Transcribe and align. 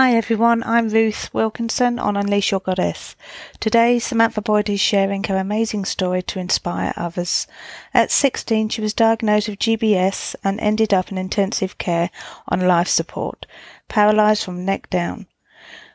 Hi 0.00 0.14
everyone, 0.14 0.62
I'm 0.62 0.90
Ruth 0.90 1.28
Wilkinson 1.34 1.98
on 1.98 2.16
Unleash 2.16 2.52
Your 2.52 2.60
Goddess. 2.60 3.16
Today, 3.58 3.98
Samantha 3.98 4.40
Boyd 4.40 4.70
is 4.70 4.78
sharing 4.80 5.24
her 5.24 5.36
amazing 5.36 5.84
story 5.86 6.22
to 6.22 6.38
inspire 6.38 6.94
others. 6.96 7.48
At 7.92 8.12
16, 8.12 8.68
she 8.68 8.80
was 8.80 8.94
diagnosed 8.94 9.48
with 9.48 9.58
GBS 9.58 10.36
and 10.44 10.60
ended 10.60 10.94
up 10.94 11.10
in 11.10 11.18
intensive 11.18 11.78
care 11.78 12.10
on 12.46 12.60
life 12.60 12.86
support, 12.86 13.44
paralysed 13.88 14.44
from 14.44 14.64
neck 14.64 14.88
down. 14.88 15.26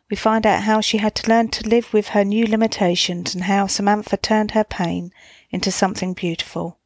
We 0.10 0.18
find 0.18 0.46
out 0.46 0.64
how 0.64 0.82
she 0.82 0.98
had 0.98 1.16
to 1.16 1.30
learn 1.30 1.48
to 1.52 1.70
live 1.70 1.94
with 1.94 2.10
her 2.10 2.26
new 2.26 2.46
limitations 2.46 3.34
and 3.34 3.46
how 3.46 3.68
Samantha 3.68 4.18
turned 4.18 4.52
her 4.52 4.66
pain 4.66 5.14
into 5.50 5.72
something 5.72 6.12
beautiful. 6.12 6.78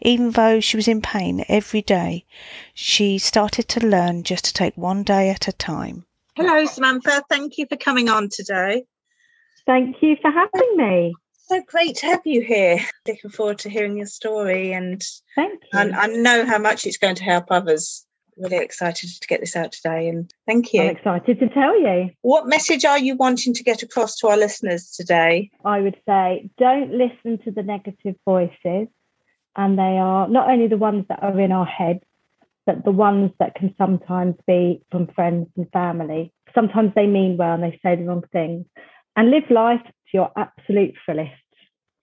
Even 0.00 0.30
though 0.30 0.60
she 0.60 0.78
was 0.78 0.88
in 0.88 1.02
pain 1.02 1.44
every 1.46 1.82
day, 1.82 2.24
she 2.72 3.18
started 3.18 3.68
to 3.68 3.86
learn 3.86 4.22
just 4.22 4.46
to 4.46 4.54
take 4.54 4.78
one 4.78 5.02
day 5.02 5.28
at 5.28 5.46
a 5.46 5.52
time. 5.52 6.06
Hello, 6.36 6.64
Samantha. 6.64 7.22
Thank 7.30 7.58
you 7.58 7.66
for 7.68 7.76
coming 7.76 8.08
on 8.08 8.28
today. 8.28 8.84
Thank 9.66 10.02
you 10.02 10.16
for 10.20 10.32
having 10.32 10.76
me. 10.76 11.14
So 11.46 11.62
great 11.68 11.94
to 11.96 12.06
have 12.06 12.22
you 12.24 12.42
here. 12.42 12.80
Looking 13.06 13.30
forward 13.30 13.58
to 13.60 13.70
hearing 13.70 13.98
your 13.98 14.06
story, 14.06 14.72
and 14.72 15.00
thank 15.36 15.62
you. 15.72 15.78
And 15.78 15.94
I 15.94 16.06
know 16.06 16.44
how 16.44 16.58
much 16.58 16.86
it's 16.86 16.98
going 16.98 17.14
to 17.16 17.24
help 17.24 17.46
others. 17.50 18.04
Really 18.36 18.56
excited 18.56 19.10
to 19.20 19.28
get 19.28 19.38
this 19.38 19.54
out 19.54 19.70
today, 19.70 20.08
and 20.08 20.28
thank 20.44 20.72
you. 20.72 20.82
I'm 20.82 20.96
excited 20.96 21.38
to 21.38 21.48
tell 21.50 21.78
you. 21.78 22.10
What 22.22 22.48
message 22.48 22.84
are 22.84 22.98
you 22.98 23.14
wanting 23.14 23.54
to 23.54 23.62
get 23.62 23.84
across 23.84 24.16
to 24.16 24.26
our 24.26 24.36
listeners 24.36 24.90
today? 24.90 25.52
I 25.64 25.82
would 25.82 25.96
say 26.08 26.50
don't 26.58 26.90
listen 26.94 27.38
to 27.44 27.52
the 27.52 27.62
negative 27.62 28.16
voices, 28.24 28.88
and 29.54 29.78
they 29.78 29.98
are 29.98 30.26
not 30.28 30.50
only 30.50 30.66
the 30.66 30.78
ones 30.78 31.04
that 31.08 31.22
are 31.22 31.38
in 31.38 31.52
our 31.52 31.66
heads, 31.66 32.02
but 32.66 32.84
the 32.84 32.90
ones 32.90 33.30
that 33.38 33.54
can 33.54 33.74
sometimes 33.76 34.34
be 34.46 34.82
from 34.90 35.06
friends 35.08 35.48
and 35.56 35.70
family. 35.72 36.32
Sometimes 36.54 36.92
they 36.94 37.06
mean 37.06 37.36
well 37.36 37.54
and 37.54 37.62
they 37.62 37.78
say 37.82 37.96
the 37.96 38.04
wrong 38.04 38.24
things. 38.32 38.66
And 39.16 39.30
live 39.30 39.50
life 39.50 39.82
to 39.84 40.10
your 40.12 40.30
absolute 40.36 40.94
fullest 41.06 41.32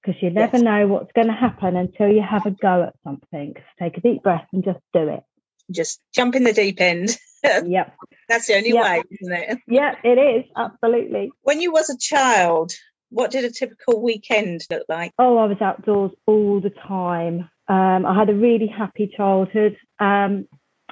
because 0.02 0.22
you 0.22 0.30
never 0.30 0.58
yes. 0.58 0.64
know 0.64 0.88
what's 0.88 1.12
going 1.14 1.28
to 1.28 1.34
happen 1.34 1.76
until 1.76 2.10
you 2.10 2.22
have 2.22 2.46
a 2.46 2.52
go 2.52 2.84
at 2.84 2.94
something. 3.04 3.54
So 3.56 3.86
take 3.86 3.98
a 3.98 4.02
deep 4.02 4.24
breath 4.24 4.48
and 4.52 4.64
just 4.64 4.80
do 4.94 5.08
it. 5.08 5.24
Just 5.70 6.02
jump 6.14 6.36
in 6.36 6.44
the 6.44 6.54
deep 6.54 6.82
end. 6.82 7.18
yep. 7.66 7.96
That's 8.28 8.48
the 8.48 8.56
only 8.56 8.70
yep. 8.72 8.84
way, 8.84 9.04
isn't 9.22 9.34
it? 9.34 9.60
Yeah, 9.68 9.96
it 10.04 10.18
is. 10.18 10.46
Absolutely. 10.56 11.32
When 11.42 11.62
you 11.62 11.72
was 11.72 11.90
a 11.90 11.98
child, 11.98 12.74
what 13.10 13.32
did 13.32 13.46
a 13.46 13.52
typical 13.52 14.02
weekend 14.02 14.66
look 14.72 14.86
like? 14.90 15.14
Oh, 15.20 15.38
I 15.38 15.46
was 15.46 15.62
outdoors 15.62 16.12
all 16.26 16.60
the 16.62 16.72
time. 16.72 17.50
Um, 17.68 18.06
I 18.06 18.18
had 18.18 18.30
a 18.30 18.36
really 18.36 18.68
happy 18.68 19.12
childhood. 19.16 19.78
Um, 20.00 20.48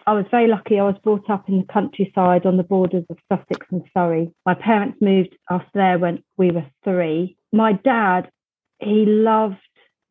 I 0.09 0.13
was 0.13 0.25
very 0.31 0.47
lucky. 0.47 0.79
I 0.79 0.85
was 0.85 0.97
brought 1.03 1.29
up 1.29 1.47
in 1.47 1.59
the 1.59 1.71
countryside 1.71 2.47
on 2.47 2.57
the 2.57 2.63
borders 2.63 3.03
of 3.11 3.19
Sussex 3.31 3.67
and 3.69 3.83
Surrey. 3.93 4.33
My 4.43 4.55
parents 4.55 4.97
moved 4.99 5.37
us 5.51 5.61
there 5.75 5.99
when 5.99 6.23
we 6.35 6.49
were 6.49 6.65
three. 6.83 7.37
My 7.53 7.73
dad, 7.73 8.31
he 8.79 9.05
loved 9.05 9.57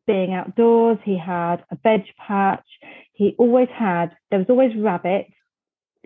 being 0.07 0.33
outdoors. 0.33 0.99
He 1.03 1.17
had 1.17 1.65
a 1.69 1.77
veg 1.83 2.03
patch. 2.17 2.63
He 3.11 3.35
always 3.37 3.67
had, 3.77 4.15
there 4.29 4.39
was 4.39 4.49
always 4.49 4.71
rabbits. 4.77 5.33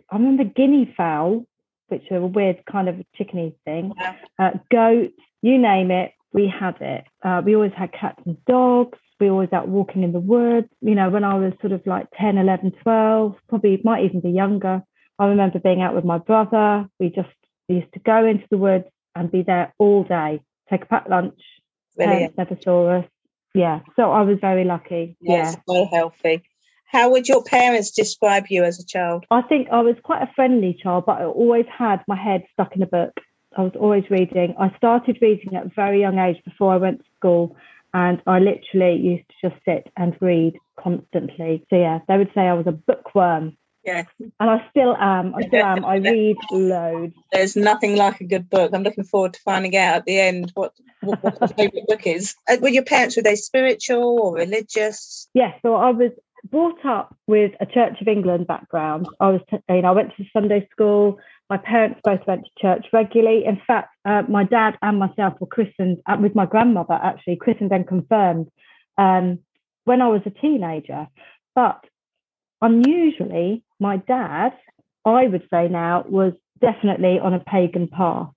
I 0.09 0.15
remember 0.15 0.45
guinea 0.45 0.91
fowl, 0.97 1.45
which 1.89 2.09
are 2.09 2.17
a 2.17 2.25
weird 2.25 2.65
kind 2.65 2.89
of 2.89 2.95
chickeny 3.15 3.53
thing, 3.63 3.93
uh, 4.39 4.53
goats, 4.71 5.13
you 5.43 5.59
name 5.59 5.91
it, 5.91 6.13
we 6.33 6.47
had 6.47 6.75
it. 6.81 7.05
Uh, 7.23 7.41
we 7.45 7.55
always 7.55 7.73
had 7.75 7.91
cats 7.93 8.21
and 8.25 8.43
dogs 8.45 8.97
we 9.23 9.29
always 9.29 9.53
out 9.53 9.67
walking 9.67 10.03
in 10.03 10.11
the 10.11 10.19
woods. 10.19 10.67
You 10.81 10.95
know, 10.95 11.09
when 11.09 11.23
I 11.23 11.35
was 11.35 11.53
sort 11.61 11.71
of 11.73 11.85
like 11.85 12.07
10, 12.19 12.37
11, 12.37 12.73
12, 12.83 13.35
probably 13.47 13.81
might 13.83 14.03
even 14.03 14.19
be 14.19 14.31
younger. 14.31 14.83
I 15.17 15.27
remember 15.27 15.59
being 15.59 15.81
out 15.81 15.95
with 15.95 16.03
my 16.03 16.17
brother. 16.17 16.87
We 16.99 17.09
just 17.09 17.29
we 17.69 17.75
used 17.75 17.93
to 17.93 17.99
go 17.99 18.25
into 18.25 18.45
the 18.49 18.57
woods 18.57 18.85
and 19.15 19.31
be 19.31 19.43
there 19.43 19.73
all 19.77 20.03
day, 20.03 20.41
take 20.69 20.83
a 20.83 20.85
packed 20.85 21.09
lunch. 21.09 21.39
Parents 21.97 22.35
never 22.37 22.57
saw 22.61 22.99
us. 22.99 23.05
Yeah. 23.53 23.81
So 23.95 24.11
I 24.11 24.21
was 24.21 24.39
very 24.41 24.65
lucky. 24.65 25.15
Yes, 25.21 25.55
yeah. 25.55 25.73
so 25.73 25.87
healthy. 25.91 26.43
How 26.85 27.11
would 27.11 27.27
your 27.27 27.43
parents 27.43 27.91
describe 27.91 28.45
you 28.49 28.63
as 28.63 28.79
a 28.79 28.85
child? 28.85 29.25
I 29.31 29.41
think 29.43 29.69
I 29.71 29.81
was 29.81 29.95
quite 30.03 30.23
a 30.23 30.31
friendly 30.35 30.77
child, 30.81 31.05
but 31.05 31.21
I 31.21 31.25
always 31.25 31.65
had 31.75 32.03
my 32.07 32.15
head 32.15 32.43
stuck 32.53 32.75
in 32.75 32.81
a 32.81 32.87
book. 32.87 33.13
I 33.57 33.61
was 33.61 33.73
always 33.79 34.03
reading. 34.09 34.55
I 34.59 34.75
started 34.77 35.17
reading 35.21 35.55
at 35.55 35.65
a 35.65 35.71
very 35.75 36.01
young 36.01 36.19
age 36.19 36.37
before 36.45 36.73
I 36.73 36.77
went 36.77 36.99
to 36.99 37.05
school. 37.17 37.55
And 37.93 38.21
I 38.25 38.39
literally 38.39 38.99
used 38.99 39.25
to 39.29 39.49
just 39.49 39.61
sit 39.65 39.91
and 39.97 40.15
read 40.19 40.57
constantly. 40.79 41.63
So 41.69 41.75
yeah, 41.75 41.99
they 42.07 42.17
would 42.17 42.31
say 42.33 42.41
I 42.41 42.53
was 42.53 42.65
a 42.65 42.71
bookworm. 42.71 43.55
Yeah. 43.83 44.03
And 44.17 44.49
I 44.49 44.65
still 44.69 44.95
am. 44.95 45.35
I 45.35 45.45
still 45.47 45.63
am. 45.63 45.85
I 45.85 45.95
read 45.97 46.37
loads. 46.51 47.13
There's 47.31 47.55
nothing 47.55 47.95
like 47.95 48.21
a 48.21 48.23
good 48.23 48.49
book. 48.49 48.71
I'm 48.73 48.83
looking 48.83 49.03
forward 49.03 49.33
to 49.33 49.41
finding 49.41 49.75
out 49.75 49.95
at 49.97 50.05
the 50.05 50.19
end 50.19 50.51
what 50.55 50.73
what, 51.01 51.21
what 51.21 51.39
your 51.39 51.47
favourite 51.49 51.87
book 51.87 52.07
is. 52.07 52.35
Uh, 52.49 52.57
were 52.61 52.69
your 52.69 52.83
parents 52.83 53.15
were 53.17 53.23
they 53.23 53.35
spiritual 53.35 54.19
or 54.19 54.35
religious? 54.35 55.27
Yes. 55.33 55.53
Yeah, 55.53 55.59
so 55.61 55.75
I 55.75 55.91
was 55.91 56.11
brought 56.49 56.83
up 56.85 57.15
with 57.27 57.51
a 57.59 57.65
Church 57.65 58.01
of 58.01 58.07
England 58.07 58.47
background. 58.47 59.07
I 59.19 59.29
was, 59.29 59.41
you 59.51 59.81
know, 59.81 59.89
I 59.89 59.91
went 59.91 60.15
to 60.17 60.23
Sunday 60.33 60.67
school. 60.71 61.19
My 61.53 61.59
parents 61.59 61.99
both 62.03 62.21
went 62.25 62.45
to 62.45 62.51
church 62.59 62.87
regularly. 62.91 63.45
In 63.45 63.61
fact, 63.67 63.89
uh, 64.05 64.23
my 64.27 64.43
dad 64.43 64.75
and 64.81 64.97
myself 64.97 65.35
were 65.39 65.45
christened 65.45 65.99
uh, 66.07 66.17
with 66.19 66.33
my 66.33 66.47
grandmother, 66.47 66.95
actually, 66.95 67.35
christened 67.35 67.71
and 67.71 67.87
confirmed 67.87 68.47
um, 68.97 69.37
when 69.83 70.01
I 70.01 70.07
was 70.07 70.23
a 70.25 70.31
teenager. 70.31 71.05
But 71.53 71.79
unusually, 72.59 73.63
my 73.79 73.97
dad, 73.97 74.53
I 75.05 75.27
would 75.27 75.47
say 75.53 75.67
now, 75.67 76.03
was 76.09 76.33
definitely 76.59 77.19
on 77.19 77.35
a 77.35 77.39
pagan 77.39 77.87
path. 77.87 78.31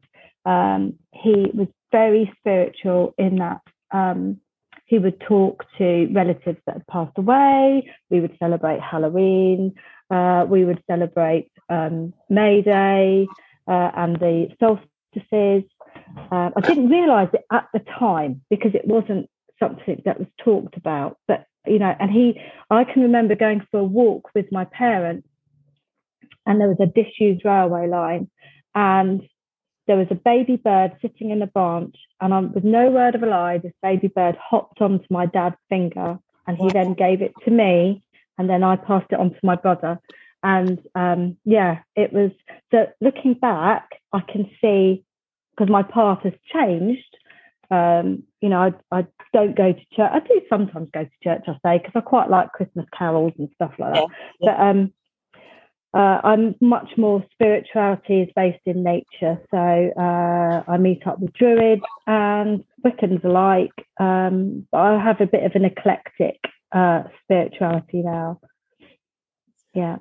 Um, 0.44 0.98
he 1.14 1.46
was 1.54 1.68
very 1.90 2.30
spiritual 2.40 3.14
in 3.16 3.36
that 3.36 3.62
um, 3.92 4.42
he 4.84 4.98
would 4.98 5.18
talk 5.20 5.64
to 5.78 6.06
relatives 6.12 6.58
that 6.66 6.74
had 6.74 6.86
passed 6.86 7.16
away. 7.16 7.90
We 8.10 8.20
would 8.20 8.36
celebrate 8.38 8.82
Halloween. 8.82 9.72
Uh, 10.10 10.44
we 10.46 10.66
would 10.66 10.82
celebrate 10.86 11.50
um, 11.68 12.12
May 12.28 12.62
Day 12.62 13.26
uh, 13.66 13.90
and 13.96 14.16
the 14.18 14.48
solstices. 14.60 15.64
Uh, 16.30 16.50
I 16.56 16.60
didn't 16.62 16.88
realise 16.88 17.30
it 17.32 17.44
at 17.52 17.68
the 17.72 17.80
time 17.80 18.42
because 18.50 18.74
it 18.74 18.86
wasn't 18.86 19.28
something 19.58 20.02
that 20.04 20.18
was 20.18 20.28
talked 20.38 20.76
about. 20.76 21.18
But 21.26 21.46
you 21.66 21.78
know, 21.78 21.94
and 21.98 22.10
he, 22.10 22.40
I 22.70 22.84
can 22.84 23.02
remember 23.02 23.34
going 23.34 23.66
for 23.70 23.80
a 23.80 23.84
walk 23.84 24.30
with 24.34 24.52
my 24.52 24.64
parents, 24.64 25.28
and 26.46 26.60
there 26.60 26.68
was 26.68 26.80
a 26.80 26.86
disused 26.86 27.44
railway 27.44 27.88
line, 27.88 28.30
and 28.74 29.22
there 29.86 29.96
was 29.96 30.08
a 30.10 30.16
baby 30.16 30.56
bird 30.56 30.96
sitting 31.02 31.30
in 31.30 31.42
a 31.42 31.46
branch, 31.46 31.96
and 32.20 32.32
I, 32.32 32.40
with 32.40 32.64
no 32.64 32.90
word 32.90 33.14
of 33.14 33.22
a 33.22 33.26
lie, 33.26 33.58
this 33.58 33.72
baby 33.82 34.08
bird 34.08 34.36
hopped 34.36 34.80
onto 34.80 35.06
my 35.10 35.26
dad's 35.26 35.56
finger, 35.68 36.18
and 36.46 36.56
he 36.56 36.70
then 36.70 36.94
gave 36.94 37.22
it 37.22 37.34
to 37.44 37.50
me, 37.50 38.02
and 38.38 38.48
then 38.48 38.62
I 38.62 38.76
passed 38.76 39.10
it 39.10 39.18
on 39.18 39.30
to 39.30 39.40
my 39.42 39.56
brother. 39.56 39.98
And 40.42 40.78
um, 40.94 41.36
yeah, 41.44 41.78
it 41.94 42.12
was 42.12 42.30
so 42.70 42.86
looking 43.00 43.34
back, 43.34 43.88
I 44.12 44.20
can 44.20 44.50
see 44.60 45.04
because 45.50 45.70
my 45.70 45.82
path 45.82 46.20
has 46.24 46.34
changed. 46.52 47.02
Um, 47.70 48.22
you 48.40 48.48
know, 48.48 48.72
I, 48.92 48.96
I 48.96 49.06
don't 49.32 49.56
go 49.56 49.72
to 49.72 49.80
church. 49.96 50.10
I 50.12 50.20
do 50.20 50.40
sometimes 50.48 50.88
go 50.92 51.04
to 51.04 51.10
church, 51.24 51.44
I 51.48 51.52
say, 51.64 51.78
because 51.78 51.92
I 51.94 52.00
quite 52.00 52.30
like 52.30 52.52
Christmas 52.52 52.86
carols 52.96 53.32
and 53.38 53.48
stuff 53.54 53.72
like 53.78 53.94
that. 53.94 54.00
Yeah, 54.00 54.06
yeah. 54.40 54.56
But 54.56 54.62
um, 54.62 54.92
uh, 55.94 56.20
I'm 56.22 56.54
much 56.60 56.90
more 56.98 57.24
spirituality 57.32 58.20
is 58.20 58.28
based 58.36 58.60
in 58.66 58.82
nature. 58.82 59.40
So 59.50 59.92
uh, 59.98 60.62
I 60.70 60.76
meet 60.76 61.06
up 61.06 61.18
with 61.18 61.32
Druids 61.32 61.82
and 62.06 62.62
Wiccans 62.84 63.24
alike. 63.24 63.72
Um, 63.98 64.66
but 64.70 64.78
I 64.78 65.02
have 65.02 65.20
a 65.20 65.26
bit 65.26 65.44
of 65.44 65.52
an 65.54 65.64
eclectic 65.64 66.38
uh, 66.70 67.04
spirituality 67.24 68.02
now. 68.02 68.40
Yeah. 69.74 69.96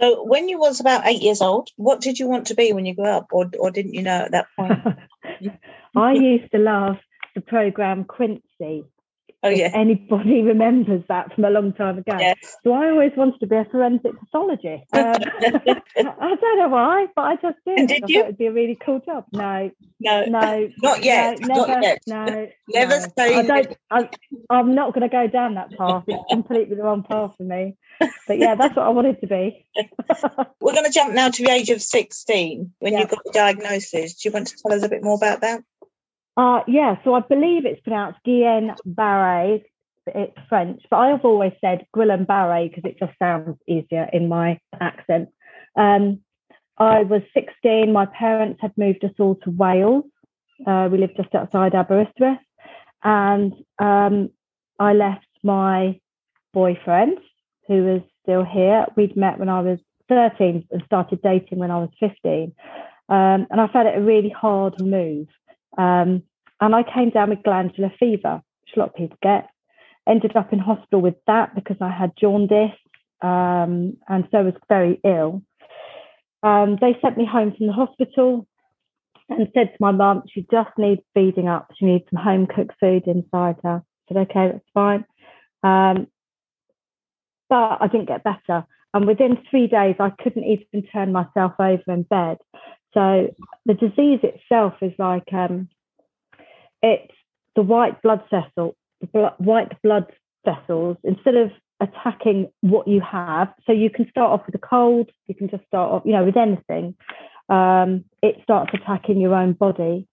So 0.00 0.22
when 0.22 0.48
you 0.48 0.58
was 0.58 0.80
about 0.80 1.06
eight 1.06 1.22
years 1.22 1.40
old, 1.40 1.70
what 1.76 2.00
did 2.00 2.18
you 2.18 2.28
want 2.28 2.46
to 2.48 2.54
be 2.54 2.72
when 2.72 2.86
you 2.86 2.94
grew 2.94 3.06
up, 3.06 3.28
or 3.32 3.50
or 3.58 3.70
didn't 3.70 3.94
you 3.94 4.02
know 4.02 4.22
at 4.26 4.32
that 4.32 4.46
point? 4.56 4.80
I 5.96 6.12
used 6.12 6.52
to 6.52 6.58
love 6.58 6.96
the 7.34 7.40
program 7.40 8.04
Quincy. 8.04 8.84
Oh 9.42 9.50
yeah. 9.50 9.70
anybody 9.72 10.42
remembers 10.42 11.02
that 11.08 11.32
from 11.34 11.44
a 11.44 11.50
long 11.50 11.72
time 11.72 11.98
ago. 11.98 12.16
Yes. 12.18 12.56
So 12.64 12.72
I 12.72 12.90
always 12.90 13.12
wanted 13.16 13.38
to 13.40 13.46
be 13.46 13.56
a 13.56 13.64
forensic 13.70 14.12
pathologist. 14.18 14.84
Um, 14.98 16.14
I 16.20 16.36
don't 16.36 16.58
know 16.58 16.68
why, 16.68 17.06
but 17.14 17.22
I 17.22 17.34
just 17.36 17.56
did. 17.66 17.78
And 17.78 17.88
did 17.88 18.04
I 18.04 18.06
you? 18.08 18.20
It'd 18.20 18.38
be 18.38 18.46
a 18.46 18.52
really 18.52 18.78
cool 18.84 19.00
job. 19.00 19.24
No. 19.32 19.70
No. 20.00 20.24
No. 20.26 20.68
Not 20.82 21.02
yet. 21.02 21.40
No, 21.40 21.46
never. 21.46 21.68
Not 21.68 21.82
yet. 21.82 22.02
No. 22.06 22.48
Never 22.68 23.00
no. 23.00 23.06
say. 23.16 23.34
I 23.34 23.42
don't. 23.42 23.76
I, 23.90 24.08
I'm 24.50 24.74
not 24.74 24.94
going 24.94 25.08
to 25.08 25.08
go 25.08 25.26
down 25.26 25.54
that 25.54 25.76
path. 25.76 26.04
It's 26.06 26.22
completely 26.30 26.76
the 26.76 26.82
wrong 26.82 27.02
path 27.02 27.34
for 27.36 27.42
me. 27.42 27.76
But 28.26 28.38
yeah, 28.38 28.54
that's 28.54 28.76
what 28.76 28.86
I 28.86 28.90
wanted 28.90 29.20
to 29.20 29.26
be. 29.26 29.66
We're 30.60 30.72
going 30.72 30.84
to 30.84 30.92
jump 30.92 31.14
now 31.14 31.30
to 31.30 31.44
the 31.44 31.50
age 31.50 31.70
of 31.70 31.82
16 31.82 32.72
when 32.78 32.92
you 32.92 33.06
got 33.06 33.24
the 33.24 33.32
diagnosis. 33.32 34.14
Do 34.14 34.28
you 34.28 34.32
want 34.32 34.48
to 34.48 34.56
tell 34.56 34.76
us 34.76 34.84
a 34.84 34.88
bit 34.88 35.02
more 35.02 35.16
about 35.16 35.40
that? 35.40 35.62
Uh, 36.38 36.60
yeah, 36.68 36.94
so 37.02 37.14
I 37.14 37.20
believe 37.20 37.66
it's 37.66 37.80
pronounced 37.80 38.20
Guillain-Barré. 38.24 39.64
It's 40.06 40.38
French, 40.48 40.80
but 40.88 40.98
I've 40.98 41.24
always 41.24 41.52
said 41.60 41.84
Guillain-Barré 41.96 42.70
because 42.70 42.88
it 42.88 42.96
just 42.96 43.18
sounds 43.18 43.58
easier 43.66 44.08
in 44.12 44.28
my 44.28 44.60
accent. 44.80 45.30
Um, 45.74 46.20
I 46.78 47.02
was 47.02 47.22
16. 47.34 47.92
My 47.92 48.06
parents 48.06 48.60
had 48.62 48.72
moved 48.78 49.04
us 49.04 49.10
all 49.18 49.34
to 49.42 49.50
Wales. 49.50 50.04
Uh, 50.64 50.88
we 50.92 50.98
lived 50.98 51.16
just 51.16 51.34
outside 51.34 51.74
Aberystwyth. 51.74 52.38
And 53.02 53.52
um, 53.80 54.30
I 54.78 54.92
left 54.92 55.26
my 55.42 55.98
boyfriend, 56.54 57.18
who 57.66 57.82
was 57.82 58.02
still 58.22 58.44
here. 58.44 58.86
We'd 58.96 59.16
met 59.16 59.40
when 59.40 59.48
I 59.48 59.60
was 59.60 59.80
13 60.08 60.68
and 60.70 60.82
started 60.86 61.20
dating 61.20 61.58
when 61.58 61.72
I 61.72 61.78
was 61.78 61.90
15. 61.98 62.54
Um, 63.08 63.46
and 63.50 63.60
I 63.60 63.66
found 63.72 63.88
it 63.88 63.98
a 63.98 64.00
really 64.00 64.30
hard 64.30 64.80
move. 64.80 65.26
Um, 65.78 66.22
and 66.60 66.74
I 66.74 66.82
came 66.82 67.10
down 67.10 67.30
with 67.30 67.42
glandular 67.44 67.92
fever, 67.98 68.42
which 68.62 68.76
a 68.76 68.80
lot 68.80 68.90
of 68.90 68.96
people 68.96 69.16
get. 69.22 69.48
Ended 70.06 70.36
up 70.36 70.52
in 70.52 70.58
hospital 70.58 71.00
with 71.00 71.16
that 71.26 71.54
because 71.54 71.76
I 71.80 71.90
had 71.90 72.12
jaundice 72.20 72.72
um, 73.20 73.96
and 74.08 74.26
so 74.30 74.42
was 74.42 74.54
very 74.68 75.00
ill. 75.04 75.42
Um, 76.42 76.78
they 76.80 76.96
sent 77.02 77.18
me 77.18 77.26
home 77.26 77.54
from 77.56 77.66
the 77.66 77.72
hospital 77.72 78.46
and 79.28 79.48
said 79.54 79.72
to 79.72 79.76
my 79.80 79.90
mum, 79.90 80.22
she 80.32 80.46
just 80.50 80.70
needs 80.78 81.02
feeding 81.14 81.48
up. 81.48 81.68
She 81.78 81.84
needs 81.84 82.04
some 82.10 82.22
home 82.22 82.46
cooked 82.46 82.74
food 82.80 83.06
inside 83.06 83.56
her. 83.62 83.82
I 84.10 84.14
said, 84.14 84.16
okay, 84.30 84.52
that's 84.52 84.64
fine. 84.72 85.04
Um, 85.62 86.06
but 87.48 87.78
I 87.80 87.88
didn't 87.90 88.08
get 88.08 88.24
better. 88.24 88.64
And 88.94 89.06
within 89.06 89.38
three 89.50 89.66
days, 89.66 89.96
I 90.00 90.10
couldn't 90.10 90.44
even 90.44 90.88
turn 90.90 91.12
myself 91.12 91.52
over 91.58 91.82
in 91.88 92.02
bed. 92.04 92.38
So 92.94 93.34
the 93.66 93.74
disease 93.74 94.20
itself 94.22 94.74
is 94.80 94.92
like 94.98 95.32
um, 95.32 95.68
it's 96.82 97.12
the 97.54 97.62
white 97.62 98.00
blood 98.02 98.22
vessel, 98.30 98.76
the 99.00 99.32
white 99.38 99.80
blood 99.82 100.06
vessels. 100.44 100.96
Instead 101.04 101.36
of 101.36 101.50
attacking 101.80 102.50
what 102.60 102.88
you 102.88 103.00
have, 103.00 103.52
so 103.66 103.72
you 103.72 103.90
can 103.90 104.08
start 104.10 104.32
off 104.32 104.46
with 104.46 104.54
a 104.54 104.66
cold, 104.66 105.10
you 105.26 105.34
can 105.34 105.48
just 105.48 105.64
start 105.66 105.92
off, 105.92 106.02
you 106.04 106.12
know, 106.12 106.24
with 106.24 106.36
anything. 106.36 106.94
Um, 107.48 108.04
it 108.22 108.36
starts 108.42 108.70
attacking 108.74 109.20
your 109.20 109.34
own 109.34 109.52
body. 109.52 110.06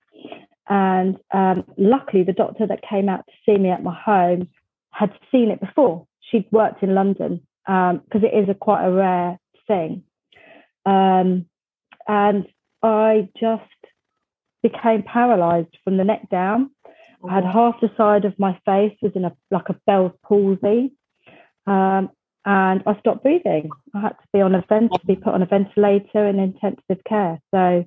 And 0.67 1.17
um, 1.31 1.63
luckily, 1.77 2.23
the 2.23 2.33
doctor 2.33 2.65
that 2.67 2.81
came 2.89 3.09
out 3.09 3.25
to 3.27 3.33
see 3.45 3.57
me 3.57 3.69
at 3.69 3.83
my 3.83 3.93
home 3.93 4.49
had 4.91 5.11
seen 5.31 5.51
it 5.51 5.59
before. 5.59 6.07
She'd 6.31 6.47
worked 6.51 6.81
in 6.81 6.95
London 6.95 7.41
because 7.65 7.99
um, 7.99 8.23
it 8.23 8.33
is 8.33 8.49
a 8.49 8.53
quite 8.53 8.85
a 8.85 8.91
rare 8.91 9.39
thing. 9.67 10.03
Um, 10.85 11.45
and 12.07 12.47
I 12.85 13.29
just 13.39 13.63
became 14.61 15.01
paralyzed 15.01 15.75
from 15.83 15.97
the 15.97 16.03
neck 16.03 16.29
down. 16.29 16.69
I 17.27 17.33
had 17.33 17.43
half 17.43 17.81
the 17.81 17.89
side 17.97 18.25
of 18.25 18.37
my 18.37 18.59
face 18.63 18.95
was 19.01 19.13
in 19.15 19.25
a 19.25 19.35
like 19.49 19.69
a 19.69 19.75
Bell's 19.87 20.11
palsy, 20.23 20.93
um, 21.65 22.11
and 22.45 22.83
I 22.85 22.99
stopped 22.99 23.23
breathing. 23.23 23.71
I 23.95 24.01
had 24.01 24.09
to 24.09 24.27
be 24.31 24.41
on 24.41 24.53
a 24.53 24.63
vent, 24.69 24.91
to 24.93 25.05
be 25.07 25.15
put 25.15 25.33
on 25.33 25.41
a 25.41 25.47
ventilator 25.47 26.27
in 26.27 26.37
intensive 26.37 27.03
care. 27.09 27.39
So 27.49 27.85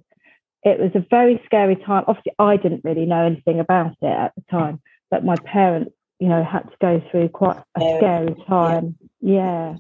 it 0.65 0.81
was 0.81 0.91
a 0.97 1.07
very 1.09 1.41
scary 1.47 1.77
time. 1.77 2.03
Obviously, 2.09 2.33
I 2.41 2.57
didn't 2.57 2.83
really 2.83 3.07
know 3.07 3.25
anything 3.25 3.61
about 3.61 3.93
it 4.03 4.07
at 4.07 4.33
the 4.35 4.43
time, 4.51 4.81
but 5.13 5.25
my 5.25 5.37
parents, 5.45 5.93
you 6.19 6.29
know, 6.29 6.43
had 6.43 6.65
to 6.65 6.77
go 6.81 7.01
through 7.13 7.29
quite 7.29 7.63
a 7.77 7.81
scary 7.99 8.35
time. 8.49 8.97
Yeah. 9.21 9.77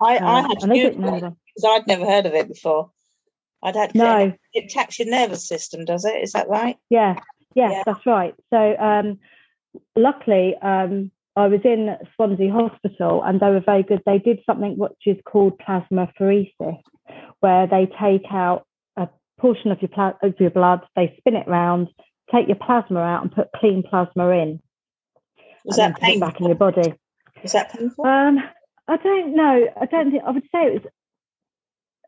I, 0.00 0.16
I 0.16 0.38
um, 0.38 0.48
had 0.48 0.60
to 0.60 0.66
because 0.68 1.64
I'd 1.66 1.86
never 1.86 2.06
heard 2.06 2.24
of 2.24 2.32
it 2.32 2.48
before. 2.48 2.90
I'd 3.64 3.76
had 3.76 3.94
no. 3.94 4.32
It 4.52 4.64
attacks 4.66 4.98
your 4.98 5.08
nervous 5.08 5.48
system, 5.48 5.84
does 5.86 6.04
it? 6.04 6.22
Is 6.22 6.32
that 6.32 6.48
right? 6.48 6.76
Yeah. 6.90 7.14
Yes, 7.54 7.72
yeah. 7.72 7.82
that's 7.86 8.04
right. 8.04 8.34
So 8.50 8.76
um, 8.76 9.18
luckily, 9.96 10.54
um, 10.60 11.10
I 11.34 11.46
was 11.46 11.60
in 11.64 11.96
Swansea 12.14 12.52
Hospital 12.52 13.22
and 13.24 13.40
they 13.40 13.48
were 13.48 13.62
very 13.64 13.82
good. 13.82 14.02
They 14.04 14.18
did 14.18 14.40
something 14.44 14.76
which 14.76 14.92
is 15.06 15.16
called 15.24 15.58
plasmapheresis, 15.58 16.80
where 17.40 17.66
they 17.66 17.88
take 18.00 18.26
out 18.30 18.66
a 18.96 19.08
portion 19.40 19.70
of 19.72 19.80
your, 19.80 19.88
pla- 19.88 20.18
of 20.22 20.34
your 20.38 20.50
blood, 20.50 20.82
they 20.94 21.14
spin 21.18 21.36
it 21.36 21.48
round, 21.48 21.88
take 22.32 22.46
your 22.48 22.56
plasma 22.56 23.00
out 23.00 23.22
and 23.22 23.32
put 23.32 23.48
clean 23.56 23.82
plasma 23.82 24.28
in. 24.30 24.60
Was 25.64 25.76
that 25.76 25.98
painful? 25.98 26.28
back 26.28 26.40
in 26.40 26.46
your 26.46 26.56
body. 26.56 26.94
Was 27.42 27.52
that 27.52 27.72
painful? 27.72 28.04
Um, 28.04 28.38
I 28.86 28.96
don't 28.98 29.34
know. 29.34 29.68
I 29.80 29.86
don't 29.86 30.10
think 30.10 30.22
I 30.26 30.30
would 30.30 30.42
say 30.52 30.66
it 30.66 30.82
was 30.82 30.92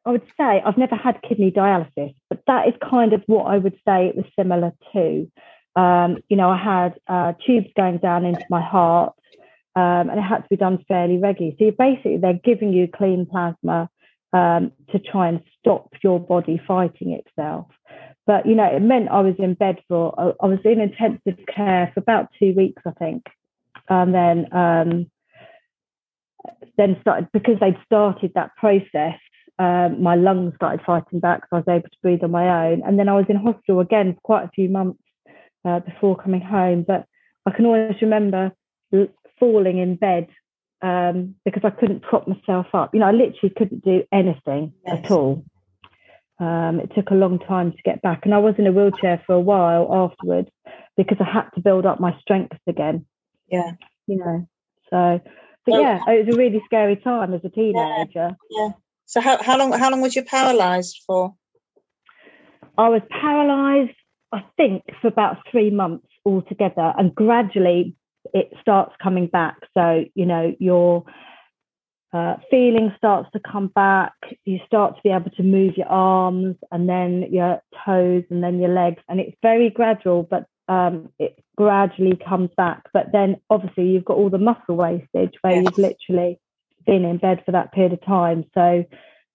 I 0.07 0.11
would 0.11 0.27
say 0.39 0.63
I've 0.65 0.79
never 0.79 0.95
had 0.95 1.21
kidney 1.29 1.51
dialysis, 1.51 2.15
but 2.31 2.41
that 2.47 2.69
is 2.69 2.75
kind 2.81 3.13
of 3.13 3.23
what 3.27 3.45
I 3.45 3.59
would 3.59 3.75
say 3.87 4.07
it 4.07 4.17
was 4.17 4.25
similar 4.39 4.73
to. 4.93 5.31
Um, 5.75 6.19
you 6.29 6.37
know, 6.37 6.49
I 6.49 6.57
had 6.57 6.95
uh, 7.09 7.33
tubes 7.45 7.67
going 7.77 7.99
down 7.99 8.25
into 8.25 8.45
my 8.49 8.63
heart, 8.63 9.15
um, 9.75 10.09
and 10.09 10.19
it 10.19 10.23
had 10.23 10.39
to 10.39 10.49
be 10.49 10.57
done 10.57 10.85
fairly 10.87 11.19
regularly. 11.19 11.57
So 11.59 11.73
basically, 11.77 12.19
they're 12.19 12.41
giving 12.45 12.73
you 12.73 12.87
clean 12.87 13.27
plasma 13.27 13.91
um, 14.33 14.71
to 14.93 15.01
try 15.01 15.29
and 15.29 15.43
stop 15.59 15.91
your 16.05 16.21
body 16.21 16.63
fighting 16.67 17.11
itself. 17.11 17.67
But 18.27 18.47
you 18.47 18.55
know, 18.55 18.65
it 18.65 18.81
meant 18.81 19.09
I 19.11 19.21
was 19.21 19.35
in 19.41 19.55
bed 19.55 19.79
for 19.89 20.35
I 20.41 20.47
was 20.47 20.61
in 20.65 20.81
intensive 20.81 21.45
care 21.53 21.91
for 21.93 22.01
about 22.01 22.29
two 22.39 22.55
weeks, 22.57 22.83
I 22.87 22.93
think, 22.93 23.25
and 23.89 24.15
then 24.15 24.53
um, 24.53 25.11
then 26.79 26.97
started 27.01 27.29
because 27.33 27.59
they'd 27.61 27.79
started 27.87 28.33
that 28.35 28.55
process 28.57 29.19
um, 29.59 30.03
my 30.03 30.15
lungs 30.15 30.55
started 30.57 30.85
fighting 30.85 31.21
back, 31.21 31.43
so 31.43 31.57
I 31.57 31.57
was 31.57 31.69
able 31.69 31.89
to 31.89 31.97
breathe 32.03 32.23
on 32.23 32.31
my 32.31 32.69
own. 32.69 32.83
And 32.87 32.99
then 32.99 33.09
I 33.09 33.15
was 33.15 33.27
in 33.29 33.37
hospital 33.37 33.81
again 33.81 34.15
for 34.15 34.21
quite 34.21 34.45
a 34.45 34.51
few 34.51 34.69
months 34.69 35.03
uh, 35.65 35.81
before 35.81 36.17
coming 36.17 36.43
home. 36.43 36.85
But 36.87 37.07
I 37.47 37.53
can 37.53 37.67
always 37.67 38.01
remember 38.03 38.53
falling 39.39 39.79
in 39.79 39.97
bed 39.97 40.29
um, 40.83 41.35
because 41.45 41.63
I 41.65 41.71
couldn't 41.71 42.03
prop 42.03 42.29
myself 42.29 42.67
up. 42.75 42.91
You 42.93 43.01
know, 43.01 43.07
I 43.07 43.13
literally 43.13 43.55
couldn't 43.57 43.85
do 43.85 44.03
anything 44.13 44.73
yes. 44.87 45.05
at 45.05 45.11
all. 45.11 45.45
Um, 46.39 46.81
it 46.81 46.95
took 46.95 47.11
a 47.11 47.15
long 47.15 47.39
time 47.39 47.73
to 47.73 47.79
get 47.83 48.03
back, 48.03 48.23
and 48.25 48.35
I 48.35 48.39
was 48.39 48.55
in 48.59 48.67
a 48.67 48.73
wheelchair 48.73 49.23
for 49.27 49.35
a 49.35 49.41
while 49.41 49.89
afterwards 49.91 50.51
because 50.95 51.17
I 51.19 51.25
had 51.25 51.49
to 51.55 51.63
build 51.63 51.87
up 51.87 51.99
my 51.99 52.15
strength 52.21 52.59
again. 52.67 53.07
Yeah, 53.49 53.73
you 54.07 54.19
know. 54.19 54.47
So, 54.91 55.21
but 55.65 55.81
yeah, 55.81 56.01
it 56.07 56.27
was 56.27 56.35
a 56.35 56.39
really 56.39 56.61
scary 56.67 56.97
time 56.97 57.33
as 57.33 57.41
a 57.43 57.49
teenager. 57.49 58.37
Yeah, 58.51 58.59
yeah. 58.67 58.69
So 59.07 59.21
how, 59.21 59.43
how 59.43 59.57
long 59.57 59.73
how 59.73 59.91
long 59.91 60.01
was 60.01 60.17
you 60.17 60.23
paralysed 60.23 61.03
for? 61.07 61.35
I 62.77 62.89
was 62.89 63.03
paralysed, 63.09 63.97
I 64.33 64.45
think, 64.57 64.83
for 65.01 65.09
about 65.09 65.39
three 65.51 65.71
months 65.71 66.07
altogether, 66.25 66.93
and 66.99 67.15
gradually 67.15 67.95
it 68.35 68.53
starts 68.61 68.95
coming 69.01 69.29
back. 69.29 69.57
So 69.75 70.05
you 70.15 70.27
know 70.27 70.55
your 70.59 71.05
uh, 72.13 72.37
feeling 72.51 72.93
starts 72.97 73.29
to 73.33 73.41
come 73.41 73.69
back. 73.69 74.15
You 74.45 74.59
start 74.67 74.97
to 74.97 75.01
be 75.05 75.11
able 75.11 75.31
to 75.31 75.43
move 75.45 75.77
your 75.77 75.89
arms, 75.89 76.57
and 76.73 76.89
then 76.89 77.29
your 77.31 77.63
toes, 77.87 78.25
and 78.29 78.43
then 78.43 78.59
your 78.59 78.75
legs, 78.75 79.03
and 79.09 79.21
it's 79.21 79.37
very 79.41 79.71
gradual, 79.71 80.25
but 80.25 80.47
um, 80.69 81.11
it 81.21 81.39
gradually 81.57 82.19
comes 82.29 82.51
back. 82.57 82.83
But 82.93 83.13
then 83.13 83.37
obviously 83.51 83.87
you've 83.87 84.05
got 84.05 84.17
all 84.17 84.31
the 84.31 84.39
muscle 84.39 84.75
wastage 84.75 85.35
where 85.43 85.55
yes. 85.55 85.65
you've 85.65 85.79
literally 85.79 86.41
been 86.87 87.05
in 87.05 87.19
bed 87.19 87.43
for 87.45 87.53
that 87.53 87.73
period 87.73 87.93
of 87.93 88.05
time. 88.05 88.45
So, 88.55 88.85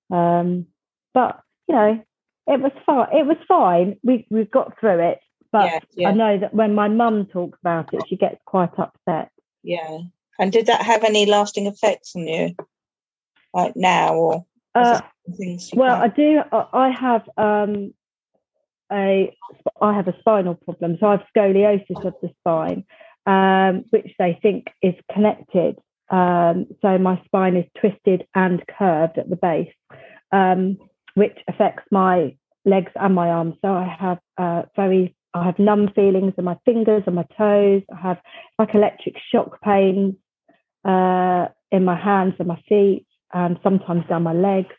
um, 0.09 0.65
but 1.13 1.39
you 1.67 1.75
know, 1.75 2.03
it 2.47 2.61
was 2.61 2.71
fine. 2.85 3.07
It 3.13 3.25
was 3.25 3.37
fine. 3.47 3.97
We 4.03 4.25
we 4.29 4.45
got 4.45 4.79
through 4.79 4.99
it. 4.99 5.19
But 5.51 5.65
yeah, 5.65 5.79
yeah. 5.95 6.09
I 6.09 6.13
know 6.13 6.37
that 6.39 6.53
when 6.53 6.73
my 6.73 6.87
mum 6.87 7.25
talks 7.25 7.59
about 7.61 7.93
it, 7.93 8.03
she 8.07 8.15
gets 8.15 8.39
quite 8.45 8.77
upset. 8.77 9.31
Yeah. 9.63 9.99
And 10.39 10.51
did 10.51 10.67
that 10.67 10.81
have 10.81 11.03
any 11.03 11.25
lasting 11.25 11.67
effects 11.67 12.15
on 12.15 12.27
you, 12.27 12.55
like 13.53 13.75
now, 13.75 14.15
or? 14.15 14.45
Uh, 14.73 15.01
well, 15.73 16.01
I 16.01 16.07
do. 16.07 16.41
I 16.51 16.89
have 16.89 17.29
um, 17.37 17.93
a 18.91 19.35
I 19.81 19.93
have 19.93 20.07
a 20.07 20.17
spinal 20.19 20.55
problem, 20.55 20.97
so 20.99 21.07
I 21.07 21.11
have 21.11 21.25
scoliosis 21.35 22.05
of 22.05 22.13
the 22.21 22.29
spine, 22.39 22.85
um, 23.25 23.83
which 23.89 24.13
they 24.17 24.39
think 24.41 24.67
is 24.81 24.95
connected 25.13 25.77
um, 26.11 26.67
so 26.81 26.97
my 26.97 27.21
spine 27.25 27.55
is 27.55 27.65
twisted 27.79 28.27
and 28.35 28.61
curved 28.77 29.17
at 29.17 29.29
the 29.29 29.37
base, 29.37 29.73
um, 30.31 30.77
which 31.15 31.37
affects 31.47 31.83
my 31.89 32.35
legs 32.65 32.91
and 32.95 33.15
my 33.15 33.29
arms. 33.29 33.55
So 33.61 33.69
I 33.69 33.95
have 33.99 34.19
uh, 34.37 34.63
very, 34.75 35.15
I 35.33 35.45
have 35.45 35.57
numb 35.57 35.89
feelings 35.95 36.33
in 36.37 36.43
my 36.43 36.57
fingers 36.65 37.03
and 37.07 37.15
my 37.15 37.25
toes. 37.37 37.81
I 37.91 37.99
have 38.01 38.17
like 38.59 38.75
electric 38.75 39.15
shock 39.31 39.61
pains 39.61 40.15
uh, 40.83 41.47
in 41.71 41.85
my 41.85 41.99
hands 41.99 42.35
and 42.39 42.47
my 42.49 42.61
feet, 42.67 43.05
and 43.33 43.57
sometimes 43.63 44.03
down 44.09 44.23
my 44.23 44.33
legs. 44.33 44.75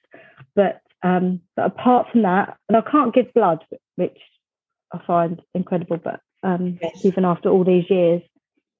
But 0.54 0.82
um, 1.02 1.40
but 1.56 1.64
apart 1.64 2.08
from 2.12 2.22
that, 2.22 2.58
and 2.68 2.76
I 2.76 2.82
can't 2.82 3.14
give 3.14 3.32
blood, 3.34 3.64
which 3.96 4.18
I 4.92 5.00
find 5.06 5.40
incredible. 5.54 5.96
But 5.96 6.20
um, 6.42 6.78
yes. 6.82 7.04
even 7.04 7.24
after 7.24 7.48
all 7.48 7.64
these 7.64 7.88
years, 7.88 8.20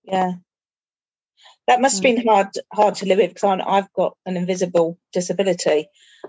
yeah, 0.05 0.33
that 1.67 1.81
must 1.81 1.97
have 1.97 2.03
been 2.03 2.25
mm. 2.25 2.29
hard 2.29 2.49
hard 2.73 2.95
to 2.97 3.07
live 3.07 3.19
with 3.19 3.35
because 3.35 3.61
I've 3.67 3.93
got 3.93 4.17
an 4.27 4.37
invisible 4.37 4.99
disability, 5.13 5.87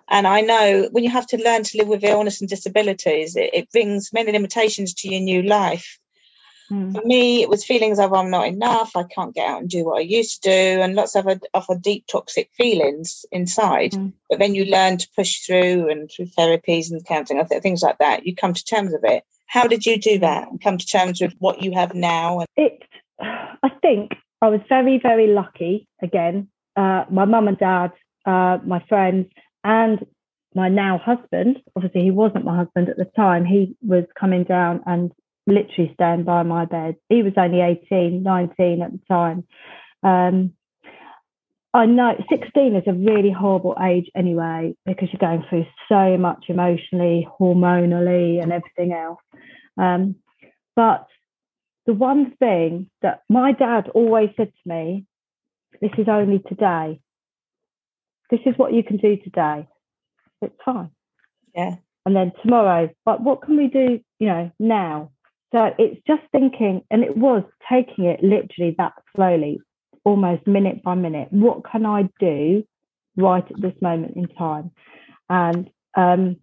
and 0.10 0.28
I 0.28 0.42
know 0.42 0.90
when 0.92 1.04
you 1.04 1.10
have 1.10 1.28
to 1.28 1.44
learn 1.44 1.64
to 1.64 1.78
live 1.78 1.88
with 1.88 2.04
illness 2.04 2.42
and 2.42 2.50
disabilities, 2.50 3.36
it, 3.36 3.50
it 3.54 3.72
brings 3.72 4.14
many 4.14 4.32
limitations 4.32 4.94
to 4.96 5.10
your 5.10 5.22
new 5.22 5.42
life. 5.42 6.00
Mm. 6.72 6.94
For 6.94 7.06
me, 7.06 7.42
it 7.42 7.50
was 7.50 7.66
feelings 7.66 8.00
of 8.00 8.14
I'm 8.14 8.30
not 8.30 8.48
enough, 8.48 8.96
I 8.96 9.04
can't 9.04 9.36
get 9.36 9.48
out 9.48 9.62
and 9.62 9.70
do 9.70 9.86
what 9.86 9.98
I 9.98 10.02
used 10.02 10.44
to 10.44 10.50
do, 10.50 10.82
and 10.82 10.96
lots 10.96 11.16
of 11.16 11.28
other 11.28 11.80
deep 11.80 12.06
toxic 12.08 12.50
feelings 12.56 13.26
inside. 13.32 13.92
Mm. 13.92 14.14
But 14.30 14.40
then 14.40 14.56
you 14.56 14.66
learn 14.66 14.98
to 14.98 15.10
push 15.16 15.40
through 15.46 15.90
and 15.90 16.10
through 16.10 16.28
therapies 16.28 16.92
and 16.92 17.06
counseling, 17.06 17.40
and 17.40 17.62
things 17.62 17.82
like 17.82 17.98
that. 17.98 18.26
You 18.26 18.36
come 18.36 18.54
to 18.54 18.64
terms 18.64 18.92
with 18.92 19.04
it. 19.04 19.24
How 19.48 19.68
did 19.68 19.86
you 19.86 20.00
do 20.00 20.20
that 20.20 20.48
and 20.48 20.62
come 20.62 20.78
to 20.78 20.86
terms 20.86 21.22
with 21.22 21.34
what 21.40 21.62
you 21.62 21.74
have 21.74 21.94
now? 21.94 22.40
And 22.40 22.48
it, 22.56 22.84
I 23.20 23.70
think 23.82 24.14
I 24.44 24.50
was 24.50 24.60
very, 24.68 25.00
very 25.02 25.28
lucky. 25.28 25.88
Again, 26.02 26.50
uh, 26.76 27.06
my 27.10 27.24
mum 27.24 27.48
and 27.48 27.58
dad, 27.58 27.94
uh, 28.26 28.58
my 28.66 28.84
friends, 28.90 29.28
and 29.64 30.06
my 30.54 30.68
now 30.68 30.98
husband. 30.98 31.62
Obviously, 31.78 32.02
he 32.02 32.12
wasn't 32.12 32.44
my 32.44 32.58
husband 32.58 32.90
at 32.90 32.98
the 32.98 33.10
time. 33.16 33.46
He 33.46 33.78
was 33.82 34.04
coming 34.20 34.44
down 34.44 34.82
and 34.86 35.14
literally 35.48 35.92
staying 35.94 36.26
by 36.26 36.44
my 36.44 36.66
bed. 36.66 36.98
He 37.08 37.24
was 37.24 37.32
only 37.38 37.62
18, 37.62 38.22
19 38.22 38.82
at 38.82 38.92
the 38.92 39.00
time. 39.08 39.46
Um, 40.04 40.52
I 41.74 41.86
know 41.86 42.14
16 42.30 42.76
is 42.76 42.84
a 42.86 42.94
really 42.94 43.32
horrible 43.32 43.78
age 43.82 44.12
anyway, 44.14 44.76
because 44.86 45.08
you're 45.14 45.26
going 45.26 45.46
through 45.50 45.68
so 45.88 46.18
much 46.18 46.46
emotionally, 46.50 47.30
hormonally, 47.40 48.44
and 48.44 48.52
everything 48.52 48.92
else. 48.92 49.22
Um, 49.78 50.16
but 50.76 51.08
the 51.86 51.94
one 51.94 52.36
thing 52.38 52.90
that 53.02 53.24
my 53.30 53.52
dad 53.52 53.90
always 53.94 54.30
said 54.38 54.52
to 54.52 54.70
me, 54.70 55.06
this 55.82 55.92
is 55.98 56.08
only 56.08 56.40
today. 56.48 57.00
This 58.32 58.40
is 58.46 58.54
what 58.58 58.74
you 58.74 58.84
can 58.84 58.98
do 58.98 59.18
today. 59.18 59.68
It's 60.42 60.56
fine. 60.64 60.92
Yeah. 61.56 61.76
And 62.06 62.16
then 62.16 62.32
tomorrow, 62.42 62.90
but 63.06 63.22
what 63.22 63.42
can 63.42 63.58
we 63.58 63.68
do, 63.68 64.00
you 64.20 64.28
know, 64.28 64.52
now? 64.60 65.12
So 65.54 65.72
it's 65.78 66.02
just 66.08 66.24
thinking, 66.32 66.82
and 66.90 67.04
it 67.04 67.16
was 67.16 67.44
taking 67.72 68.06
it 68.06 68.24
literally 68.24 68.76
that 68.78 68.94
slowly, 69.16 69.60
almost 70.04 70.48
minute 70.48 70.84
by 70.84 70.96
minute. 70.96 71.28
What 71.32 71.64
can 71.70 71.86
I 71.86 72.10
do 72.20 72.64
right 73.16 73.44
at 73.44 73.62
this 73.62 73.80
moment 73.82 74.16
in 74.16 74.28
time? 74.28 74.72
And 75.30 75.70
um, 75.96 76.38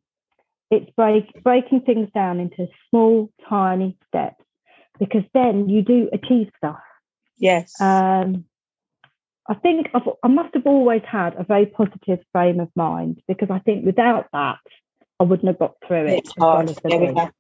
it's 0.71 0.91
break, 0.97 1.43
breaking 1.43 1.83
things 1.83 2.09
down 2.15 2.41
into 2.41 2.69
small, 2.89 3.31
tiny 3.49 3.99
steps 4.09 4.45
because 5.01 5.25
then 5.35 5.69
you 5.69 5.83
do 5.83 6.09
achieve 6.13 6.51
stuff. 6.59 6.79
Yes. 7.39 7.81
Um, 7.81 8.45
I 9.49 9.55
think 9.55 9.89
I've, 9.95 10.09
i 10.23 10.29
must 10.29 10.55
have 10.55 10.67
always 10.67 11.03
had 11.11 11.35
a 11.35 11.43
very 11.43 11.67
positive 11.67 12.21
frame 12.31 12.61
of 12.61 12.69
mind 12.77 13.21
because 13.27 13.49
I 13.51 13.59
think 13.59 13.85
without 13.85 14.27
that, 14.33 14.59
I 15.19 15.25
wouldn't 15.25 15.49
have 15.49 15.59
got 15.59 15.75
through 15.87 16.07
it. 16.07 16.19
It's 16.19 16.33
hard. 16.39 16.73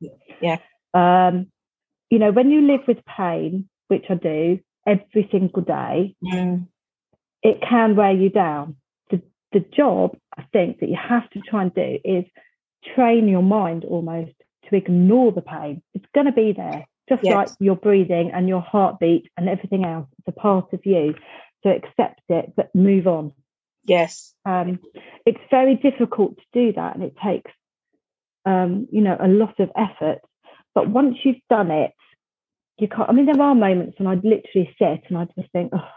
Yeah, 0.01 0.11
yeah. 0.41 0.57
Um, 0.93 1.47
you 2.11 2.19
know, 2.19 2.33
when 2.33 2.51
you 2.51 2.63
live 2.63 2.81
with 2.89 2.99
pain, 3.05 3.69
which 3.89 4.07
I 4.11 4.15
do 4.15 4.59
every 4.87 5.29
single 5.31 5.63
day, 5.63 6.17
mm. 6.25 6.67
it 7.43 7.63
can 7.67 7.95
wear 7.95 8.13
you 8.13 8.29
down. 8.29 8.77
The, 9.11 9.23
the 9.53 9.61
job, 9.61 10.17
I 10.37 10.45
think, 10.53 10.81
that 10.81 10.89
you 10.89 10.99
have 11.01 11.31
to 11.31 11.41
try 11.41 11.63
and 11.63 11.75
do 11.75 11.99
is 12.05 12.25
train 12.97 13.29
your 13.29 13.43
mind 13.43 13.85
almost 13.85 14.33
to 14.69 14.77
ignore 14.77 15.33
the 15.33 15.43
pain. 15.43 15.83
It's 15.95 16.07
going 16.15 16.27
to 16.27 16.33
be 16.33 16.53
there, 16.53 16.87
just 17.11 17.25
yes. 17.25 17.35
like 17.35 17.49
your 17.59 17.77
breathing 17.77 18.31
and 18.33 18.49
your 18.49 18.63
heartbeat 18.63 19.31
and 19.37 19.49
everything 19.49 19.85
else. 19.85 20.07
It's 20.19 20.29
a 20.29 20.41
part 20.41 20.73
of 20.73 20.81
you. 20.87 21.15
So 21.63 21.71
accept 21.71 22.23
it, 22.31 22.55
but 22.57 22.75
move 22.75 23.07
on. 23.07 23.33
Yes. 23.85 24.33
Um, 24.47 24.79
it's 25.27 25.41
very 25.51 25.75
difficult 25.75 26.37
to 26.39 26.45
do 26.55 26.73
that, 26.73 26.95
and 26.95 27.05
it 27.05 27.15
takes, 27.23 27.51
um, 28.47 28.89
you 28.91 29.03
know, 29.03 29.17
a 29.21 29.29
lot 29.29 29.61
of 29.61 29.71
effort. 29.77 30.21
But 30.75 30.89
once 30.89 31.17
you've 31.23 31.43
done 31.51 31.71
it, 31.71 31.93
you 32.79 32.89
can't. 32.89 33.11
I 33.11 33.13
mean, 33.13 33.27
there 33.27 33.43
are 33.43 33.55
moments 33.55 33.99
when 33.99 34.07
I'd 34.07 34.25
literally 34.25 34.75
sit 34.79 35.03
and 35.09 35.19
I 35.19 35.27
just 35.37 35.53
think, 35.53 35.73
oh, 35.75 35.89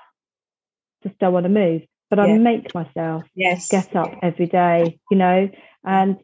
just 1.03 1.17
don't 1.19 1.33
want 1.33 1.45
to 1.45 1.49
move. 1.49 1.83
But 2.09 2.19
I 2.19 2.37
make 2.37 2.75
myself 2.75 3.23
yes. 3.33 3.69
get 3.69 3.95
up 3.95 4.13
every 4.21 4.45
day, 4.45 4.99
you 5.09 5.17
know. 5.17 5.49
And 5.83 6.17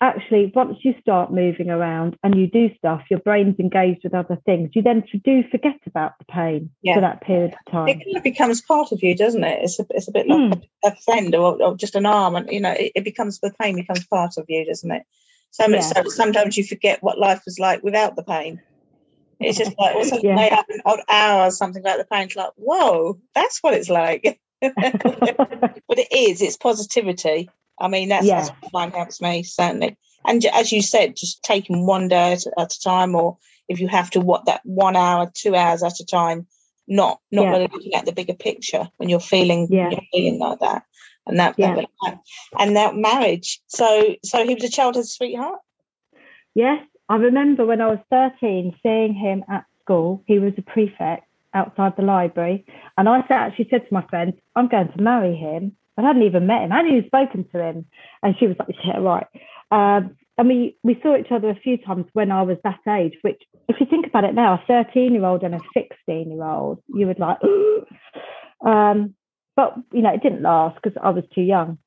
actually, 0.00 0.52
once 0.54 0.78
you 0.82 0.94
start 1.00 1.32
moving 1.32 1.70
around 1.70 2.16
and 2.22 2.34
you 2.34 2.46
do 2.46 2.68
stuff, 2.76 3.02
your 3.10 3.20
brain's 3.20 3.58
engaged 3.58 4.00
with 4.04 4.14
other 4.14 4.36
things. 4.44 4.70
You 4.74 4.82
then 4.82 5.04
do 5.24 5.42
forget 5.50 5.78
about 5.86 6.18
the 6.18 6.24
pain 6.26 6.70
yeah. 6.82 6.94
for 6.94 7.00
that 7.00 7.22
period 7.22 7.54
of 7.54 7.72
time. 7.72 7.88
It 7.88 8.04
kind 8.04 8.16
of 8.16 8.22
becomes 8.22 8.60
part 8.62 8.92
of 8.92 9.02
you, 9.02 9.16
doesn't 9.16 9.44
it? 9.44 9.60
It's 9.62 9.78
a, 9.78 9.86
it's 9.90 10.08
a 10.08 10.12
bit 10.12 10.28
like 10.28 10.38
mm. 10.38 10.62
a, 10.84 10.96
friend 10.96 11.34
or, 11.34 11.62
or, 11.62 11.76
just 11.76 11.94
an 11.94 12.06
arm, 12.06 12.36
and 12.36 12.50
you 12.50 12.60
know, 12.60 12.72
it, 12.72 12.92
it, 12.94 13.04
becomes 13.04 13.40
the 13.40 13.52
pain 13.60 13.76
becomes 13.76 14.06
part 14.06 14.36
of 14.36 14.46
you, 14.48 14.64
doesn't 14.64 14.90
it? 14.90 15.02
So 15.50 15.66
yeah. 15.68 15.80
so 15.80 16.04
sometimes 16.08 16.56
you 16.56 16.64
forget 16.64 17.02
what 17.02 17.18
life 17.18 17.42
was 17.46 17.58
like 17.58 17.82
without 17.82 18.16
the 18.16 18.22
pain. 18.22 18.60
It's 19.40 19.58
just 19.58 19.78
like 19.78 19.94
also 19.94 20.18
yeah. 20.22 20.34
made 20.34 20.52
up 20.52 20.66
in 20.68 20.80
odd 20.84 21.00
hours, 21.08 21.56
something 21.56 21.82
like 21.82 21.98
the 21.98 22.04
pain's 22.04 22.36
like, 22.36 22.52
whoa, 22.56 23.18
that's 23.34 23.62
what 23.62 23.74
it's 23.74 23.88
like. 23.88 24.40
but 24.60 25.98
it 25.98 26.08
is, 26.12 26.42
it's 26.42 26.56
positivity. 26.56 27.48
I 27.80 27.88
mean, 27.88 28.08
that's, 28.08 28.26
yeah. 28.26 28.40
that's 28.40 28.50
what 28.60 28.72
mine 28.72 28.90
helps 28.90 29.20
me, 29.20 29.42
certainly. 29.42 29.96
And 30.24 30.44
as 30.46 30.72
you 30.72 30.82
said, 30.82 31.16
just 31.16 31.42
taking 31.42 31.86
one 31.86 32.08
day 32.08 32.32
at, 32.32 32.46
at, 32.58 32.74
a 32.74 32.80
time, 32.80 33.14
or 33.14 33.38
if 33.68 33.80
you 33.80 33.88
have 33.88 34.10
to, 34.10 34.20
what 34.20 34.46
that 34.46 34.60
one 34.64 34.96
hour, 34.96 35.30
two 35.34 35.54
hours 35.54 35.82
at 35.82 36.00
a 36.00 36.06
time, 36.06 36.46
not 36.88 37.20
not 37.32 37.42
yeah. 37.42 37.50
really 37.50 37.68
looking 37.72 37.94
at 37.94 38.06
the 38.06 38.12
bigger 38.12 38.34
picture 38.34 38.88
when 38.96 39.08
you're 39.08 39.18
feeling 39.18 39.66
yeah. 39.70 39.90
you're 39.90 40.00
feeling 40.12 40.38
like 40.38 40.60
that. 40.60 40.84
And 41.26 41.40
that, 41.40 41.56
yeah. 41.58 41.74
that 41.74 42.20
and 42.56 42.76
that 42.76 42.94
marriage. 42.94 43.60
So 43.66 44.14
so 44.24 44.46
he 44.46 44.54
was 44.54 44.62
a 44.62 44.68
childhood 44.68 45.06
sweetheart. 45.06 45.58
Yes, 46.54 46.84
I 47.08 47.16
remember 47.16 47.66
when 47.66 47.80
I 47.80 47.88
was 47.88 47.98
13 48.10 48.76
seeing 48.82 49.14
him 49.14 49.44
at 49.48 49.64
school. 49.82 50.22
He 50.26 50.38
was 50.38 50.52
a 50.56 50.62
prefect 50.62 51.26
outside 51.54 51.94
the 51.96 52.02
library. 52.02 52.64
And 52.96 53.08
I 53.08 53.20
actually 53.28 53.68
said 53.70 53.86
to 53.86 53.94
my 53.94 54.06
friend, 54.08 54.34
I'm 54.54 54.68
going 54.68 54.92
to 54.92 55.00
marry 55.00 55.34
him. 55.34 55.76
I 55.98 56.02
hadn't 56.02 56.22
even 56.22 56.46
met 56.46 56.62
him. 56.62 56.72
I 56.72 56.76
hadn't 56.76 56.92
even 56.92 57.06
spoken 57.06 57.48
to 57.52 57.62
him. 57.62 57.86
And 58.22 58.34
she 58.38 58.46
was 58.46 58.56
like, 58.58 58.76
yeah, 58.84 58.98
right. 58.98 59.26
Um, 59.70 60.16
and 60.38 60.48
we, 60.48 60.76
we 60.82 60.98
saw 61.02 61.16
each 61.16 61.32
other 61.32 61.48
a 61.48 61.54
few 61.54 61.78
times 61.78 62.06
when 62.12 62.30
I 62.30 62.42
was 62.42 62.58
that 62.62 62.80
age, 62.88 63.14
which, 63.22 63.42
if 63.68 63.76
you 63.80 63.86
think 63.86 64.06
about 64.06 64.24
it 64.24 64.34
now, 64.34 64.54
a 64.54 64.64
13 64.66 65.14
year 65.14 65.24
old 65.24 65.42
and 65.42 65.54
a 65.54 65.60
16 65.72 66.30
year 66.30 66.44
old, 66.44 66.82
you 66.88 67.06
would 67.06 67.18
like, 67.18 67.38
um, 68.66 69.14
but, 69.56 69.74
you 69.92 70.02
know, 70.02 70.12
it 70.12 70.22
didn't 70.22 70.42
last 70.42 70.78
because 70.82 70.98
I 71.02 71.10
was 71.10 71.24
too 71.34 71.40
young. 71.40 71.78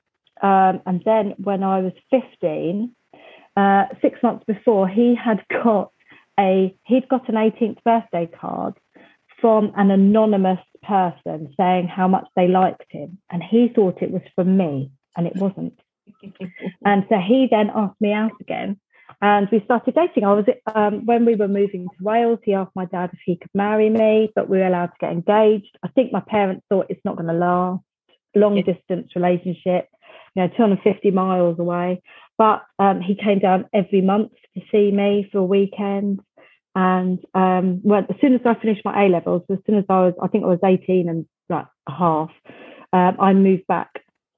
Um, 0.42 0.82
and 0.86 1.02
then 1.06 1.36
when 1.38 1.64
I 1.64 1.82
was 1.82 1.94
15, 2.10 2.96
uh, 3.56 3.86
six 4.02 4.18
months 4.24 4.46
before, 4.46 4.88
he 4.88 5.16
had 5.16 5.44
got 5.64 5.92
a 6.40 6.74
he'd 6.86 7.10
got 7.10 7.28
an 7.28 7.36
18th 7.36 7.84
birthday 7.84 8.30
card 8.40 8.76
from 9.42 9.72
an 9.76 9.92
anonymous 9.92 10.60
person 10.82 11.54
saying 11.58 11.88
how 11.88 12.08
much 12.08 12.28
they 12.36 12.48
liked 12.48 12.86
him, 12.90 13.18
and 13.30 13.44
he 13.44 13.72
thought 13.74 14.02
it 14.02 14.12
was 14.12 14.22
from 14.36 14.58
me, 14.58 14.92
and 15.16 15.28
it 15.28 15.36
wasn't. 15.36 15.80
and 16.86 17.06
so 17.10 17.18
he 17.18 17.48
then 17.50 17.72
asked 17.74 18.02
me 18.02 18.14
out 18.14 18.32
again, 18.42 18.80
and 19.22 19.48
we 19.52 19.62
started 19.66 19.96
dating. 19.96 20.24
I 20.24 20.34
was 20.34 20.46
um, 20.74 21.06
when 21.06 21.26
we 21.26 21.36
were 21.36 21.48
moving 21.48 21.88
to 21.88 22.04
Wales. 22.04 22.40
He 22.44 22.54
asked 22.54 22.76
my 22.76 22.86
dad 22.86 23.10
if 23.14 23.20
he 23.26 23.36
could 23.36 23.52
marry 23.54 23.90
me, 23.90 24.32
but 24.36 24.50
we 24.50 24.60
were 24.60 24.68
allowed 24.68 24.88
to 24.88 25.00
get 25.02 25.12
engaged. 25.12 25.78
I 25.84 25.90
think 25.90 26.14
my 26.14 26.22
parents 26.22 26.66
thought 26.70 26.88
it's 26.90 27.04
not 27.04 27.18
going 27.18 27.28
to 27.28 27.34
last. 27.34 27.84
Long 28.36 28.62
distance 28.62 29.10
relationship, 29.16 29.90
you 30.36 30.44
know, 30.44 30.48
250 30.50 31.10
miles 31.12 31.58
away. 31.58 32.02
But 32.38 32.64
um, 32.78 33.02
he 33.02 33.16
came 33.16 33.40
down 33.40 33.66
every 33.74 34.02
month 34.02 34.32
to 34.56 34.62
see 34.72 34.92
me 34.92 35.28
for 35.32 35.40
a 35.40 35.44
weekend. 35.44 36.22
And 36.76 37.20
um, 37.34 37.82
well, 37.84 38.06
as 38.10 38.16
soon 38.22 38.36
as 38.36 38.42
I 38.46 38.56
finished 38.56 38.86
my 38.86 39.06
A 39.06 39.10
levels, 39.10 39.44
as 39.50 39.58
soon 39.66 39.78
as 39.78 39.86
I 39.90 40.06
was, 40.06 40.14
I 40.22 40.28
think 40.28 40.44
I 40.44 40.48
was 40.48 40.60
18 40.64 41.10
and 41.10 41.26
like 41.50 41.66
a 41.88 41.92
half, 41.92 42.30
um, 42.94 43.18
I 43.20 43.34
moved 43.34 43.68
back 43.68 43.90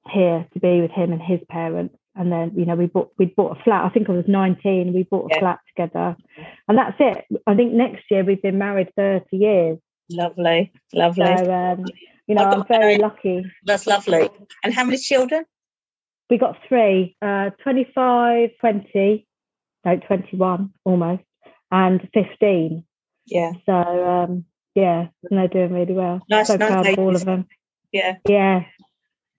here 0.10 0.48
to 0.54 0.60
be 0.60 0.82
with 0.82 0.92
him 0.92 1.12
and 1.12 1.22
his 1.22 1.40
parents. 1.50 1.96
And 2.16 2.32
then, 2.32 2.52
you 2.56 2.66
know, 2.66 2.76
we 2.76 2.88
bought 2.88 3.12
we 3.18 3.26
bought 3.26 3.58
a 3.58 3.64
flat. 3.64 3.86
I 3.86 3.90
think 3.90 4.10
I 4.10 4.14
was 4.14 4.26
19. 4.28 4.94
We 4.94 5.04
bought 5.04 5.32
a 5.32 5.36
yeah. 5.36 5.40
flat 5.40 5.60
together, 5.70 6.18
and 6.68 6.78
that's 6.78 6.98
it. 7.00 7.26
I 7.48 7.56
think 7.56 7.72
next 7.74 8.04
year 8.12 8.24
we've 8.26 8.42
been 8.42 8.58
married 8.58 8.90
30 8.98 9.26
years. 9.32 9.78
Lovely, 10.10 10.74
lovely. 10.94 11.26
So, 11.38 11.54
um, 11.54 11.86
you 12.28 12.36
know, 12.36 12.44
I'm 12.44 12.68
very 12.68 12.98
lucky. 12.98 13.46
That's 13.64 13.88
lovely. 13.88 14.30
And 14.62 14.74
how 14.74 14.84
many 14.84 14.98
children? 14.98 15.46
we 16.32 16.38
got 16.38 16.58
three 16.68 17.16
uh, 17.22 17.52
25, 17.62 18.52
20, 18.60 19.28
no, 19.86 20.00
21 20.08 20.74
almost, 20.86 21.24
and 21.72 22.08
15. 22.14 22.84
Yeah. 23.26 23.52
So, 23.66 23.74
um, 23.74 24.46
yeah, 24.76 25.08
and 25.30 25.40
they're 25.40 25.48
doing 25.48 25.74
really 25.74 25.94
well. 25.94 26.22
Nice, 26.30 26.48
so 26.48 26.56
nice 26.56 26.70
proud 26.70 26.88
of 26.88 27.00
all 27.00 27.16
of 27.16 27.26
them. 27.26 27.48
Yeah. 27.92 28.18
Yeah. 28.28 28.64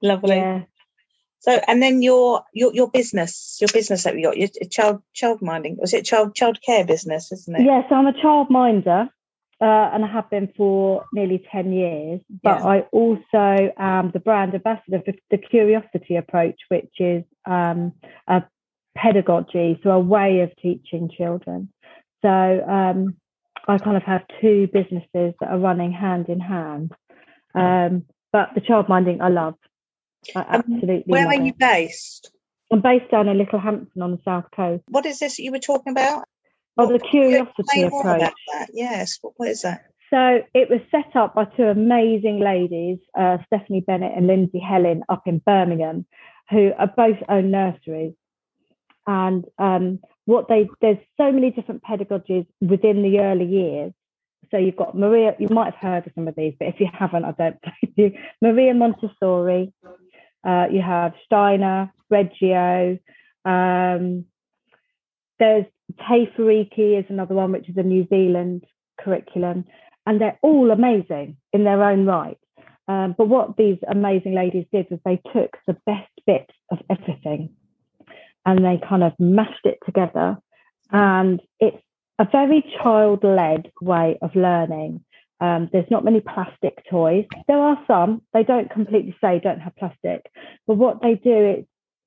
Lovely. 0.03 0.37
Yeah. 0.37 0.62
So, 1.41 1.61
and 1.67 1.83
then 1.83 2.03
your 2.03 2.45
your 2.53 2.73
your 2.73 2.89
business, 2.89 3.59
your 3.61 3.69
business 3.73 4.05
that 4.05 4.17
you 4.17 4.25
got, 4.25 4.37
your 4.37 4.49
child 4.71 5.03
child 5.12 5.43
minding, 5.43 5.77
was 5.81 5.93
it 5.93 6.05
child 6.05 6.37
child 6.37 6.59
care 6.65 6.85
business, 6.85 7.33
isn't 7.33 7.57
it? 7.57 7.65
Yes, 7.65 7.85
yeah, 7.85 7.89
so 7.89 7.95
I'm 7.97 8.07
a 8.07 8.23
child 8.23 8.49
minder 8.49 9.09
uh, 9.62 9.91
and 9.93 10.05
I 10.05 10.09
have 10.09 10.29
been 10.29 10.53
for 10.57 11.05
nearly 11.12 11.45
10 11.53 11.73
years. 11.73 12.21
But 12.43 12.59
yeah. 12.59 12.67
I 12.67 12.81
also 12.91 13.73
am 13.79 14.11
the 14.11 14.19
brand 14.19 14.55
ambassador 14.55 15.01
for 15.05 15.15
the 15.31 15.39
Curiosity 15.39 16.17
Approach, 16.17 16.59
which 16.69 16.91
is 16.99 17.23
um, 17.47 17.93
a 18.27 18.43
pedagogy, 18.97 19.79
so 19.85 19.91
a 19.91 20.01
way 20.01 20.41
of 20.41 20.51
teaching 20.61 21.09
children. 21.17 21.69
So 22.23 22.29
um, 22.29 23.17
I 23.69 23.79
kind 23.79 23.97
of 23.97 24.02
have 24.05 24.23
two 24.41 24.69
businesses 24.73 25.35
that 25.41 25.49
are 25.49 25.59
running 25.59 25.93
hand 25.93 26.29
in 26.29 26.41
hand. 26.41 26.93
Um, 27.55 28.05
but 28.33 28.50
the 28.55 28.61
childminding 28.61 29.21
I 29.21 29.29
love. 29.29 29.55
I 30.35 30.45
absolutely. 30.49 30.97
Um, 30.97 31.02
where 31.07 31.26
are 31.26 31.35
you 31.35 31.52
based? 31.52 32.33
I'm 32.71 32.81
based 32.81 33.11
down 33.11 33.29
in 33.29 33.37
Littlehampton 33.37 34.00
on 34.00 34.12
the 34.12 34.21
south 34.25 34.47
coast. 34.57 34.83
What 34.88 35.05
is 35.05 35.19
this 35.19 35.38
you 35.38 35.52
were 35.52 35.59
talking 35.59 35.93
about? 35.93 36.25
Oh, 36.79 36.91
the 36.91 36.99
curiosity 36.99 37.83
approach. 37.83 38.33
Yes. 38.73 39.19
What, 39.21 39.35
what 39.37 39.49
is 39.50 39.62
that? 39.62 39.85
So 40.09 40.41
it 40.55 40.71
was 40.71 40.81
set 40.91 41.17
up 41.17 41.35
by 41.35 41.45
two 41.45 41.64
amazing 41.64 42.41
ladies, 42.41 42.99
uh, 43.19 43.38
Stephanie 43.47 43.81
Bennett 43.81 44.12
and 44.17 44.26
Lyndsey 44.26 44.62
Hellyn, 44.62 45.00
up 45.09 45.23
in 45.26 45.38
Birmingham, 45.38 46.07
who 46.50 46.73
are 46.79 46.87
both 46.87 47.17
own 47.29 47.50
nurseries. 47.50 48.14
And 49.07 49.45
um, 49.59 50.00
what 50.25 50.49
they 50.49 50.69
there's 50.81 50.99
so 51.17 51.33
many 51.33 51.50
different 51.50 51.83
pedagogies 51.83 52.47
within 52.61 53.02
the 53.02 53.21
early 53.21 53.47
years. 53.47 53.93
So 54.50 54.59
you've 54.59 54.76
got 54.76 54.97
Maria, 54.97 55.35
you 55.38 55.49
might 55.49 55.73
have 55.73 55.81
heard 55.81 56.07
of 56.07 56.12
some 56.14 56.29
of 56.29 56.35
these, 56.35 56.55
but 56.59 56.69
if 56.69 56.81
you 56.81 56.88
haven't, 56.93 57.25
I 57.25 57.33
don't 57.33 57.57
blame 57.62 57.95
you. 57.97 58.12
Maria 58.41 58.75
Montessori, 58.75 59.73
uh, 60.47 60.67
you 60.71 60.83
have 60.83 61.14
Steiner, 61.25 61.93
Reggio. 62.11 62.99
Um, 63.45 64.26
there's 65.38 65.64
Te 65.99 66.29
Whāriki 66.37 66.99
is 66.99 67.07
another 67.09 67.35
one, 67.35 67.52
which 67.52 67.69
is 67.69 67.76
a 67.76 67.83
New 67.83 68.07
Zealand 68.09 68.64
curriculum, 69.00 69.64
and 70.07 70.21
they're 70.21 70.38
all 70.43 70.71
amazing 70.71 71.37
in 71.52 71.64
their 71.64 71.83
own 71.83 72.07
right. 72.07 72.38
Um, 72.88 73.14
but 73.17 73.29
what 73.29 73.57
these 73.57 73.79
amazing 73.88 74.35
ladies 74.35 74.67
did 74.73 74.87
was 74.91 75.00
they 75.05 75.21
took 75.33 75.57
the 75.67 75.76
best 75.87 76.11
bits 76.26 76.52
of 76.71 76.79
everything 76.91 77.55
and 78.45 78.65
they 78.65 78.81
kind 78.89 79.03
of 79.03 79.13
mashed 79.19 79.65
it 79.65 79.79
together. 79.85 80.37
And 80.91 81.41
it's 81.61 81.83
a 82.19 82.27
very 82.31 82.65
child 82.83 83.25
led 83.25 83.71
way 83.81 84.19
of 84.23 84.35
learning. 84.35 85.05
Um, 85.41 85.69
there's 85.73 85.91
not 85.91 86.05
many 86.05 86.21
plastic 86.21 86.85
toys. 86.89 87.27
There 87.49 87.59
are 87.59 87.79
some. 87.87 88.23
They 88.33 88.45
don't 88.45 88.71
completely 88.71 89.17
say 89.21 89.41
don't 89.43 89.61
have 89.61 89.75
plastic, 89.77 90.31
but 90.67 90.77
what 90.77 91.03
they 91.03 91.15
do 91.15 91.57
is 91.59 91.65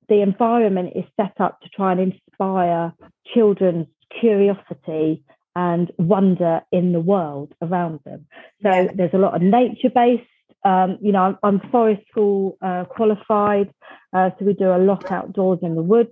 the 0.08 0.22
environment 0.22 0.92
is 0.94 1.04
set 1.20 1.34
up 1.40 1.60
to 1.60 1.68
try 1.68 1.92
and 1.92 2.00
inspire 2.00 2.94
children's 3.34 3.88
curiosity 4.20 5.24
and 5.54 5.90
wonder 5.98 6.60
in 6.70 6.92
the 6.92 7.00
world 7.00 7.52
around 7.60 8.00
them. 8.04 8.26
So 8.62 8.70
yeah. 8.70 8.88
there's 8.94 9.14
a 9.14 9.18
lot 9.18 9.34
of 9.34 9.42
nature 9.42 9.90
based. 9.94 10.22
Um, 10.64 10.98
you 11.00 11.12
know, 11.12 11.20
I'm, 11.20 11.38
I'm 11.42 11.70
forest 11.70 12.02
school 12.10 12.56
uh, 12.62 12.84
qualified, 12.84 13.70
uh, 14.12 14.30
so 14.38 14.44
we 14.44 14.54
do 14.54 14.70
a 14.70 14.78
lot 14.78 15.10
outdoors 15.12 15.60
in 15.62 15.74
the 15.74 15.82
woods 15.82 16.10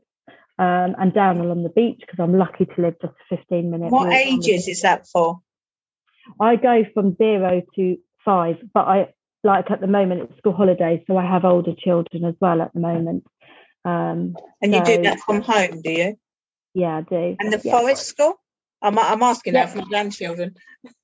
um, 0.59 0.95
and 0.99 1.13
down 1.13 1.39
along 1.39 1.63
the 1.63 1.69
beach 1.69 2.01
because 2.01 2.19
I'm 2.19 2.37
lucky 2.39 2.65
to 2.65 2.83
live 2.83 2.95
just 3.01 3.15
a 3.31 3.37
15 3.37 3.71
minute. 3.71 3.91
What 3.91 4.13
ages 4.13 4.69
is 4.69 4.83
that 4.83 5.07
for? 5.07 5.41
I 6.41 6.57
go 6.57 6.85
from 6.95 7.17
zero 7.17 7.63
to 7.77 7.97
five, 8.25 8.57
but 8.73 8.87
I 8.87 9.09
like 9.43 9.71
at 9.71 9.81
the 9.81 9.87
moment 9.87 10.23
it's 10.23 10.39
school 10.39 10.53
holidays, 10.53 11.01
so 11.07 11.17
I 11.17 11.27
have 11.27 11.45
older 11.45 11.75
children 11.77 12.25
as 12.25 12.35
well 12.41 12.63
at 12.63 12.73
the 12.73 12.81
moment. 12.81 13.25
Um, 13.85 14.37
and 14.63 14.75
you 14.75 14.83
do 14.85 15.03
that 15.03 15.21
from 15.21 15.43
home, 15.43 15.83
do 15.83 15.91
you? 15.91 16.19
Yeah, 16.73 16.99
I 16.99 17.01
do. 17.03 17.37
And 17.39 17.53
the 17.53 17.61
yeah. 17.63 17.79
forest 17.79 18.07
school? 18.07 18.41
I'm, 18.83 18.99
I'm 18.99 19.23
asking 19.23 19.55
yeah. 19.55 19.67
that 19.67 19.73
for 19.73 19.79
my 19.79 19.85
grandchildren. 19.89 20.57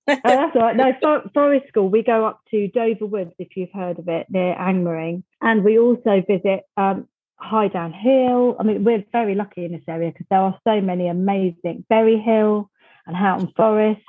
oh, 0.09 0.19
that's 0.25 0.57
all 0.57 0.63
right. 0.63 0.77
No, 0.77 0.93
for, 1.03 1.23
forest 1.33 1.69
school, 1.69 1.89
we 1.89 2.03
go 2.03 2.27
up 2.27 2.41
to 2.51 2.69
Dover 2.69 3.07
Woods, 3.07 3.33
if 3.39 3.57
you've 3.57 3.73
heard 3.73 3.99
of 3.99 4.09
it, 4.09 4.27
near 4.31 4.55
Angmering. 4.55 5.23
And 5.41 5.63
we 5.63 5.79
also 5.79 6.23
visit 6.27 6.61
um, 6.77 7.09
Highdown 7.41 7.93
Hill. 7.93 8.57
I 8.59 8.63
mean, 8.63 8.85
we're 8.85 9.05
very 9.13 9.35
lucky 9.35 9.65
in 9.65 9.73
this 9.73 9.83
area 9.89 10.11
because 10.11 10.27
there 10.31 10.41
are 10.41 10.59
so 10.67 10.81
many 10.81 11.09
amazing 11.09 11.85
Bury 11.89 12.19
Hill 12.19 12.71
and 13.07 13.17
Houghton 13.17 13.53
Forest. 13.57 14.01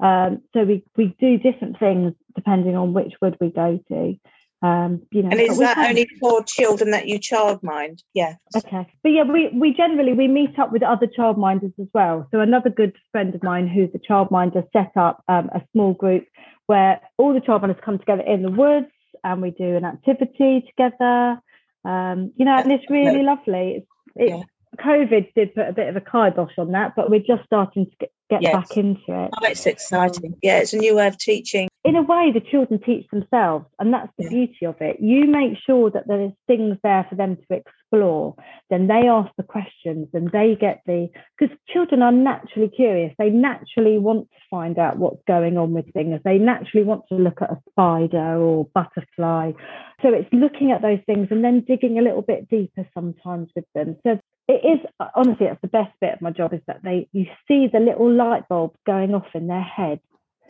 Um, 0.00 0.42
so 0.54 0.64
we, 0.64 0.84
we 0.96 1.14
do 1.20 1.36
different 1.36 1.78
things 1.78 2.14
depending 2.34 2.76
on 2.76 2.94
which 2.94 3.14
wood 3.20 3.36
we 3.40 3.50
go 3.50 3.80
to. 3.88 4.16
Um, 4.62 5.02
you 5.10 5.22
know, 5.22 5.30
and 5.30 5.40
is 5.40 5.58
that 5.58 5.78
only 5.78 6.06
for 6.20 6.44
children 6.44 6.90
that 6.90 7.08
you 7.08 7.18
childmind? 7.18 8.02
Yeah. 8.12 8.34
Okay. 8.54 8.86
But 9.02 9.08
yeah, 9.08 9.22
we, 9.22 9.48
we 9.48 9.72
generally 9.72 10.12
we 10.12 10.28
meet 10.28 10.58
up 10.58 10.70
with 10.70 10.82
other 10.82 11.06
childminders 11.06 11.72
as 11.80 11.86
well. 11.94 12.28
So 12.30 12.40
another 12.40 12.68
good 12.68 12.94
friend 13.10 13.34
of 13.34 13.42
mine 13.42 13.68
who's 13.68 13.88
a 13.94 13.98
childminder 13.98 14.66
set 14.72 14.92
up 14.96 15.24
um, 15.28 15.48
a 15.54 15.62
small 15.72 15.94
group 15.94 16.26
where 16.66 17.00
all 17.16 17.32
the 17.32 17.40
childminders 17.40 17.80
come 17.82 17.98
together 17.98 18.22
in 18.22 18.42
the 18.42 18.50
woods 18.50 18.86
and 19.24 19.40
we 19.40 19.50
do 19.50 19.76
an 19.76 19.84
activity 19.84 20.64
together. 20.68 21.40
Um, 21.84 22.32
you 22.36 22.44
know, 22.44 22.56
and 22.56 22.72
it's 22.72 22.88
really 22.90 23.22
lovely. 23.22 23.76
It's, 23.76 23.86
it, 24.16 24.28
yeah. 24.30 24.42
COVID 24.78 25.32
did 25.34 25.54
put 25.54 25.68
a 25.68 25.72
bit 25.72 25.88
of 25.88 25.96
a 25.96 26.00
kibosh 26.00 26.58
on 26.58 26.72
that, 26.72 26.94
but 26.94 27.10
we're 27.10 27.20
just 27.20 27.44
starting 27.44 27.86
to 27.86 27.96
get, 27.98 28.12
get 28.30 28.42
yes. 28.42 28.54
back 28.54 28.76
into 28.76 29.00
it. 29.08 29.30
Oh, 29.32 29.46
it's 29.46 29.66
exciting. 29.66 30.36
Yeah, 30.42 30.60
it's 30.60 30.72
a 30.72 30.78
new 30.78 30.96
way 30.96 31.06
of 31.08 31.18
teaching. 31.18 31.68
In 31.82 31.96
a 31.96 32.02
way, 32.02 32.30
the 32.32 32.40
children 32.40 32.78
teach 32.84 33.06
themselves, 33.10 33.64
and 33.78 33.92
that's 33.92 34.12
the 34.18 34.24
yeah. 34.24 34.30
beauty 34.30 34.66
of 34.66 34.76
it. 34.80 35.00
You 35.00 35.26
make 35.26 35.56
sure 35.66 35.90
that 35.90 36.06
there 36.06 36.20
is 36.20 36.32
things 36.46 36.76
there 36.82 37.06
for 37.08 37.16
them 37.16 37.36
to 37.36 37.56
explore. 37.56 38.34
Then 38.68 38.86
they 38.86 39.08
ask 39.08 39.30
the 39.36 39.42
questions, 39.42 40.08
and 40.12 40.30
they 40.30 40.56
get 40.60 40.82
the 40.86 41.08
because 41.38 41.56
children 41.72 42.02
are 42.02 42.12
naturally 42.12 42.68
curious. 42.68 43.14
They 43.18 43.30
naturally 43.30 43.98
want 43.98 44.28
to 44.30 44.36
find 44.50 44.78
out 44.78 44.98
what's 44.98 45.22
going 45.26 45.56
on 45.56 45.72
with 45.72 45.90
things. 45.94 46.20
They 46.22 46.36
naturally 46.36 46.84
want 46.84 47.04
to 47.08 47.14
look 47.14 47.40
at 47.40 47.50
a 47.50 47.58
spider 47.70 48.36
or 48.36 48.66
butterfly. 48.74 49.52
So 50.02 50.08
it's 50.12 50.28
looking 50.32 50.72
at 50.72 50.82
those 50.82 51.00
things 51.06 51.28
and 51.30 51.42
then 51.42 51.64
digging 51.66 51.98
a 51.98 52.02
little 52.02 52.22
bit 52.22 52.48
deeper 52.48 52.86
sometimes 52.94 53.50
with 53.56 53.66
them. 53.74 53.96
So 54.06 54.18
it 54.50 54.66
is 54.66 55.06
honestly 55.14 55.46
it's 55.46 55.60
the 55.62 55.68
best 55.68 55.92
bit 56.00 56.14
of 56.14 56.20
my 56.20 56.30
job 56.30 56.52
is 56.52 56.60
that 56.66 56.82
they 56.82 57.08
you 57.12 57.26
see 57.46 57.68
the 57.72 57.78
little 57.78 58.12
light 58.12 58.48
bulbs 58.48 58.76
going 58.84 59.14
off 59.14 59.26
in 59.34 59.46
their 59.46 59.62
head 59.62 60.00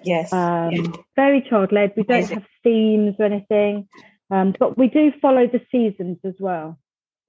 yes 0.02 0.32
um, 0.32 0.70
yeah. 0.72 0.82
very 1.16 1.42
child 1.42 1.70
led 1.72 1.92
we 1.96 2.02
don't 2.02 2.30
have 2.30 2.44
themes 2.64 3.14
or 3.18 3.26
anything 3.26 3.86
um, 4.30 4.54
but 4.58 4.78
we 4.78 4.88
do 4.88 5.12
follow 5.20 5.46
the 5.46 5.60
seasons 5.70 6.16
as 6.24 6.34
well 6.38 6.78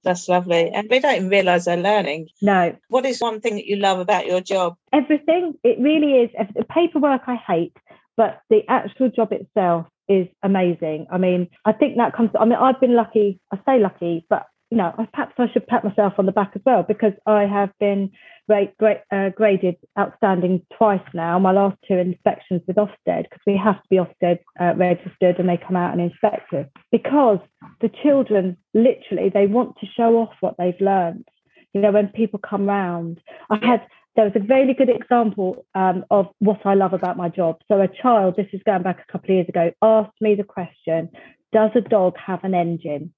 that's 0.03 0.29
lovely 0.29 0.69
and 0.69 0.87
we 0.89 0.99
don't 0.99 1.27
realize 1.29 1.65
they're 1.65 1.77
learning 1.77 2.27
no 2.41 2.75
what 2.87 3.05
is 3.05 3.19
one 3.19 3.41
thing 3.41 3.55
that 3.55 3.67
you 3.67 3.75
love 3.75 3.99
about 3.99 4.25
your 4.25 4.41
job 4.41 4.75
everything 4.93 5.53
it 5.63 5.77
really 5.79 6.13
is 6.23 6.29
the 6.55 6.63
paperwork 6.63 7.21
i 7.27 7.35
hate 7.35 7.75
but 8.15 8.41
the 8.49 8.61
actual 8.69 9.09
job 9.09 9.31
itself 9.31 9.87
is 10.07 10.27
amazing. 10.43 11.07
I 11.09 11.17
mean, 11.17 11.47
I 11.63 11.71
think 11.71 11.95
that 11.97 12.13
comes. 12.13 12.31
I 12.37 12.43
mean, 12.43 12.59
I've 12.59 12.79
been 12.81 12.95
lucky. 12.95 13.39
I 13.51 13.57
say 13.65 13.79
lucky, 13.79 14.25
but 14.29 14.45
you 14.71 14.77
know, 14.77 14.93
perhaps 15.11 15.33
I 15.37 15.51
should 15.51 15.67
pat 15.67 15.83
myself 15.83 16.13
on 16.17 16.25
the 16.25 16.31
back 16.31 16.53
as 16.55 16.61
well 16.65 16.83
because 16.83 17.11
I 17.25 17.41
have 17.41 17.71
been 17.77 18.09
great, 18.47 18.75
great, 18.77 18.99
uh, 19.11 19.29
graded 19.29 19.75
outstanding 19.99 20.65
twice 20.77 21.05
now. 21.13 21.37
My 21.39 21.51
last 21.51 21.77
two 21.85 21.95
inspections 21.95 22.61
with 22.65 22.77
Ofsted 22.77 23.23
because 23.23 23.41
we 23.45 23.59
have 23.61 23.75
to 23.75 23.89
be 23.89 23.97
Ofsted 23.97 24.39
uh, 24.59 24.73
registered 24.77 25.39
and 25.39 25.49
they 25.49 25.57
come 25.57 25.75
out 25.75 25.91
and 25.91 26.01
inspect 26.01 26.53
us 26.53 26.65
because 26.89 27.39
the 27.81 27.91
children 28.01 28.55
literally 28.73 29.29
they 29.29 29.45
want 29.45 29.75
to 29.81 29.87
show 29.87 30.17
off 30.17 30.33
what 30.39 30.55
they've 30.57 30.79
learned. 30.79 31.27
You 31.73 31.81
know, 31.81 31.91
when 31.91 32.07
people 32.07 32.39
come 32.39 32.65
round, 32.65 33.19
I 33.49 33.57
had 33.61 33.81
there 34.15 34.25
was 34.25 34.33
a 34.35 34.45
very 34.45 34.73
good 34.73 34.89
example 34.89 35.65
um, 35.75 36.05
of 36.09 36.27
what 36.39 36.65
I 36.65 36.75
love 36.75 36.93
about 36.93 37.17
my 37.17 37.27
job. 37.27 37.57
So 37.67 37.81
a 37.81 37.89
child, 37.89 38.35
this 38.37 38.47
is 38.53 38.61
going 38.65 38.83
back 38.83 39.03
a 39.07 39.11
couple 39.11 39.31
of 39.31 39.35
years 39.35 39.49
ago, 39.49 39.71
asked 39.81 40.19
me 40.21 40.35
the 40.35 40.43
question, 40.45 41.09
"Does 41.51 41.71
a 41.75 41.81
dog 41.81 42.15
have 42.17 42.45
an 42.45 42.53
engine?" 42.53 43.13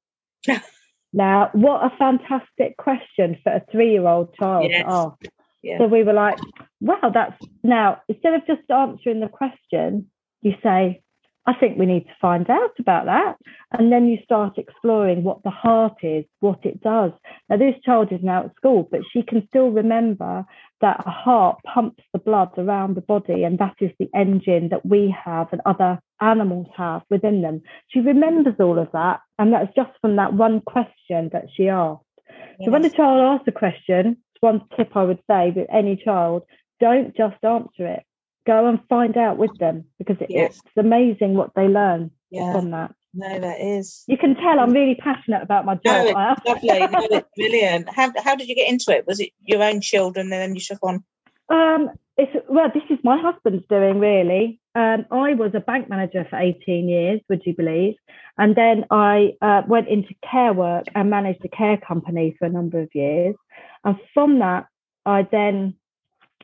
Now, 1.14 1.52
what 1.54 1.84
a 1.84 1.96
fantastic 1.98 2.76
question 2.78 3.38
for 3.44 3.54
a 3.54 3.64
three 3.72 3.92
year 3.92 4.08
old 4.08 4.34
child 4.36 4.70
yes. 4.70 4.84
to 4.84 4.90
ask. 4.90 5.26
Yeah. 5.62 5.78
So 5.78 5.88
we 5.88 6.04
were 6.04 6.14
like, 6.14 6.38
wow, 6.82 7.12
that's 7.14 7.42
now 7.64 8.02
instead 8.10 8.34
of 8.34 8.46
just 8.46 8.70
answering 8.70 9.22
the 9.22 9.30
question, 9.30 10.10
you 10.42 10.56
say, 10.62 11.02
I 11.46 11.54
think 11.54 11.78
we 11.78 11.86
need 11.86 12.06
to 12.06 12.16
find 12.22 12.50
out 12.50 12.72
about 12.80 13.06
that. 13.06 13.36
And 13.72 13.92
then 13.92 14.08
you 14.08 14.18
start 14.24 14.58
exploring 14.58 15.24
what 15.24 15.44
the 15.44 15.50
heart 15.50 15.98
is, 16.02 16.24
what 16.40 16.60
it 16.64 16.82
does. 16.82 17.12
Now, 17.50 17.58
this 17.58 17.76
child 17.84 18.12
is 18.12 18.22
now 18.24 18.46
at 18.46 18.56
school, 18.56 18.88
but 18.90 19.02
she 19.12 19.24
can 19.24 19.46
still 19.48 19.70
remember 19.70 20.46
that 20.80 21.04
a 21.06 21.10
heart 21.10 21.60
pumps 21.66 22.04
the 22.14 22.20
blood 22.20 22.52
around 22.58 22.96
the 22.96 23.02
body, 23.02 23.44
and 23.44 23.60
that 23.60 23.76
is 23.82 23.92
the 24.00 24.10
engine 24.16 24.70
that 24.70 24.86
we 24.86 25.14
have 25.26 25.48
and 25.52 25.62
other 25.66 26.00
animals 26.24 26.68
have 26.76 27.04
within 27.10 27.42
them. 27.42 27.62
She 27.90 28.00
remembers 28.00 28.56
all 28.60 28.80
of 28.80 28.92
that, 28.94 29.20
and 29.38 29.54
that's 29.54 29.74
just 29.76 29.92
from 30.02 30.16
that 30.16 30.34
one 30.34 30.62
question 30.62 31.30
that 31.34 31.46
she 31.56 31.70
asked. 31.70 32.02
Yes. 32.28 32.66
So 32.66 32.72
when 32.72 32.86
a 32.86 32.90
child 32.90 33.40
asks 33.40 33.48
a 33.48 33.52
question, 33.52 34.18
it's 34.34 34.42
one 34.42 34.62
tip 34.76 34.96
I 34.96 35.04
would 35.04 35.20
say 35.30 35.52
with 35.56 35.68
any 35.72 35.96
child, 35.98 36.44
don't 36.80 37.16
just 37.16 37.44
answer 37.44 37.88
it 37.88 38.04
go 38.46 38.68
and 38.68 38.80
find 38.90 39.18
out 39.18 39.38
with 39.38 39.58
them 39.60 39.86
because 39.98 40.18
it, 40.20 40.28
yes. 40.30 40.60
it's 40.66 40.78
amazing 40.78 41.36
what 41.36 41.52
they 41.56 41.68
learn 41.68 42.12
yeah. 42.30 42.52
from 42.52 42.72
that. 42.72 42.94
No, 43.14 43.40
that 43.40 43.62
is. 43.62 44.04
You 44.08 44.18
can 44.18 44.36
tell 44.36 44.60
I'm 44.60 44.72
really 44.72 44.96
passionate 44.96 45.44
about 45.44 45.66
my 45.66 45.76
job. 45.76 45.84
No, 45.86 46.36
lovely. 46.48 47.08
no, 47.12 47.22
brilliant. 47.36 47.88
How, 47.90 48.12
how 48.24 48.36
did 48.36 48.48
you 48.48 48.56
get 48.56 48.70
into 48.70 48.92
it? 48.92 49.06
Was 49.06 49.20
it 49.20 49.30
your 49.44 49.62
own 49.62 49.82
children 49.82 50.26
and 50.26 50.42
then 50.42 50.56
you 50.56 50.62
took 50.62 50.80
on? 50.84 51.04
Um, 51.50 51.90
it's 52.18 52.32
well, 52.48 52.70
this 52.74 52.84
is 52.90 53.00
my 53.04 53.20
husband's 53.20 53.66
doing 53.70 54.00
really. 54.00 54.60
Um, 54.76 55.06
I 55.12 55.34
was 55.34 55.52
a 55.56 55.60
bank 55.60 55.90
manager 55.90 56.26
for 56.30 56.38
18 56.38 56.88
years, 56.88 57.22
would 57.30 57.42
you 57.46 57.56
believe? 57.56 57.96
And 58.38 58.56
then 58.56 58.86
I 58.92 59.34
uh, 59.42 59.62
went 59.68 59.88
into 59.88 60.14
care 60.30 60.54
work 60.54 60.86
and 60.96 61.10
managed 61.10 61.44
a 61.46 61.50
care 61.50 61.78
company 61.78 62.36
for 62.38 62.46
a 62.46 62.50
number 62.50 62.80
of 62.80 62.90
years. 62.94 63.36
And 63.84 63.98
from 64.14 64.40
that, 64.40 64.68
I 65.06 65.28
then 65.32 65.76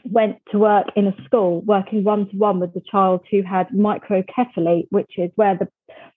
went 0.06 0.38
to 0.52 0.60
work 0.60 0.88
in 0.96 1.08
a 1.08 1.24
school 1.26 1.62
working 1.62 2.04
one 2.04 2.30
to 2.30 2.38
one 2.38 2.60
with 2.60 2.74
the 2.74 2.82
child 2.90 3.22
who 3.30 3.44
had 3.44 3.68
microcephaly, 3.70 4.88
which 4.90 5.12
is 5.18 5.32
where 5.36 5.58
the 5.58 5.68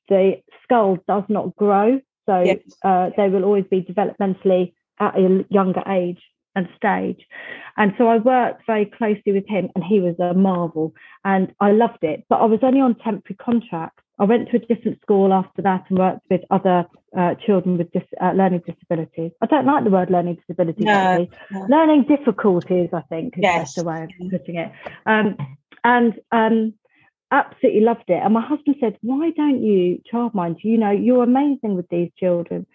the 0.09 0.43
skull 0.63 0.99
does 1.09 1.25
not 1.29 1.55
grow. 1.57 2.01
So 2.27 2.43
yes. 2.43 2.59
uh, 2.85 3.11
they 3.17 3.29
will 3.29 3.45
always 3.45 3.65
be 3.71 3.83
developmentally 3.83 4.73
at 4.99 5.19
a 5.19 5.45
younger 5.51 5.83
age 5.89 6.21
and 6.55 6.69
stage. 6.77 7.27
And 7.77 7.93
so 7.97 8.09
I 8.09 8.19
worked 8.19 8.67
very 8.67 8.87
closely 8.87 9.33
with 9.33 9.47
him, 9.49 9.71
and 9.75 9.85
he 9.85 10.01
was 10.01 10.19
a 10.19 10.35
marvel, 10.35 10.95
and 11.25 11.55
I 11.61 11.73
loved 11.73 12.03
it. 12.03 12.25
But 12.29 12.41
I 12.41 12.47
was 12.47 12.61
only 12.63 12.81
on 12.81 12.95
temporary 12.97 13.37
contract. 13.37 14.01
I 14.19 14.25
went 14.25 14.51
to 14.51 14.57
a 14.57 14.61
different 14.61 15.01
school 15.01 15.33
after 15.33 15.63
that 15.63 15.85
and 15.89 15.99
worked 15.99 16.27
with 16.31 16.43
other 16.51 16.85
uh, 17.17 17.35
children 17.45 17.79
with 17.79 17.91
dis- 17.93 18.03
uh, 18.21 18.33
learning 18.33 18.63
disabilities. 18.67 19.33
I 19.41 19.47
don't 19.47 19.67
like 19.67 19.85
the 19.85 19.91
word 19.91 20.11
learning 20.11 20.37
disabilities. 20.37 20.85
No, 20.85 21.27
no. 21.51 21.67
Learning 21.69 22.05
difficulties, 22.05 22.91
I 22.93 23.01
think, 23.09 23.39
is 23.39 23.43
yes. 23.43 23.75
the 23.75 23.85
way 23.85 24.05
of 24.05 24.31
putting 24.31 24.57
it. 24.57 24.71
Um, 25.07 25.37
and 25.85 26.15
um, 26.31 26.75
absolutely 27.31 27.81
loved 27.81 28.05
it. 28.09 28.21
And 28.23 28.35
my 28.35 28.47
husband 28.47 28.77
said, 28.81 28.99
"Why 29.01 29.31
don't 29.31 29.63
you 29.63 30.01
childmind? 30.13 30.59
You 30.63 30.79
know, 30.79 30.91
you're 30.91 31.25
amazing 31.25 31.75
with 31.75 31.89
these 31.89 32.11
children." 32.19 32.67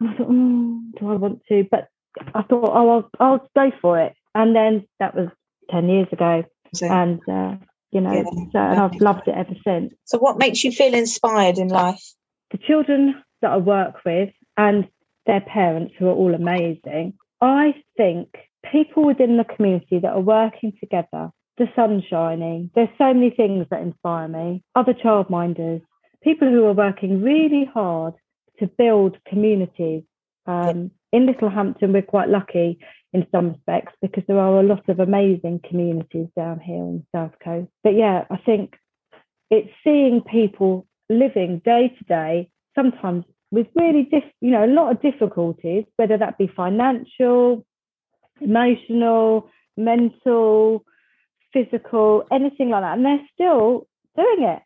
And 0.00 0.08
I 0.08 0.14
thought, 0.14 0.28
oh, 0.30 0.80
"Do 0.98 1.10
I 1.10 1.14
want 1.16 1.42
to?" 1.48 1.66
But 1.70 1.88
I 2.34 2.42
thought, 2.42 2.70
"Oh, 2.72 2.88
I'll, 2.88 3.10
I'll 3.20 3.48
go 3.54 3.70
for 3.80 4.00
it." 4.00 4.14
And 4.34 4.54
then 4.54 4.86
that 5.00 5.14
was 5.14 5.28
ten 5.70 5.88
years 5.88 6.08
ago, 6.12 6.44
and 6.82 7.20
uh, 7.28 7.56
you 7.90 8.00
know, 8.00 8.12
yeah. 8.12 8.22
so, 8.52 8.58
and 8.58 8.80
I've 8.80 9.00
loved 9.00 9.28
it 9.28 9.34
ever 9.36 9.54
since. 9.64 9.94
So, 10.04 10.18
what 10.18 10.38
makes 10.38 10.64
you 10.64 10.72
feel 10.72 10.94
inspired 10.94 11.58
in 11.58 11.68
life? 11.68 12.02
The 12.50 12.58
children 12.58 13.22
that 13.42 13.52
I 13.52 13.56
work 13.56 14.04
with 14.04 14.30
and 14.56 14.88
their 15.26 15.40
parents, 15.40 15.94
who 15.98 16.06
are 16.06 16.14
all 16.14 16.34
amazing. 16.34 17.14
I 17.40 17.74
think 17.96 18.28
people 18.70 19.04
within 19.04 19.36
the 19.36 19.44
community 19.44 19.98
that 19.98 20.12
are 20.12 20.20
working 20.20 20.72
together 20.80 21.30
the 21.56 21.66
sun 21.76 22.02
shining. 22.08 22.70
There's 22.74 22.88
so 22.98 23.14
many 23.14 23.30
things 23.30 23.66
that 23.70 23.80
inspire 23.80 24.28
me. 24.28 24.62
Other 24.74 24.94
childminders, 24.94 25.82
people 26.22 26.48
who 26.50 26.64
are 26.64 26.72
working 26.72 27.22
really 27.22 27.68
hard 27.72 28.14
to 28.58 28.66
build 28.66 29.16
communities. 29.26 30.02
Um, 30.46 30.90
in 31.14 31.26
Littlehampton, 31.26 31.92
we're 31.92 32.02
quite 32.02 32.28
lucky 32.28 32.80
in 33.12 33.24
some 33.30 33.52
respects 33.52 33.92
because 34.02 34.24
there 34.26 34.40
are 34.40 34.58
a 34.58 34.64
lot 34.64 34.88
of 34.88 34.98
amazing 34.98 35.60
communities 35.68 36.26
down 36.36 36.58
here 36.58 36.82
on 36.82 37.04
the 37.12 37.18
South 37.18 37.34
Coast. 37.42 37.70
But 37.84 37.94
yeah, 37.94 38.24
I 38.28 38.36
think 38.38 38.74
it's 39.48 39.70
seeing 39.84 40.22
people 40.22 40.88
living 41.08 41.62
day 41.64 41.94
to 41.96 42.04
day, 42.04 42.50
sometimes 42.74 43.24
with 43.52 43.68
really, 43.76 44.08
diff- 44.10 44.38
you 44.40 44.50
know, 44.50 44.64
a 44.64 44.74
lot 44.78 44.90
of 44.90 45.00
difficulties, 45.00 45.84
whether 45.96 46.18
that 46.18 46.36
be 46.36 46.48
financial, 46.48 47.64
emotional, 48.40 49.48
mental, 49.76 50.84
physical, 51.52 52.24
anything 52.32 52.70
like 52.70 52.82
that. 52.82 52.96
And 52.96 53.06
they're 53.06 53.28
still 53.32 53.86
doing 54.16 54.48
it. 54.48 54.62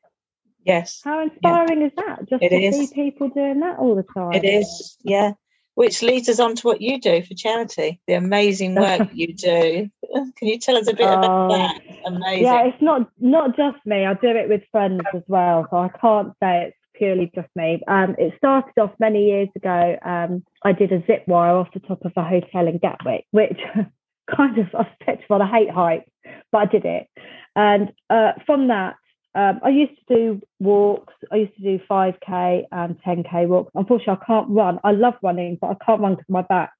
Yes. 0.64 1.02
How 1.04 1.20
inspiring 1.20 1.82
yeah. 1.82 1.86
is 1.88 1.92
that? 1.96 2.28
Just 2.30 2.42
it 2.42 2.48
to 2.48 2.56
is. 2.56 2.74
see 2.74 2.94
people 2.94 3.28
doing 3.28 3.60
that 3.60 3.78
all 3.78 3.94
the 3.94 4.06
time. 4.14 4.32
It 4.32 4.46
is, 4.46 4.96
yeah. 5.02 5.32
Which 5.78 6.02
leads 6.02 6.28
us 6.28 6.40
on 6.40 6.56
to 6.56 6.66
what 6.66 6.80
you 6.80 7.00
do 7.00 7.22
for 7.22 7.34
charity, 7.34 8.00
the 8.08 8.14
amazing 8.14 8.74
work 8.74 9.10
you 9.12 9.32
do. 9.32 9.88
Can 10.12 10.48
you 10.48 10.58
tell 10.58 10.76
us 10.76 10.88
a 10.88 10.92
bit 10.92 11.06
about 11.06 11.52
oh, 11.52 11.56
that? 11.56 11.80
Amazing. 12.04 12.42
Yeah, 12.42 12.64
it's 12.64 12.82
not 12.82 13.08
not 13.20 13.56
just 13.56 13.78
me. 13.86 14.04
I 14.04 14.14
do 14.14 14.26
it 14.26 14.48
with 14.48 14.62
friends 14.72 15.02
as 15.14 15.22
well. 15.28 15.68
So 15.70 15.76
I 15.76 15.88
can't 16.00 16.32
say 16.42 16.64
it's 16.64 16.76
purely 16.96 17.30
just 17.32 17.46
me. 17.54 17.80
Um, 17.86 18.16
it 18.18 18.34
started 18.38 18.72
off 18.76 18.90
many 18.98 19.26
years 19.26 19.50
ago. 19.54 19.96
Um, 20.04 20.42
I 20.64 20.72
did 20.72 20.90
a 20.90 20.98
zip 21.06 21.22
wire 21.28 21.54
off 21.54 21.68
the 21.72 21.78
top 21.78 22.04
of 22.04 22.10
a 22.16 22.24
hotel 22.24 22.66
in 22.66 22.78
Gatwick, 22.78 23.26
which 23.30 23.60
kind 24.36 24.58
of 24.58 24.66
I 24.74 24.78
was 24.78 24.86
petrified. 25.00 25.42
I 25.42 25.46
hate 25.46 25.70
heights, 25.70 26.10
but 26.50 26.58
I 26.58 26.66
did 26.66 26.86
it. 26.86 27.06
And 27.54 27.92
uh, 28.10 28.32
from 28.46 28.66
that, 28.66 28.96
um, 29.34 29.60
I 29.62 29.68
used 29.68 29.92
to 30.08 30.14
do 30.14 30.42
walks. 30.58 31.14
I 31.30 31.36
used 31.36 31.54
to 31.56 31.62
do 31.62 31.80
5k 31.90 32.64
and 32.72 33.00
10k 33.02 33.46
walks. 33.46 33.70
Unfortunately, 33.74 34.18
I 34.20 34.26
can't 34.26 34.48
run. 34.50 34.78
I 34.84 34.92
love 34.92 35.14
running, 35.22 35.58
but 35.60 35.68
I 35.70 35.84
can't 35.84 36.00
run 36.00 36.14
because 36.14 36.28
of 36.28 36.32
my 36.32 36.42
back. 36.42 36.72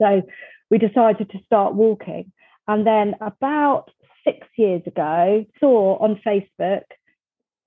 So 0.00 0.22
we 0.70 0.78
decided 0.78 1.30
to 1.30 1.38
start 1.46 1.74
walking. 1.74 2.32
And 2.66 2.86
then 2.86 3.14
about 3.20 3.90
six 4.24 4.46
years 4.56 4.82
ago, 4.86 5.44
saw 5.60 5.98
on 5.98 6.20
Facebook 6.26 6.84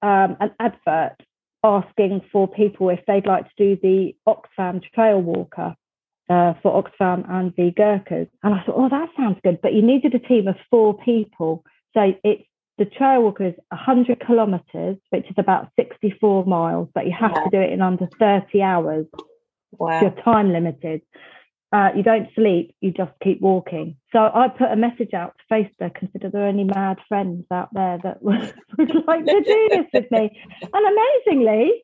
um, 0.02 0.38
an 0.40 0.52
advert 0.60 1.16
asking 1.64 2.22
for 2.32 2.48
people 2.48 2.90
if 2.90 3.00
they'd 3.08 3.26
like 3.26 3.46
to 3.46 3.76
do 3.76 3.80
the 3.82 4.16
Oxfam 4.28 4.82
Trail 4.94 5.22
Walker 5.22 5.76
uh, 6.30 6.54
for 6.62 6.84
Oxfam 6.84 7.30
and 7.30 7.54
the 7.58 7.72
Gurkhas. 7.72 8.28
And 8.44 8.54
I 8.54 8.64
thought, 8.64 8.76
oh, 8.76 8.90
that 8.90 9.10
sounds 9.18 9.40
good. 9.44 9.60
But 9.62 9.74
you 9.74 9.82
needed 9.82 10.14
a 10.14 10.20
team 10.20 10.48
of 10.48 10.56
four 10.70 10.98
people. 10.98 11.64
So 11.94 12.14
it's 12.24 12.44
the 12.78 12.86
trail 12.86 13.22
walk 13.22 13.40
is 13.40 13.54
100 13.70 14.20
kilometers, 14.26 14.98
which 15.10 15.26
is 15.26 15.36
about 15.38 15.70
64 15.78 16.46
miles, 16.46 16.90
but 16.94 17.06
you 17.06 17.14
have 17.18 17.32
yeah. 17.34 17.44
to 17.44 17.50
do 17.50 17.62
it 17.62 17.72
in 17.72 17.82
under 17.82 18.08
30 18.20 18.62
hours. 18.62 19.06
Wow. 19.72 20.02
You're 20.02 20.24
time 20.24 20.52
limited. 20.52 21.02
Uh, 21.72 21.90
you 21.96 22.04
don't 22.04 22.30
sleep, 22.36 22.74
you 22.80 22.92
just 22.92 23.12
keep 23.22 23.42
walking. 23.42 23.98
So 24.14 24.20
I 24.20 24.48
put 24.48 24.72
a 24.72 24.76
message 24.76 25.14
out 25.14 25.36
to 25.38 25.54
Facebook 25.54 25.92
and 26.00 26.10
said, 26.12 26.24
Are 26.24 26.30
there 26.30 26.48
any 26.48 26.64
mad 26.64 26.98
friends 27.08 27.46
out 27.52 27.70
there 27.74 27.98
that 28.04 28.22
would, 28.22 28.54
would 28.78 28.92
like 29.08 29.26
to 29.26 29.42
do 29.42 29.68
this 29.72 29.86
with 29.94 30.12
me? 30.12 30.40
And 30.74 30.98
amazingly, 31.28 31.84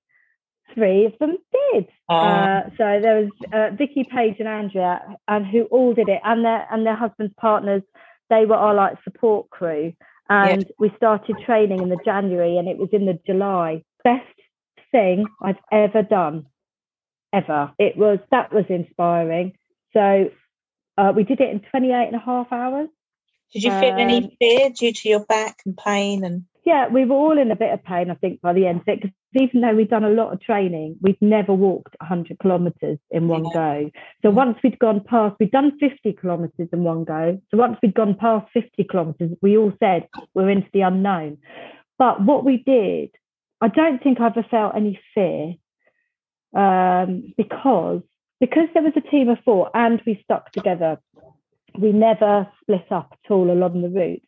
three 0.73 1.05
of 1.05 1.13
them 1.19 1.37
did. 1.73 1.87
Uh, 2.09 2.13
uh, 2.13 2.69
so 2.77 2.99
there 3.01 3.21
was 3.21 3.29
uh, 3.51 3.75
Vicky, 3.75 4.03
Page, 4.03 4.35
and 4.39 4.47
Andrea, 4.47 5.01
and 5.27 5.45
who 5.45 5.63
all 5.63 5.93
did 5.93 6.07
it, 6.09 6.21
and 6.23 6.45
their 6.45 6.67
and 6.71 6.85
their 6.85 6.95
husbands, 6.95 7.33
partners. 7.37 7.81
They 8.29 8.45
were 8.45 8.55
our 8.55 8.73
like 8.73 8.97
support 9.03 9.49
crew, 9.49 9.93
and 10.31 10.65
we 10.79 10.91
started 10.95 11.37
training 11.45 11.81
in 11.81 11.89
the 11.89 11.99
January, 12.03 12.57
and 12.57 12.67
it 12.67 12.77
was 12.77 12.89
in 12.91 13.05
the 13.05 13.19
July. 13.25 13.83
Best 14.03 14.25
thing 14.91 15.25
I've 15.41 15.59
ever 15.71 16.01
done, 16.01 16.45
ever. 17.33 17.71
It 17.77 17.97
was 17.97 18.19
that 18.31 18.53
was 18.53 18.65
inspiring. 18.69 19.53
So 19.93 20.31
uh, 20.97 21.13
we 21.15 21.23
did 21.23 21.41
it 21.41 21.49
in 21.49 21.59
28 21.59 22.07
and 22.07 22.15
a 22.15 22.19
half 22.19 22.51
hours. 22.51 22.89
Did 23.53 23.63
you 23.63 23.71
feel 23.71 23.93
um, 23.93 23.99
any 23.99 24.35
fear 24.39 24.69
due 24.69 24.93
to 24.93 25.09
your 25.09 25.25
back 25.25 25.57
and 25.65 25.77
pain 25.77 26.23
and? 26.23 26.45
Yeah, 26.63 26.89
we 26.89 27.05
were 27.05 27.15
all 27.15 27.39
in 27.39 27.49
a 27.49 27.55
bit 27.55 27.73
of 27.73 27.83
pain, 27.83 28.11
I 28.11 28.15
think, 28.15 28.39
by 28.39 28.53
the 28.53 28.67
end 28.67 28.81
of 28.81 28.87
it, 28.87 29.01
because 29.01 29.15
even 29.33 29.61
though 29.61 29.73
we'd 29.73 29.89
done 29.89 30.03
a 30.03 30.09
lot 30.09 30.31
of 30.31 30.41
training, 30.41 30.95
we'd 31.01 31.19
never 31.19 31.53
walked 31.53 31.95
100 31.99 32.37
kilometres 32.39 32.99
in 33.09 33.27
one 33.27 33.45
yeah. 33.45 33.53
go. 33.53 33.91
So 34.21 34.29
once 34.29 34.57
we'd 34.63 34.77
gone 34.77 35.01
past, 35.03 35.37
we'd 35.39 35.49
done 35.49 35.79
50 35.79 36.17
kilometres 36.21 36.69
in 36.71 36.83
one 36.83 37.03
go. 37.03 37.41
So 37.49 37.57
once 37.57 37.77
we'd 37.81 37.95
gone 37.95 38.15
past 38.15 38.47
50 38.53 38.83
kilometres, 38.83 39.31
we 39.41 39.57
all 39.57 39.73
said 39.79 40.07
we're 40.35 40.51
into 40.51 40.69
the 40.71 40.81
unknown. 40.81 41.39
But 41.97 42.23
what 42.23 42.45
we 42.45 42.57
did, 42.57 43.09
I 43.59 43.67
don't 43.67 44.01
think 44.01 44.19
I 44.19 44.27
ever 44.27 44.45
felt 44.49 44.75
any 44.75 44.99
fear 45.15 45.55
um, 46.55 47.33
because 47.37 48.01
because 48.39 48.67
there 48.73 48.83
was 48.83 48.93
a 48.95 49.01
team 49.01 49.29
of 49.29 49.37
four 49.45 49.69
and 49.73 50.01
we 50.05 50.19
stuck 50.23 50.51
together. 50.51 50.99
We 51.77 51.91
never 51.91 52.47
split 52.61 52.91
up 52.91 53.13
at 53.13 53.31
all 53.31 53.51
along 53.51 53.81
the 53.81 53.89
route. 53.89 54.23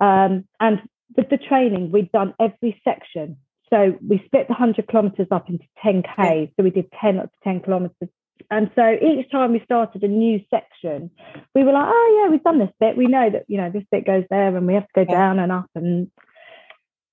Um, 0.00 0.44
and 0.60 0.80
with 1.16 1.28
the 1.30 1.38
training, 1.38 1.90
we'd 1.92 2.12
done 2.12 2.34
every 2.40 2.80
section 2.84 3.38
so 3.70 3.96
we 4.06 4.22
split 4.26 4.48
the 4.48 4.54
100 4.54 4.88
kilometres 4.88 5.28
up 5.30 5.48
into 5.48 5.64
10K. 5.84 6.52
So 6.56 6.62
we 6.62 6.70
did 6.70 6.90
10 7.00 7.18
up 7.18 7.26
to 7.26 7.38
10 7.44 7.60
kilometres. 7.60 8.08
And 8.50 8.70
so 8.74 8.92
each 8.92 9.30
time 9.30 9.52
we 9.52 9.60
started 9.64 10.02
a 10.04 10.08
new 10.08 10.40
section, 10.48 11.10
we 11.54 11.64
were 11.64 11.72
like, 11.72 11.88
oh, 11.88 12.22
yeah, 12.22 12.30
we've 12.30 12.42
done 12.42 12.58
this 12.58 12.70
bit. 12.80 12.96
We 12.96 13.06
know 13.06 13.28
that, 13.30 13.44
you 13.48 13.58
know, 13.58 13.70
this 13.70 13.82
bit 13.90 14.06
goes 14.06 14.24
there 14.30 14.56
and 14.56 14.66
we 14.66 14.74
have 14.74 14.86
to 14.94 15.04
go 15.04 15.12
down 15.12 15.38
and 15.38 15.52
up. 15.52 15.68
And, 15.74 16.10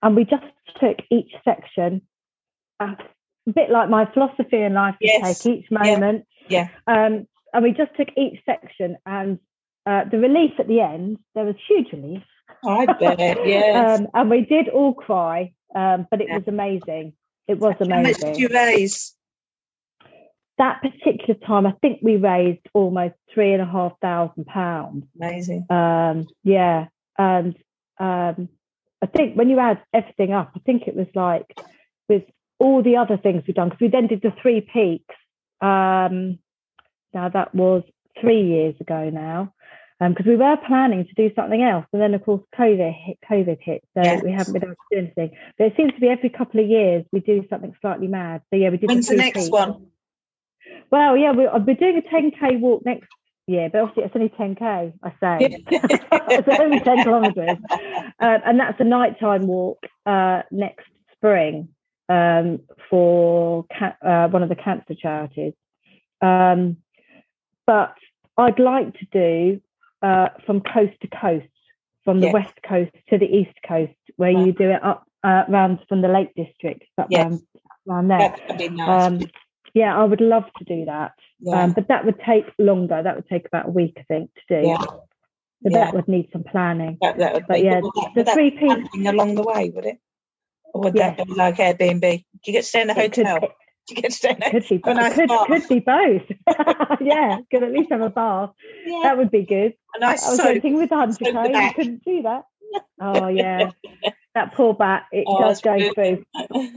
and 0.01 0.15
we 0.15 0.23
just 0.23 0.43
took 0.79 0.97
each 1.11 1.31
section, 1.43 2.01
a 2.79 2.95
bit 3.53 3.69
like 3.69 3.89
my 3.89 4.05
philosophy 4.13 4.61
in 4.61 4.73
life, 4.75 4.95
yes. 5.01 5.43
take 5.43 5.53
each 5.57 5.71
moment. 5.71 6.25
Yeah. 6.47 6.69
yeah. 6.87 7.05
Um, 7.05 7.27
and 7.53 7.63
we 7.63 7.71
just 7.71 7.95
took 7.97 8.09
each 8.17 8.39
section 8.45 8.97
and 9.05 9.39
uh, 9.85 10.03
the 10.09 10.17
relief 10.17 10.51
at 10.59 10.67
the 10.67 10.81
end, 10.81 11.17
there 11.35 11.45
was 11.45 11.55
huge 11.67 11.91
relief. 11.91 12.23
I 12.65 12.85
bet, 12.85 13.19
yes. 13.47 13.99
um, 13.99 14.07
and 14.13 14.29
we 14.29 14.41
did 14.41 14.69
all 14.69 14.93
cry 14.93 15.53
um, 15.75 16.07
but 16.09 16.21
it 16.21 16.29
yeah. 16.29 16.37
was 16.37 16.47
amazing. 16.47 17.13
It 17.47 17.59
was 17.59 17.75
amazing. 17.79 17.91
How 17.91 18.01
much 18.01 18.19
did 18.19 18.37
you 18.37 18.47
raise? 18.47 19.13
That 20.57 20.81
particular 20.81 21.37
time, 21.45 21.67
I 21.67 21.73
think 21.81 21.99
we 22.01 22.15
raised 22.15 22.61
almost 22.73 23.15
three 23.33 23.51
and 23.51 23.61
a 23.61 23.65
half 23.65 23.91
thousand 24.01 24.45
pounds. 24.45 25.05
Amazing. 25.17 25.65
Um, 25.69 26.27
yeah, 26.43 26.87
and 27.17 27.55
um, 27.99 28.47
I 29.01 29.07
think 29.13 29.35
when 29.35 29.49
you 29.49 29.59
add 29.59 29.81
everything 29.93 30.31
up, 30.31 30.53
I 30.55 30.59
think 30.59 30.83
it 30.87 30.95
was 30.95 31.07
like 31.13 31.45
with 32.07 32.23
all 32.57 32.81
the 32.81 32.95
other 32.95 33.17
things 33.17 33.43
we've 33.45 33.55
done 33.55 33.67
because 33.67 33.81
we 33.81 33.89
then 33.89 34.07
did 34.07 34.21
the 34.21 34.33
three 34.41 34.61
peaks. 34.61 35.15
Um, 35.59 36.39
now 37.13 37.29
that 37.29 37.53
was 37.53 37.83
three 38.21 38.43
years 38.43 38.75
ago 38.79 39.09
now 39.09 39.53
because 40.09 40.25
um, 40.25 40.31
we 40.31 40.35
were 40.35 40.57
planning 40.67 41.05
to 41.05 41.13
do 41.15 41.33
something 41.35 41.61
else, 41.61 41.85
and 41.93 42.01
then 42.01 42.13
of 42.13 42.23
course 42.23 42.41
COVID 42.57 42.93
hit. 43.05 43.17
COVID 43.29 43.57
hit, 43.61 43.83
so 43.93 44.03
yes. 44.03 44.23
we 44.23 44.31
haven't 44.31 44.53
been 44.53 44.63
able 44.63 44.73
to 44.73 44.77
do 44.91 44.97
anything. 44.97 45.37
But 45.57 45.67
it 45.67 45.73
seems 45.77 45.93
to 45.93 45.99
be 45.99 46.09
every 46.09 46.29
couple 46.29 46.59
of 46.59 46.67
years 46.67 47.05
we 47.11 47.19
do 47.19 47.45
something 47.49 47.75
slightly 47.81 48.07
mad. 48.07 48.41
So 48.49 48.57
yeah, 48.57 48.69
we 48.69 48.77
did. 48.77 48.89
When's 48.89 49.07
the, 49.07 49.15
the 49.15 49.21
next 49.21 49.51
one? 49.51 49.87
Well, 50.91 51.17
yeah, 51.17 51.31
we're, 51.31 51.51
we're 51.59 51.75
doing 51.75 51.97
a 51.97 52.15
10k 52.15 52.59
walk 52.59 52.85
next 52.85 53.07
yeah, 53.47 53.67
but 53.71 53.81
obviously 53.81 54.03
it's 54.03 54.15
only 54.15 54.29
10k. 54.29 54.93
I 55.03 55.09
say 55.19 55.63
it's 55.69 56.59
only 56.59 56.79
10 56.79 57.03
kilometers, 57.03 57.57
um, 57.69 58.39
and 58.43 58.59
that's 58.59 58.79
a 58.79 58.83
nighttime 58.83 59.45
walk 59.45 59.85
uh, 60.05 60.41
next 60.49 60.87
spring 61.13 61.69
um, 62.09 62.61
for 62.89 63.65
ca- 63.77 63.97
uh, 64.01 64.27
one 64.29 64.41
of 64.41 64.49
the 64.49 64.55
cancer 64.55 64.95
charities. 64.95 65.53
Um, 66.21 66.77
but 67.67 67.93
I'd 68.35 68.57
like 68.57 68.93
to 68.99 69.05
do 69.11 69.61
uh, 70.05 70.29
from 70.45 70.61
coast 70.61 70.95
to 71.01 71.07
coast, 71.07 71.53
from 72.03 72.19
the 72.21 72.31
west 72.31 72.53
coast 72.67 72.91
to 73.09 73.17
the 73.17 73.25
east 73.25 73.57
coast, 73.67 73.93
where 74.17 74.31
you 74.31 74.51
do 74.51 74.69
it 74.69 74.83
up 74.83 75.01
uh, 75.23 75.43
around 75.49 75.79
from 75.89 76.01
the 76.01 76.07
Lake 76.07 76.33
District, 76.35 76.83
up 76.97 77.07
yes. 77.09 77.25
around, 77.25 77.41
around 77.89 78.07
there. 78.09 78.69
Nice. 78.69 79.03
Um, 79.03 79.21
yeah, 79.73 79.97
I 80.01 80.03
would 80.03 80.21
love 80.21 80.45
to 80.59 80.63
do 80.63 80.85
that. 80.85 81.13
Yeah. 81.39 81.63
Um, 81.63 81.73
but 81.73 81.87
that 81.87 82.05
would 82.05 82.19
take 82.19 82.45
longer. 82.59 83.01
That 83.01 83.15
would 83.15 83.27
take 83.27 83.45
about 83.47 83.67
a 83.67 83.71
week, 83.71 83.95
I 83.97 84.03
think, 84.03 84.29
to 84.35 84.61
do. 84.61 84.67
Yeah. 84.67 84.77
So 84.77 85.69
yeah. 85.71 85.85
that 85.85 85.93
would 85.95 86.07
need 86.07 86.29
some 86.31 86.43
planning. 86.43 86.97
That, 87.01 87.17
that 87.17 87.33
would 87.33 87.47
but 87.47 87.55
be, 87.55 87.61
yeah, 87.61 87.81
the 88.15 88.25
three 88.25 88.51
people 88.51 88.87
along 89.07 89.35
the 89.35 89.41
way, 89.41 89.71
would 89.73 89.85
it? 89.85 89.97
Or 90.73 90.81
would 90.81 90.95
yeah. 90.95 91.15
that 91.15 91.27
be 91.27 91.33
like 91.33 91.57
Airbnb? 91.57 92.01
Do 92.01 92.45
you 92.45 92.53
get 92.53 92.61
to 92.61 92.67
stay 92.67 92.81
in 92.81 92.89
a 92.89 92.93
hotel? 92.93 93.39
Could, 93.39 93.49
Get 93.95 94.05
to 94.05 94.11
stay 94.11 94.35
could 94.35 94.67
be, 94.67 94.81
a 94.83 94.93
nice 94.95 95.13
could, 95.13 95.29
could 95.29 95.67
be 95.67 95.79
both. 95.79 96.23
yeah, 97.01 97.37
could 97.51 97.61
at 97.61 97.71
least 97.71 97.91
have 97.91 98.01
a 98.01 98.09
bath. 98.09 98.49
Yeah. 98.83 99.01
That 99.03 99.17
would 99.17 99.29
be 99.29 99.43
good. 99.43 99.75
A 99.93 99.99
nice 99.99 100.25
I 100.25 100.31
was 100.31 100.39
thinking 100.39 100.77
with 100.77 100.89
the 100.89 100.95
100 100.95 101.19
k, 101.19 101.65
you 101.65 101.73
couldn't 101.75 102.03
do 102.03 102.21
that. 102.23 102.45
Oh 102.99 103.27
yeah, 103.27 103.71
that 104.33 104.53
poor 104.53 104.73
back 104.73 105.07
it 105.11 105.23
oh, 105.27 105.39
does 105.39 105.61
go 105.61 105.77
through. 105.93 106.25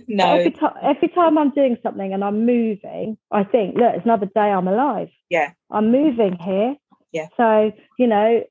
no, 0.07 0.35
every 0.35 0.53
time 0.53 0.75
every 0.81 1.09
time 1.09 1.39
I'm 1.39 1.51
doing 1.51 1.77
something 1.83 2.13
and 2.13 2.23
I'm 2.23 2.47
moving, 2.47 3.17
I 3.33 3.43
think, 3.43 3.75
look, 3.75 3.95
it's 3.97 4.05
another 4.05 4.27
day 4.27 4.41
I'm 4.41 4.69
alive. 4.69 5.09
Yeah, 5.29 5.53
I'm 5.71 5.91
moving 5.91 6.37
here. 6.37 6.77
Yeah. 7.11 7.29
So 7.37 7.73
you 7.99 8.07
know, 8.07 8.45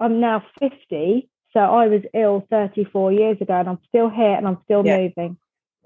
I'm 0.00 0.20
now 0.20 0.44
50. 0.60 1.28
So 1.52 1.60
I 1.60 1.88
was 1.88 2.02
ill 2.14 2.46
34 2.48 3.12
years 3.12 3.38
ago, 3.40 3.54
and 3.54 3.68
I'm 3.68 3.78
still 3.88 4.08
here, 4.08 4.34
and 4.34 4.46
I'm 4.46 4.58
still 4.64 4.86
yeah. 4.86 4.98
moving. 4.98 5.36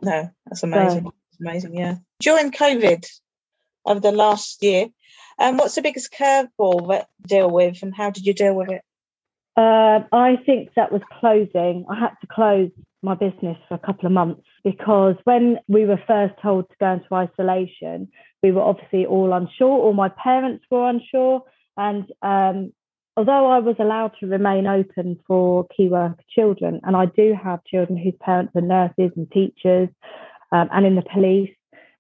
No, 0.03 0.31
that's 0.47 0.63
amazing. 0.63 1.05
So, 1.05 1.15
it's 1.37 1.41
amazing. 1.41 1.77
Yeah. 1.77 1.97
During 2.21 2.51
COVID, 2.51 3.07
over 3.85 4.01
the 4.01 4.13
last 4.13 4.63
year, 4.63 4.89
um, 5.39 5.57
what's 5.59 5.75
the 5.75 5.83
biggest 5.83 6.13
curveball 6.13 6.89
that 6.89 7.09
deal 7.27 7.51
with, 7.51 7.83
and 7.83 7.95
how 7.95 8.11
did 8.11 8.27
you 8.27 8.35
deal 8.35 8.55
with 8.55 8.71
it? 8.71 8.83
Uh, 9.57 10.01
I 10.13 10.37
think 10.45 10.71
that 10.77 10.93
was 10.93 11.03
closing. 11.21 11.87
I 11.89 11.99
had 11.99 12.13
to 12.21 12.27
close 12.31 12.71
my 13.03 13.15
business 13.15 13.57
for 13.69 13.75
a 13.75 13.79
couple 13.79 14.07
of 14.07 14.13
months 14.13 14.43
because 14.65 15.17
when 15.25 15.59
we 15.69 15.85
were 15.85 16.01
first 16.07 16.35
told 16.43 16.69
to 16.69 16.77
go 16.81 16.93
into 16.93 17.15
isolation, 17.15 18.09
we 18.43 18.53
were 18.53 18.63
obviously 18.63 19.07
all 19.07 19.33
unsure, 19.33 19.69
All 19.69 19.95
my 19.95 20.11
parents 20.11 20.65
were 20.71 20.89
unsure. 20.89 21.43
And 21.77 22.05
um, 22.23 22.73
although 23.17 23.47
I 23.47 23.61
was 23.61 23.77
allowed 23.79 24.13
to 24.21 24.27
remain 24.27 24.67
open 24.67 25.19
for 25.27 25.67
key 25.75 25.89
worker 25.89 26.17
children, 26.35 26.81
and 26.83 26.97
I 26.97 27.07
do 27.07 27.35
have 27.43 27.65
children 27.65 27.99
whose 27.99 28.15
parents 28.21 28.53
are 28.57 28.61
nurses 28.61 29.13
and 29.17 29.31
teachers 29.31 29.89
um, 30.53 30.69
and 30.73 30.87
in 30.87 30.97
the 30.97 31.03
police, 31.03 31.51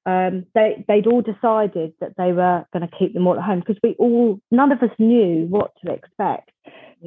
um, 0.06 0.46
they, 0.54 0.85
they'd 0.87 1.06
all 1.06 1.22
decided 1.22 1.92
that 2.00 2.14
they 2.16 2.32
were 2.32 2.64
going 2.72 2.88
to 2.88 2.96
keep 2.96 3.12
them 3.12 3.26
all 3.26 3.37
at 3.37 3.44
home 3.44 3.61
because 3.61 3.76
we 3.82 3.96
all, 3.98 4.40
none 4.50 4.70
of 4.70 4.82
us 4.82 4.90
knew 4.98 5.46
what 5.48 5.72
to 5.85 5.92
expect. 5.92 6.50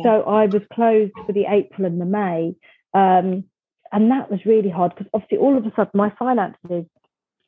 So 0.04 0.24
I 0.24 0.46
was 0.46 0.62
closed 0.74 1.14
for 1.26 1.34
the 1.34 1.46
April 1.50 1.86
and 1.86 2.00
the 2.00 2.06
May. 2.06 2.56
Um, 2.94 3.46
and 3.92 4.12
that 4.12 4.30
was 4.30 4.46
really 4.46 4.70
hard 4.70 4.94
because 4.96 5.10
obviously 5.14 5.38
all 5.38 5.58
of 5.58 5.66
a 5.66 5.72
sudden 5.76 5.92
my 5.94 6.12
finances, 6.18 6.86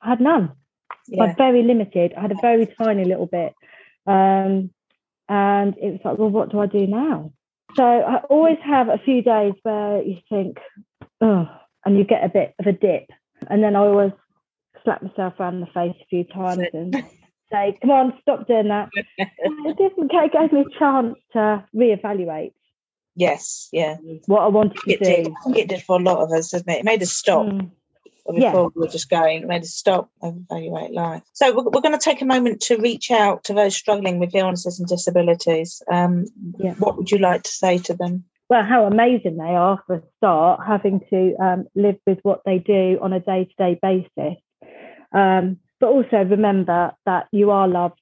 I 0.01 0.10
had 0.10 0.21
none. 0.21 0.54
Yeah. 1.08 1.23
I 1.23 1.27
had 1.27 1.38
very 1.38 1.63
limited. 1.63 2.13
I 2.17 2.21
had 2.21 2.32
a 2.32 2.41
very 2.41 2.67
tiny 2.82 3.06
little 3.06 3.27
bit. 3.27 3.54
Um, 4.08 4.71
and 5.30 5.75
it 5.77 5.91
was 5.91 5.99
like, 6.04 6.17
well, 6.17 6.30
what 6.30 6.51
do 6.51 6.60
I 6.60 6.65
do 6.65 6.88
now? 6.88 7.32
So 7.75 7.84
I 7.84 8.17
always 8.30 8.58
have 8.65 8.89
a 8.89 8.97
few 8.97 9.21
days 9.21 9.54
where 9.63 10.01
you 10.01 10.17
think, 10.30 10.58
oh, 11.21 11.47
and 11.86 11.97
you 11.97 12.04
get 12.04 12.23
a 12.23 12.30
bit 12.30 12.54
of 12.60 12.65
a 12.67 12.73
dip. 12.73 13.10
And 13.49 13.63
then 13.63 13.75
I 13.75 13.80
always 13.80 14.12
slap 14.84 15.01
myself 15.01 15.34
around 15.39 15.62
the 15.62 15.67
face 15.67 15.95
a 16.01 16.06
few 16.10 16.23
times 16.25 16.63
and 16.73 16.95
say, 17.51 17.77
come 17.82 17.91
on, 17.91 18.13
stop 18.21 18.47
doing 18.47 18.69
that. 18.69 18.89
it 19.17 19.77
didn't 19.77 20.12
it 20.12 20.32
gave 20.32 20.51
me 20.51 20.62
a 20.62 20.80
chance 20.80 21.15
to 21.34 21.65
reevaluate. 21.75 22.54
Yes, 23.15 23.67
yeah. 23.71 23.97
What 24.25 24.41
I 24.41 24.47
wanted 24.47 24.77
to 24.77 24.91
it 24.91 24.99
do. 24.99 25.06
Did. 25.06 25.27
I 25.27 25.43
think 25.43 25.58
it 25.58 25.69
did 25.69 25.84
for 25.84 25.99
a 25.99 26.04
lot 26.04 26.19
of 26.19 26.32
us, 26.32 26.51
didn't 26.51 26.69
it? 26.69 26.80
It 26.80 26.86
made 26.86 27.01
us 27.01 27.12
stop. 27.12 27.45
Mm. 27.45 27.71
Before 28.27 28.39
yeah. 28.39 28.67
we 28.75 28.82
were 28.82 28.88
just 28.88 29.10
going, 29.10 29.41
it 29.41 29.47
made 29.47 29.63
us 29.63 29.73
stop 29.73 30.10
and 30.21 30.45
evaluate 30.49 30.93
life. 30.93 31.23
So 31.34 31.54
we're, 31.54 31.63
we're 31.63 31.82
going 31.82 31.97
to 31.97 32.04
take 32.04 32.21
a 32.21 32.25
moment 32.25 32.62
to 32.62 32.77
reach 32.77 33.10
out 33.10 33.45
to 33.45 33.54
those 33.54 33.75
struggling 33.75 34.19
with 34.19 34.36
illnesses 34.36 34.80
and 34.80 34.88
disabilities. 34.88 35.82
Um, 35.91 36.27
yeah. 36.60 36.73
What 36.75 36.97
would 36.97 37.12
you 37.12 37.17
like 37.17 37.43
to 37.43 37.51
say 37.51 37.80
to 37.80 37.95
them? 37.95 38.25
Well, 38.51 38.65
how 38.65 38.83
amazing 38.83 39.37
they 39.37 39.55
are 39.55 39.81
for 39.87 39.95
a 39.95 40.03
start, 40.17 40.59
having 40.67 40.99
to 41.09 41.35
um, 41.41 41.67
live 41.73 41.95
with 42.05 42.17
what 42.23 42.41
they 42.45 42.57
do 42.57 42.99
on 43.01 43.13
a 43.13 43.21
day 43.21 43.45
to 43.45 43.53
day 43.57 43.79
basis. 43.81 44.37
Um, 45.13 45.59
but 45.79 45.87
also 45.87 46.17
remember 46.17 46.91
that 47.05 47.27
you 47.31 47.51
are 47.51 47.69
loved 47.69 48.01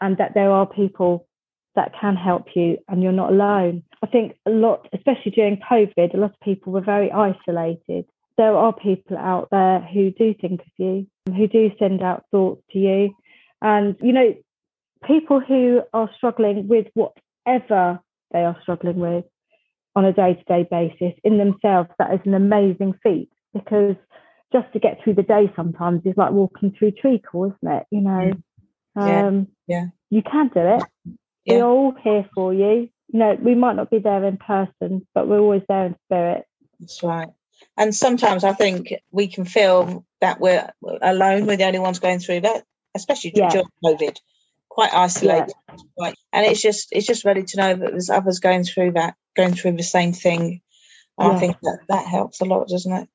and 0.00 0.16
that 0.18 0.34
there 0.34 0.52
are 0.52 0.64
people 0.64 1.26
that 1.74 1.90
can 2.00 2.14
help 2.14 2.54
you 2.54 2.78
and 2.86 3.02
you're 3.02 3.10
not 3.10 3.32
alone. 3.32 3.82
I 4.00 4.06
think 4.06 4.36
a 4.46 4.50
lot, 4.50 4.86
especially 4.92 5.32
during 5.32 5.60
COVID, 5.68 6.14
a 6.14 6.18
lot 6.18 6.34
of 6.34 6.40
people 6.40 6.72
were 6.72 6.82
very 6.82 7.10
isolated. 7.10 8.04
There 8.36 8.56
are 8.56 8.72
people 8.72 9.18
out 9.18 9.48
there 9.50 9.80
who 9.80 10.12
do 10.12 10.34
think 10.40 10.60
of 10.60 10.72
you, 10.76 11.08
who 11.26 11.48
do 11.48 11.68
send 11.80 12.00
out 12.00 12.22
thoughts 12.30 12.62
to 12.70 12.78
you. 12.78 13.12
And, 13.60 13.96
you 14.00 14.12
know, 14.12 14.36
people 15.04 15.40
who 15.40 15.82
are 15.92 16.08
struggling 16.16 16.68
with 16.68 16.86
whatever 16.94 17.98
they 18.30 18.44
are 18.44 18.56
struggling 18.62 19.00
with 19.00 19.24
on 19.96 20.04
a 20.04 20.12
day 20.12 20.34
to 20.34 20.44
day 20.44 20.66
basis 20.70 21.18
in 21.24 21.38
themselves, 21.38 21.90
that 21.98 22.14
is 22.14 22.20
an 22.24 22.34
amazing 22.34 22.94
feat 23.02 23.30
because 23.52 23.96
just 24.52 24.72
to 24.72 24.78
get 24.78 24.98
through 25.02 25.14
the 25.14 25.22
day 25.22 25.50
sometimes 25.56 26.02
is 26.04 26.16
like 26.16 26.32
walking 26.32 26.74
through 26.76 26.92
treacle, 26.92 27.44
isn't 27.44 27.74
it? 27.74 27.86
You 27.90 28.00
know, 28.00 28.32
yeah. 28.96 29.26
Um, 29.26 29.48
yeah. 29.66 29.86
You 30.10 30.22
can 30.22 30.48
do 30.48 30.60
it. 30.60 30.82
Yeah. 31.44 31.56
We're 31.56 31.64
all 31.64 31.94
here 32.02 32.28
for 32.34 32.52
you. 32.52 32.88
You 33.12 33.18
know, 33.18 33.36
we 33.40 33.54
might 33.54 33.76
not 33.76 33.90
be 33.90 33.98
there 33.98 34.24
in 34.24 34.36
person, 34.36 35.06
but 35.14 35.28
we're 35.28 35.40
always 35.40 35.62
there 35.68 35.86
in 35.86 35.96
spirit. 36.06 36.44
That's 36.78 37.02
right. 37.02 37.28
And 37.76 37.94
sometimes 37.94 38.44
I 38.44 38.52
think 38.52 38.92
we 39.10 39.28
can 39.28 39.44
feel 39.44 40.04
that 40.20 40.40
we're 40.40 40.68
alone. 41.02 41.46
We're 41.46 41.56
the 41.56 41.64
only 41.64 41.78
ones 41.78 41.98
going 41.98 42.20
through 42.20 42.42
that, 42.42 42.64
especially 42.94 43.32
yeah. 43.34 43.50
during 43.50 43.66
COVID. 43.84 44.16
Quite 44.70 44.94
isolated, 44.94 45.52
yeah. 45.98 46.12
and 46.32 46.46
it's 46.46 46.62
just 46.62 46.88
it's 46.92 47.06
just 47.06 47.24
ready 47.24 47.42
to 47.42 47.56
know 47.56 47.74
that 47.74 47.90
there's 47.90 48.08
others 48.08 48.38
going 48.38 48.62
through 48.62 48.92
that, 48.92 49.16
going 49.36 49.52
through 49.52 49.72
the 49.72 49.82
same 49.82 50.12
thing. 50.12 50.60
Yeah. 51.18 51.30
I 51.30 51.38
think 51.40 51.56
that 51.62 51.80
that 51.88 52.06
helps 52.06 52.40
a 52.40 52.44
lot, 52.44 52.68
doesn't 52.68 52.92
it? 52.92 53.08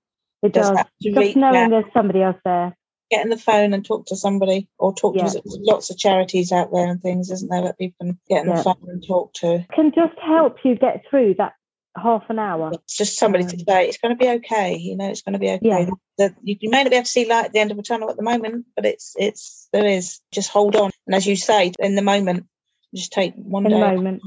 It 0.44 0.54
does. 0.54 0.70
does. 0.70 0.86
Just 1.02 1.38
knowing 1.38 1.70
there's 1.70 1.86
somebody 1.94 2.22
else 2.22 2.36
there. 2.44 2.78
Get 3.10 3.24
on 3.24 3.30
the 3.30 3.38
phone 3.38 3.74
and 3.74 3.86
talk 3.86 4.06
to 4.08 4.18
somebody, 4.18 4.68
or 4.78 4.94
talk 4.94 5.16
yeah. 5.16 5.28
to 5.28 5.42
lots 5.46 5.90
of 5.90 5.98
charities 5.98 6.52
out 6.52 6.72
there 6.74 6.88
and 6.88 7.02
things, 7.02 7.32
isn't 7.32 7.50
there, 7.50 7.62
that 7.62 7.78
people 7.78 7.96
can 8.02 8.20
get 8.28 8.42
on 8.42 8.50
yeah. 8.50 8.56
the 8.58 8.64
phone 8.64 8.90
and 8.90 9.08
talk 9.08 9.34
to. 9.36 9.66
Can 9.74 9.92
just 9.96 10.20
help 10.22 10.58
you 10.66 10.76
get 10.76 11.04
through 11.10 11.36
that 11.38 11.54
half 11.96 12.24
an 12.30 12.40
hour. 12.40 12.72
It's 12.74 12.98
just 12.98 13.18
somebody 13.18 13.46
um, 13.46 13.50
to 13.52 13.60
say 13.60 13.88
it's 13.88 13.98
going 13.98 14.16
to 14.16 14.24
be 14.24 14.30
okay. 14.30 14.76
You 14.76 14.98
know, 14.98 15.10
it's 15.10 15.22
going 15.22 15.34
to 15.34 15.40
be 15.40 15.50
okay. 15.52 15.60
Yeah. 15.62 15.90
The, 16.18 16.36
you, 16.44 16.58
you, 16.60 16.70
may 16.70 16.84
not 16.84 16.90
be 16.90 16.96
able 16.96 17.06
to 17.06 17.10
see 17.10 17.28
light 17.28 17.46
at 17.46 17.54
the 17.54 17.60
end 17.60 17.72
of 17.72 17.78
the 17.78 17.84
tunnel 17.84 18.10
at 18.10 18.18
the 18.18 18.24
moment, 18.24 18.66
but 18.76 18.86
it's 18.86 19.16
it's 19.18 19.68
there 19.74 19.86
is. 19.86 20.20
Just 20.32 20.50
hold 20.50 20.76
on, 20.76 20.92
and 21.08 21.16
as 21.16 21.26
you 21.26 21.36
say, 21.36 21.72
in 21.80 21.96
the 21.96 22.02
moment, 22.02 22.46
just 22.94 23.12
take 23.12 23.34
one 23.36 23.66
in 23.66 23.72
day. 23.72 23.80
the 23.80 23.96
moment. 23.96 24.22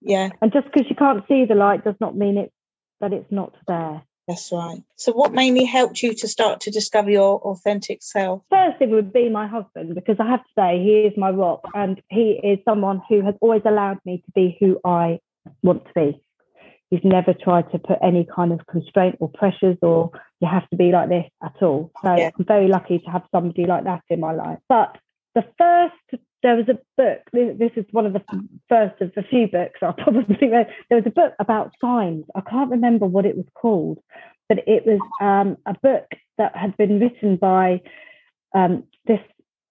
Yeah. 0.00 0.30
And 0.40 0.52
just 0.52 0.66
because 0.66 0.88
you 0.88 0.96
can't 0.96 1.24
see 1.28 1.44
the 1.44 1.54
light 1.54 1.84
does 1.84 1.96
not 2.00 2.16
mean 2.16 2.38
it 2.38 2.52
that 3.00 3.12
it's 3.12 3.30
not 3.30 3.54
there. 3.66 4.02
That's 4.26 4.52
right. 4.52 4.82
So, 4.96 5.12
what 5.12 5.32
mainly 5.32 5.64
helped 5.64 6.02
you 6.02 6.12
to 6.12 6.28
start 6.28 6.60
to 6.62 6.70
discover 6.70 7.10
your 7.10 7.38
authentic 7.40 8.02
self? 8.02 8.42
First 8.50 8.78
thing 8.78 8.90
would 8.90 9.10
be 9.10 9.30
my 9.30 9.46
husband, 9.46 9.94
because 9.94 10.16
I 10.20 10.28
have 10.28 10.40
to 10.40 10.50
say, 10.54 10.82
he 10.82 11.08
is 11.08 11.14
my 11.16 11.30
rock 11.30 11.62
and 11.74 12.00
he 12.10 12.38
is 12.42 12.58
someone 12.66 13.00
who 13.08 13.24
has 13.24 13.34
always 13.40 13.62
allowed 13.64 13.98
me 14.04 14.22
to 14.26 14.32
be 14.32 14.56
who 14.60 14.78
I 14.84 15.20
want 15.62 15.86
to 15.86 15.92
be. 15.94 16.22
He's 16.90 17.04
never 17.04 17.34
tried 17.34 17.70
to 17.72 17.78
put 17.78 17.98
any 18.02 18.26
kind 18.34 18.52
of 18.52 18.66
constraint 18.66 19.16
or 19.20 19.28
pressures 19.28 19.76
or 19.82 20.10
you 20.40 20.48
have 20.48 20.68
to 20.70 20.76
be 20.76 20.90
like 20.90 21.08
this 21.08 21.26
at 21.42 21.62
all. 21.62 21.90
So, 22.02 22.16
yeah. 22.16 22.30
I'm 22.38 22.44
very 22.44 22.68
lucky 22.68 22.98
to 23.00 23.10
have 23.10 23.22
somebody 23.30 23.66
like 23.66 23.84
that 23.84 24.02
in 24.08 24.20
my 24.20 24.32
life. 24.32 24.58
But 24.68 24.96
the 25.34 25.44
first 25.58 26.22
there 26.42 26.56
was 26.56 26.68
a 26.68 26.78
book. 26.96 27.20
This 27.32 27.72
is 27.76 27.84
one 27.90 28.06
of 28.06 28.12
the 28.12 28.22
first 28.68 29.00
of 29.00 29.12
the 29.14 29.22
few 29.22 29.48
books 29.48 29.80
I'll 29.82 29.92
probably 29.98 30.48
read. 30.48 30.68
There 30.88 30.98
was 30.98 31.06
a 31.06 31.10
book 31.10 31.34
about 31.38 31.72
signs. 31.80 32.24
I 32.34 32.42
can't 32.42 32.70
remember 32.70 33.06
what 33.06 33.26
it 33.26 33.36
was 33.36 33.46
called, 33.54 33.98
but 34.48 34.58
it 34.66 34.84
was 34.86 35.00
um, 35.20 35.56
a 35.66 35.74
book 35.74 36.06
that 36.38 36.56
had 36.56 36.76
been 36.76 37.00
written 37.00 37.36
by 37.36 37.82
um, 38.54 38.84
this 39.06 39.20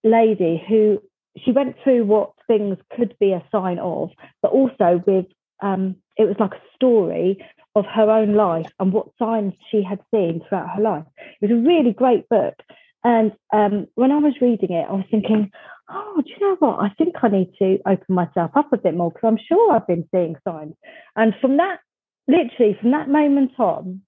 lady 0.04 0.64
who 0.68 1.02
she 1.44 1.52
went 1.52 1.76
through 1.84 2.06
what 2.06 2.34
things 2.48 2.78
could 2.96 3.16
be 3.20 3.32
a 3.32 3.44
sign 3.52 3.80
of, 3.80 4.10
but 4.42 4.52
also 4.52 5.02
with 5.06 5.26
um, 5.62 5.96
it 6.18 6.26
was 6.26 6.36
like 6.40 6.54
a 6.54 6.76
story 6.76 7.44
of 7.76 7.86
her 7.86 8.10
own 8.10 8.34
life 8.34 8.72
and 8.80 8.92
what 8.92 9.08
signs 9.20 9.54
she 9.70 9.84
had 9.84 10.00
seen 10.12 10.42
throughout 10.48 10.76
her 10.76 10.82
life. 10.82 11.06
It 11.42 11.50
was 11.50 11.60
a 11.60 11.68
really 11.68 11.94
great 11.94 12.28
book. 12.30 12.56
And 13.04 13.32
um, 13.54 13.88
when 13.96 14.12
I 14.12 14.18
was 14.18 14.34
reading 14.42 14.72
it, 14.72 14.88
I 14.90 14.94
was 14.94 15.06
thinking, 15.10 15.52
oh, 15.90 16.22
do 16.26 16.30
you 16.30 16.40
know 16.40 16.56
what? 16.60 16.80
I 16.80 16.90
think 16.98 17.16
I 17.22 17.30
need 17.30 17.52
to 17.60 17.78
open 17.86 18.16
myself 18.16 18.52
up 18.56 18.74
a 18.74 18.78
bit 18.78 18.96
more 18.96 19.12
because 19.12 19.28
I'm 19.28 19.40
sure 19.48 19.74
I've 19.74 19.88
been 19.88 20.08
seeing 20.12 20.36
signs. 20.48 20.74
And 21.16 21.34
from 21.40 21.58
that, 21.58 21.80
literally 22.28 22.78
from 22.82 22.92
that 22.92 23.10
moment 23.10 23.52
on, 23.60 24.02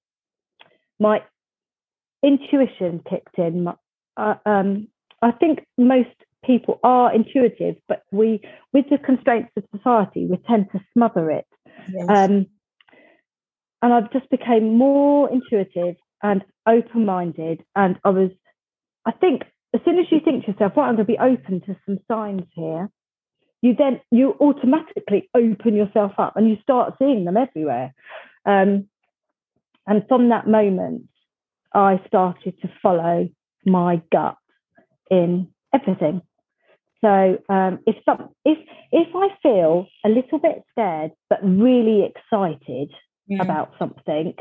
my 0.99 1.23
intuition 2.23 3.01
kicked 3.09 3.37
in. 3.37 3.67
Uh, 4.17 4.35
um, 4.45 4.87
I 5.21 5.31
think 5.31 5.65
most 5.77 6.09
people 6.45 6.79
are 6.83 7.13
intuitive, 7.13 7.75
but 7.87 8.03
we, 8.11 8.41
with 8.73 8.85
the 8.89 8.97
constraints 8.97 9.51
of 9.57 9.63
society, 9.75 10.25
we 10.25 10.37
tend 10.47 10.67
to 10.71 10.79
smother 10.93 11.31
it. 11.31 11.47
Yes. 11.91 12.05
Um, 12.09 12.47
and 13.81 13.93
I've 13.93 14.11
just 14.11 14.29
became 14.29 14.77
more 14.77 15.29
intuitive 15.29 15.95
and 16.21 16.43
open 16.67 17.05
minded. 17.05 17.63
And 17.75 17.97
I 18.03 18.09
was, 18.09 18.31
I 19.05 19.11
think, 19.11 19.43
as 19.73 19.81
soon 19.85 19.99
as 19.99 20.05
you 20.11 20.19
think 20.23 20.45
to 20.45 20.51
yourself, 20.51 20.73
"Right, 20.75 20.89
I'm 20.89 20.95
going 20.95 21.05
to 21.07 21.13
be 21.13 21.17
open 21.17 21.61
to 21.61 21.75
some 21.85 21.99
signs 22.07 22.43
here," 22.53 22.89
you 23.61 23.75
then 23.75 24.01
you 24.11 24.35
automatically 24.39 25.29
open 25.35 25.75
yourself 25.75 26.13
up 26.17 26.35
and 26.35 26.49
you 26.49 26.57
start 26.61 26.95
seeing 26.99 27.25
them 27.25 27.37
everywhere. 27.37 27.93
Um, 28.45 28.87
and 29.87 30.03
from 30.07 30.29
that 30.29 30.47
moment, 30.47 31.07
I 31.73 32.01
started 32.07 32.59
to 32.61 32.69
follow 32.81 33.29
my 33.65 34.01
gut 34.11 34.37
in 35.09 35.49
everything. 35.73 36.21
So 37.01 37.37
um, 37.47 37.79
if 37.85 37.95
some, 38.03 38.29
if 38.43 38.57
if 38.91 39.07
I 39.15 39.29
feel 39.41 39.87
a 40.05 40.09
little 40.09 40.39
bit 40.39 40.63
scared 40.71 41.11
but 41.29 41.39
really 41.43 42.03
excited 42.03 42.91
mm. 43.31 43.41
about 43.41 43.73
something, 43.79 44.33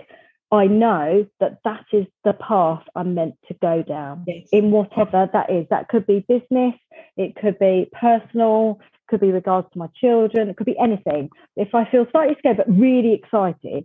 I 0.51 0.67
know 0.67 1.27
that 1.41 1.59
that 1.65 1.85
is 1.93 2.07
the 2.25 2.33
path 2.33 2.83
I'm 2.97 3.15
meant 3.15 3.35
to 3.49 3.55
go 3.61 3.83
down 3.83 4.25
yes. 4.27 4.49
in 4.51 4.71
whatever 4.71 5.29
that 5.33 5.51
is. 5.51 5.67
That 5.71 5.89
could 5.89 6.07
be 6.07 6.25
business, 6.27 6.75
it 7.17 7.37
could 7.37 7.59
be 7.59 7.91
personal, 7.93 8.81
could 9.09 9.21
be 9.21 9.31
regards 9.31 9.69
to 9.73 9.79
my 9.79 9.89
children, 10.01 10.49
it 10.49 10.57
could 10.57 10.67
be 10.67 10.79
anything. 10.79 11.31
If 11.57 11.75
I 11.75 11.89
feel 11.91 12.07
slightly 12.11 12.37
scared 12.39 12.57
but 12.57 12.69
really 12.69 13.13
excited, 13.13 13.85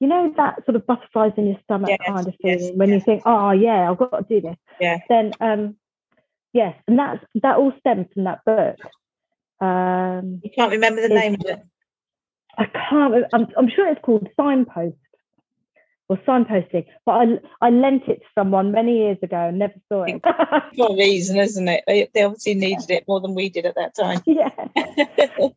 you 0.00 0.08
know 0.08 0.34
that 0.36 0.64
sort 0.64 0.74
of 0.74 0.84
butterflies 0.84 1.32
in 1.36 1.46
your 1.46 1.58
stomach 1.62 1.90
yes, 1.90 2.00
kind 2.04 2.26
of 2.26 2.34
feeling 2.42 2.60
yes, 2.60 2.72
when 2.74 2.90
you 2.90 3.00
think, 3.00 3.22
oh 3.24 3.52
yeah, 3.52 3.88
I've 3.88 3.98
got 3.98 4.28
to 4.28 4.40
do 4.40 4.40
this. 4.40 4.56
Yeah. 4.80 4.98
Then 5.08 5.32
um, 5.40 5.76
yes, 6.52 6.74
and 6.86 6.98
that's 6.98 7.24
that 7.42 7.56
all 7.56 7.72
stems 7.80 8.06
from 8.14 8.24
that 8.24 8.44
book. 8.44 8.76
Um, 9.60 10.40
you 10.42 10.50
can't 10.54 10.72
remember 10.72 11.02
the 11.02 11.14
name 11.14 11.34
of 11.34 11.40
it. 11.44 11.62
I 12.58 12.66
can't. 12.66 13.24
I'm, 13.32 13.46
I'm 13.56 13.70
sure 13.70 13.88
it's 13.88 14.00
called 14.02 14.28
Signpost 14.36 14.96
or 16.08 16.18
signposting, 16.28 16.84
but 17.06 17.12
I 17.12 17.24
I 17.60 17.70
lent 17.70 18.08
it 18.08 18.20
to 18.20 18.26
someone 18.34 18.72
many 18.72 18.98
years 18.98 19.18
ago 19.22 19.48
and 19.48 19.58
never 19.58 19.74
saw 19.88 20.04
it. 20.04 20.20
For 20.76 20.92
a 20.92 20.96
reason, 20.96 21.38
isn't 21.38 21.68
it? 21.68 21.84
They, 21.86 22.08
they 22.12 22.22
obviously 22.22 22.54
needed 22.54 22.90
it 22.90 23.04
more 23.08 23.20
than 23.20 23.34
we 23.34 23.48
did 23.48 23.66
at 23.66 23.76
that 23.76 23.94
time. 23.94 24.20
Yeah. 24.26 24.50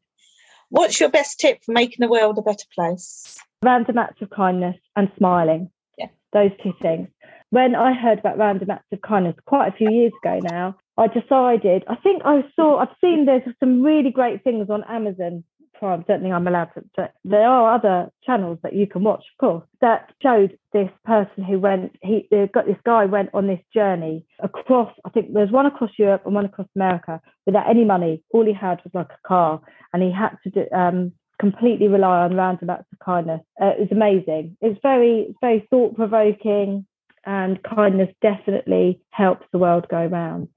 What's 0.69 0.99
your 0.99 1.09
best 1.09 1.39
tip 1.39 1.63
for 1.63 1.73
making 1.73 1.97
the 1.99 2.07
world 2.07 2.37
a 2.37 2.41
better 2.41 2.65
place? 2.73 3.37
Random 3.61 3.97
acts 3.97 4.21
of 4.21 4.29
kindness 4.29 4.77
and 4.95 5.11
smiling. 5.17 5.69
Yeah. 5.97 6.07
Those 6.33 6.51
two 6.63 6.73
things. 6.81 7.07
When 7.51 7.75
I 7.75 7.93
heard 7.93 8.19
about 8.19 8.37
random 8.37 8.69
acts 8.71 8.91
of 8.91 9.01
kindness 9.01 9.35
quite 9.45 9.67
a 9.67 9.77
few 9.77 9.91
years 9.91 10.13
ago 10.23 10.39
now, 10.43 10.75
I 10.97 11.07
decided, 11.07 11.83
I 11.87 11.95
think 11.95 12.21
I 12.25 12.43
saw, 12.55 12.79
I've 12.79 12.95
seen 13.01 13.25
there's 13.25 13.43
some 13.59 13.81
really 13.81 14.11
great 14.11 14.43
things 14.43 14.69
on 14.69 14.83
Amazon 14.85 15.43
Prime. 15.77 16.03
Certainly, 16.07 16.31
I'm 16.31 16.47
allowed 16.47 16.69
to. 16.75 16.83
But 16.95 17.13
there 17.23 17.47
are 17.47 17.75
other 17.75 18.09
channels 18.25 18.59
that 18.63 18.73
you 18.73 18.87
can 18.87 19.03
watch, 19.03 19.23
of 19.33 19.37
course, 19.39 19.63
that 19.81 20.11
showed 20.21 20.57
this 20.73 20.89
person 21.05 21.43
who 21.43 21.59
went. 21.59 21.95
He 22.01 22.27
got 22.53 22.65
this 22.65 22.77
guy 22.85 23.05
went 23.05 23.29
on 23.33 23.47
this 23.47 23.59
journey 23.73 24.25
across. 24.39 24.91
I 25.05 25.09
think 25.09 25.33
there's 25.33 25.51
one 25.51 25.65
across 25.65 25.91
Europe 25.97 26.23
and 26.25 26.33
one 26.33 26.45
across 26.45 26.67
America 26.75 27.21
without 27.45 27.69
any 27.69 27.83
money. 27.83 28.23
All 28.31 28.45
he 28.45 28.53
had 28.53 28.81
was 28.83 28.93
like 28.93 29.11
a 29.11 29.27
car, 29.27 29.61
and 29.93 30.01
he 30.01 30.11
had 30.11 30.37
to 30.43 30.49
do, 30.49 30.65
um, 30.73 31.11
completely 31.39 31.89
rely 31.89 32.23
on 32.23 32.35
random 32.35 32.69
acts 32.69 32.87
of 32.93 32.99
kindness. 32.99 33.41
Uh, 33.61 33.73
it 33.77 33.79
was 33.79 33.91
amazing. 33.91 34.55
It's 34.61 34.79
very, 34.81 35.35
very 35.41 35.67
thought 35.69 35.95
provoking, 35.95 36.85
and 37.25 37.61
kindness 37.63 38.09
definitely 38.21 39.01
helps 39.11 39.45
the 39.51 39.57
world 39.57 39.87
go 39.89 40.05
round. 40.05 40.47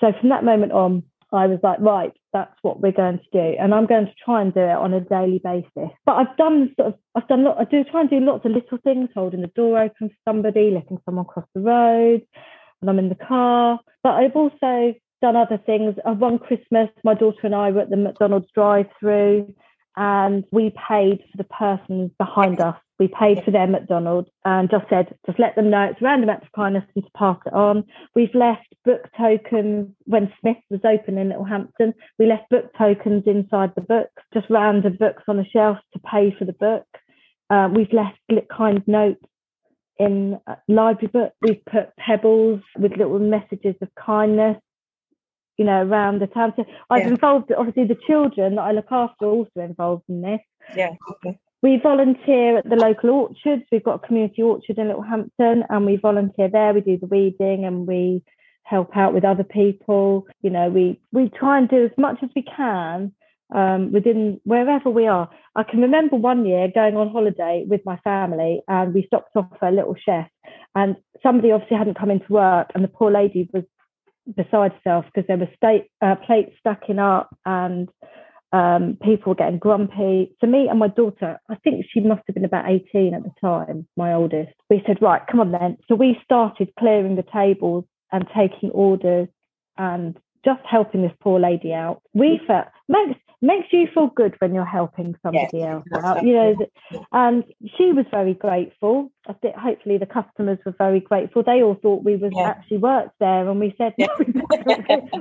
So 0.00 0.12
from 0.18 0.30
that 0.30 0.44
moment 0.44 0.72
on, 0.72 1.04
I 1.32 1.46
was 1.46 1.60
like, 1.62 1.80
right, 1.80 2.12
that's 2.34 2.54
what 2.60 2.80
we're 2.80 2.92
going 2.92 3.18
to 3.18 3.24
do, 3.32 3.56
and 3.58 3.74
I'm 3.74 3.86
going 3.86 4.06
to 4.06 4.14
try 4.22 4.42
and 4.42 4.52
do 4.52 4.60
it 4.60 4.76
on 4.84 4.92
a 4.92 5.00
daily 5.00 5.40
basis. 5.42 5.90
But 6.04 6.12
I've 6.12 6.36
done 6.36 6.74
sort 6.76 6.88
of, 6.88 6.94
I've 7.14 7.28
done 7.28 7.44
lot. 7.44 7.58
I 7.58 7.64
do 7.64 7.84
try 7.84 8.02
and 8.02 8.10
do 8.10 8.20
lots 8.20 8.44
of 8.44 8.52
little 8.52 8.78
things, 8.84 9.08
holding 9.14 9.40
the 9.40 9.46
door 9.48 9.78
open 9.78 10.10
for 10.10 10.16
somebody, 10.28 10.70
letting 10.70 10.98
someone 11.04 11.24
cross 11.24 11.46
the 11.54 11.62
road 11.62 12.22
when 12.80 12.88
I'm 12.88 12.98
in 12.98 13.08
the 13.08 13.14
car. 13.14 13.80
But 14.02 14.10
I've 14.10 14.36
also 14.36 14.94
done 15.22 15.36
other 15.36 15.58
things. 15.64 15.94
Uh, 16.04 16.12
one 16.12 16.38
Christmas, 16.38 16.90
my 17.02 17.14
daughter 17.14 17.40
and 17.44 17.54
I 17.54 17.70
were 17.70 17.80
at 17.80 17.90
the 17.90 17.96
McDonald's 17.96 18.50
drive-through, 18.54 19.54
and 19.96 20.44
we 20.52 20.72
paid 20.88 21.20
for 21.30 21.36
the 21.36 21.44
person 21.44 22.10
behind 22.18 22.60
us 22.60 22.76
we 23.02 23.08
paid 23.08 23.42
for 23.44 23.50
their 23.50 23.66
McDonald's 23.66 24.28
and 24.44 24.70
just 24.70 24.88
said, 24.88 25.12
just 25.26 25.40
let 25.40 25.56
them 25.56 25.70
know 25.70 25.88
it's 25.90 26.00
a 26.00 26.04
random 26.04 26.30
act 26.30 26.44
of 26.44 26.52
kindness 26.52 26.84
and 26.94 27.04
to 27.04 27.10
pass 27.16 27.36
it 27.44 27.52
on. 27.52 27.82
We've 28.14 28.32
left 28.32 28.68
book 28.84 29.08
tokens 29.18 29.88
when 30.04 30.32
Smith 30.40 30.58
was 30.70 30.82
open 30.84 31.18
in 31.18 31.30
Littlehampton. 31.30 31.94
We 32.20 32.26
left 32.26 32.48
book 32.48 32.70
tokens 32.78 33.24
inside 33.26 33.72
the 33.74 33.80
books, 33.80 34.22
just 34.32 34.46
random 34.48 34.96
books 35.00 35.24
on 35.26 35.36
the 35.36 35.44
shelf 35.52 35.78
to 35.94 35.98
pay 35.98 36.32
for 36.38 36.44
the 36.44 36.52
book. 36.52 36.86
Uh, 37.50 37.70
we've 37.74 37.92
left 37.92 38.18
kind 38.56 38.82
notes 38.86 39.24
in 39.98 40.38
library 40.68 41.10
books. 41.12 41.34
We've 41.42 41.64
put 41.64 41.96
pebbles 41.96 42.60
with 42.78 42.96
little 42.96 43.18
messages 43.18 43.74
of 43.82 43.88
kindness, 43.96 44.58
you 45.58 45.64
know, 45.64 45.82
around 45.82 46.20
the 46.20 46.26
town. 46.26 46.52
So 46.56 46.64
I've 46.90 47.02
yeah. 47.02 47.08
involved, 47.08 47.52
obviously, 47.56 47.84
the 47.84 48.00
children 48.06 48.56
that 48.56 48.62
I 48.62 48.72
look 48.72 48.90
after 48.90 49.26
are 49.26 49.30
also 49.30 49.60
involved 49.60 50.04
in 50.08 50.22
this. 50.22 50.40
Yeah. 50.76 50.90
Okay. 51.10 51.38
We 51.62 51.78
volunteer 51.80 52.58
at 52.58 52.68
the 52.68 52.76
local 52.76 53.10
orchards. 53.10 53.62
We've 53.70 53.84
got 53.84 54.02
a 54.02 54.06
community 54.06 54.42
orchard 54.42 54.78
in 54.78 54.88
Littlehampton 54.88 55.64
and 55.68 55.86
we 55.86 55.96
volunteer 55.96 56.48
there. 56.48 56.74
We 56.74 56.80
do 56.80 56.98
the 56.98 57.06
weeding 57.06 57.64
and 57.64 57.86
we 57.86 58.22
help 58.64 58.96
out 58.96 59.14
with 59.14 59.24
other 59.24 59.44
people. 59.44 60.26
You 60.42 60.50
know, 60.50 60.68
we, 60.68 61.00
we 61.12 61.28
try 61.28 61.58
and 61.58 61.68
do 61.68 61.84
as 61.84 61.96
much 61.96 62.18
as 62.22 62.30
we 62.34 62.42
can 62.42 63.12
um, 63.54 63.92
within 63.92 64.40
wherever 64.44 64.90
we 64.90 65.06
are. 65.06 65.30
I 65.54 65.62
can 65.62 65.80
remember 65.80 66.16
one 66.16 66.44
year 66.46 66.68
going 66.74 66.96
on 66.96 67.10
holiday 67.10 67.64
with 67.68 67.82
my 67.84 67.98
family 67.98 68.62
and 68.66 68.92
we 68.92 69.04
stopped 69.06 69.36
off 69.36 69.46
for 69.58 69.68
a 69.68 69.72
little 69.72 69.94
chef 70.04 70.28
and 70.74 70.96
somebody 71.22 71.52
obviously 71.52 71.76
hadn't 71.76 71.98
come 71.98 72.10
into 72.10 72.32
work 72.32 72.70
and 72.74 72.82
the 72.82 72.88
poor 72.88 73.12
lady 73.12 73.48
was 73.52 73.64
beside 74.26 74.72
herself 74.72 75.04
because 75.06 75.26
there 75.26 75.36
were 75.36 75.48
state, 75.56 75.88
uh, 76.00 76.14
plates 76.26 76.54
stacking 76.60 76.98
up 76.98 77.36
and 77.44 77.88
um, 78.52 78.98
people 79.02 79.34
getting 79.34 79.58
grumpy. 79.58 80.34
To 80.40 80.46
me 80.46 80.68
and 80.68 80.78
my 80.78 80.88
daughter, 80.88 81.40
I 81.48 81.54
think 81.56 81.86
she 81.90 82.00
must 82.00 82.22
have 82.26 82.34
been 82.34 82.44
about 82.44 82.68
18 82.68 83.14
at 83.14 83.22
the 83.22 83.32
time, 83.40 83.86
my 83.96 84.12
oldest. 84.12 84.52
We 84.68 84.82
said, 84.86 85.00
right, 85.00 85.22
come 85.30 85.40
on 85.40 85.52
then. 85.52 85.78
So 85.88 85.94
we 85.94 86.18
started 86.24 86.72
clearing 86.78 87.16
the 87.16 87.24
tables 87.32 87.84
and 88.12 88.26
taking 88.36 88.70
orders 88.70 89.28
and 89.78 90.16
just 90.44 90.60
helping 90.68 91.02
this 91.02 91.12
poor 91.20 91.40
lady 91.40 91.72
out. 91.72 92.02
We 92.12 92.40
felt 92.46 92.66
makes 92.88 93.18
makes 93.42 93.66
you 93.72 93.88
feel 93.92 94.06
good 94.06 94.34
when 94.38 94.54
you're 94.54 94.64
helping 94.64 95.16
somebody 95.22 95.58
yes, 95.58 95.82
else 95.92 96.04
out, 96.04 96.24
you 96.24 96.32
know. 96.32 96.56
And 97.10 97.44
she 97.76 97.92
was 97.92 98.06
very 98.10 98.34
grateful. 98.34 99.10
I 99.26 99.34
think 99.34 99.56
hopefully 99.56 99.98
the 99.98 100.06
customers 100.06 100.58
were 100.64 100.74
very 100.78 101.00
grateful. 101.00 101.42
They 101.42 101.62
all 101.62 101.74
thought 101.74 102.04
we 102.04 102.16
was 102.16 102.32
yeah. 102.34 102.48
actually 102.48 102.78
worked 102.78 103.18
there, 103.18 103.48
and 103.48 103.60
we 103.60 103.74
said, 103.76 103.94
no, 103.98 104.08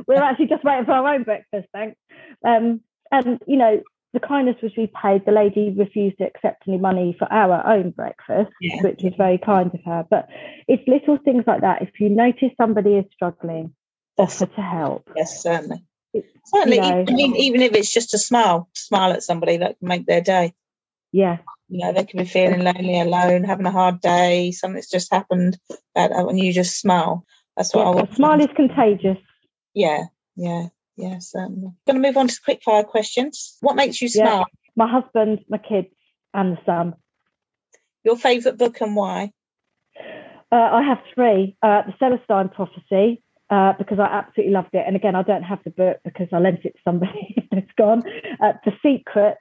we're 0.08 0.22
actually 0.22 0.48
just 0.48 0.64
waiting 0.64 0.86
for 0.86 0.94
our 0.94 1.14
own 1.14 1.24
breakfast, 1.24 1.68
thanks. 1.74 1.98
Um, 2.46 2.82
and, 3.12 3.42
you 3.48 3.58
know, 3.58 3.82
the 4.14 4.20
kindness 4.20 4.58
was 4.62 4.76
repaid. 4.78 5.26
The 5.26 5.32
lady 5.32 5.72
refused 5.72 6.18
to 6.20 6.26
accept 6.26 6.64
any 6.68 6.78
money 6.78 7.16
for 7.18 7.32
our 7.32 7.66
own 7.66 7.92
breakfast, 7.92 8.52
yeah. 8.60 8.82
which 8.82 9.02
was 9.04 9.14
very 9.18 9.38
kind 9.38 9.74
of 9.74 9.80
her. 9.86 10.06
But 10.10 10.28
it's 10.68 10.88
little 10.88 11.18
things 11.18 11.46
like 11.48 11.62
that. 11.62 11.82
If 11.82 12.00
you 12.00 12.10
notice 12.10 12.52
somebody 12.58 12.96
is 12.96 13.06
struggling, 13.14 13.74
offer 14.18 14.46
to 14.46 14.62
help. 14.62 15.10
Yes, 15.16 15.42
certainly. 15.42 15.84
Certainly, 16.46 16.78
you 16.78 16.82
know, 16.82 17.06
even, 17.08 17.36
even 17.36 17.62
if 17.62 17.74
it's 17.74 17.92
just 17.92 18.14
a 18.14 18.18
smile, 18.18 18.70
smile 18.74 19.12
at 19.12 19.24
somebody 19.24 19.58
that 19.58 19.80
can 19.80 19.88
make 19.88 20.06
their 20.06 20.22
day. 20.22 20.54
Yeah. 21.12 21.38
You 21.70 21.86
know, 21.86 21.94
they 21.94 22.04
can 22.04 22.20
be 22.20 22.26
feeling 22.26 22.62
lonely, 22.62 23.00
alone, 23.00 23.44
having 23.44 23.66
a 23.66 23.72
hard 23.72 24.02
day, 24.02 24.52
something's 24.52 24.90
just 24.90 25.12
happened, 25.12 25.58
and 25.96 26.40
you 26.40 26.52
just 26.52 26.80
smile. 26.80 27.26
That's 27.56 27.74
what 27.74 27.84
yeah, 27.84 27.88
I 27.88 27.96
want. 27.96 28.16
Smile 28.16 28.42
is 28.42 28.50
contagious. 28.56 29.18
Yeah, 29.74 30.04
yeah. 30.36 30.68
Yes. 30.98 31.34
Um, 31.34 31.76
going 31.88 32.02
to 32.02 32.08
move 32.08 32.18
on 32.18 32.28
to 32.28 32.40
quick 32.44 32.62
fire 32.64 32.84
questions. 32.84 33.58
What 33.62 33.76
makes 33.76 34.02
you 34.02 34.10
smile? 34.10 34.40
Yeah, 34.40 34.44
my 34.76 34.92
husband, 34.92 35.40
my 35.50 35.58
kids, 35.58 35.88
and 36.34 36.58
the 36.58 36.62
sun. 36.66 36.96
Your 38.04 38.18
favourite 38.18 38.58
book 38.58 38.82
and 38.82 38.96
why? 38.96 39.32
Uh, 40.52 40.56
I 40.56 40.84
have 40.84 41.00
three. 41.16 41.56
Uh, 41.64 41.84
the 41.88 41.94
Celestine 42.00 42.50
Prophecy, 42.50 43.24
uh, 43.52 43.74
because 43.78 44.00
I 44.00 44.06
absolutely 44.06 44.54
loved 44.54 44.70
it. 44.74 44.84
And 44.88 44.96
again, 44.96 45.14
I 45.14 45.24
don't 45.24 45.44
have 45.44 45.60
the 45.64 45.72
book 45.72 45.98
because 46.06 46.28
I 46.32 46.40
lent 46.40 46.64
it 46.64 46.74
to 46.74 46.80
somebody 46.84 47.36
and 47.52 47.62
it's 47.62 47.72
gone. 47.78 48.02
Uh, 48.42 48.54
the 48.66 48.72
Secret. 48.82 49.38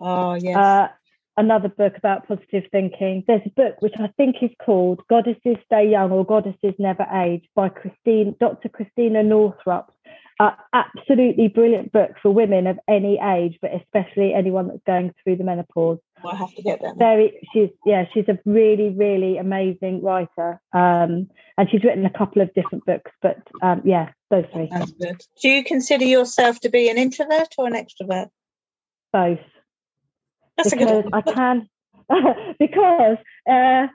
Oh, 0.00 0.34
yes. 0.34 0.56
Uh, 0.56 0.88
another 1.36 1.68
book 1.68 1.96
about 1.96 2.26
positive 2.26 2.64
thinking. 2.72 3.22
There's 3.26 3.46
a 3.46 3.50
book 3.50 3.80
which 3.80 3.94
I 3.98 4.08
think 4.16 4.36
is 4.42 4.50
called 4.64 5.02
Goddesses 5.08 5.56
Stay 5.66 5.88
Young 5.88 6.10
or 6.10 6.26
Goddesses 6.26 6.74
Never 6.78 7.06
Age 7.14 7.44
by 7.54 7.68
Christine, 7.68 8.34
Dr. 8.40 8.68
Christina 8.68 9.22
Northrup 9.22 9.92
Uh, 10.40 10.50
absolutely 10.72 11.46
brilliant 11.46 11.92
book 11.92 12.10
for 12.20 12.32
women 12.32 12.66
of 12.66 12.76
any 12.88 13.20
age, 13.20 13.56
but 13.62 13.70
especially 13.72 14.34
anyone 14.34 14.66
that's 14.66 14.82
going 14.84 15.14
through 15.22 15.36
the 15.36 15.44
menopause. 15.44 16.00
I 16.26 16.36
have 16.36 16.54
to 16.54 16.62
get 16.62 16.80
them. 16.80 16.98
Very, 16.98 17.48
she's 17.52 17.70
yeah, 17.84 18.04
she's 18.12 18.28
a 18.28 18.38
really, 18.44 18.90
really 18.90 19.38
amazing 19.38 20.02
writer, 20.02 20.60
um, 20.72 21.28
and 21.56 21.70
she's 21.70 21.84
written 21.84 22.06
a 22.06 22.10
couple 22.10 22.42
of 22.42 22.52
different 22.54 22.84
books. 22.86 23.10
But 23.22 23.38
um, 23.62 23.82
yeah, 23.84 24.10
those 24.30 24.44
three. 24.52 24.68
That's 24.70 24.92
good. 24.92 25.20
Do 25.42 25.48
you 25.48 25.64
consider 25.64 26.04
yourself 26.04 26.60
to 26.60 26.68
be 26.68 26.88
an 26.88 26.98
introvert 26.98 27.54
or 27.58 27.66
an 27.66 27.74
extrovert? 27.74 28.28
Both. 29.12 29.38
That's 30.56 30.70
because 30.70 31.04
I 31.12 31.20
can, 31.20 31.68
because 32.58 33.18
uh, 33.48 33.86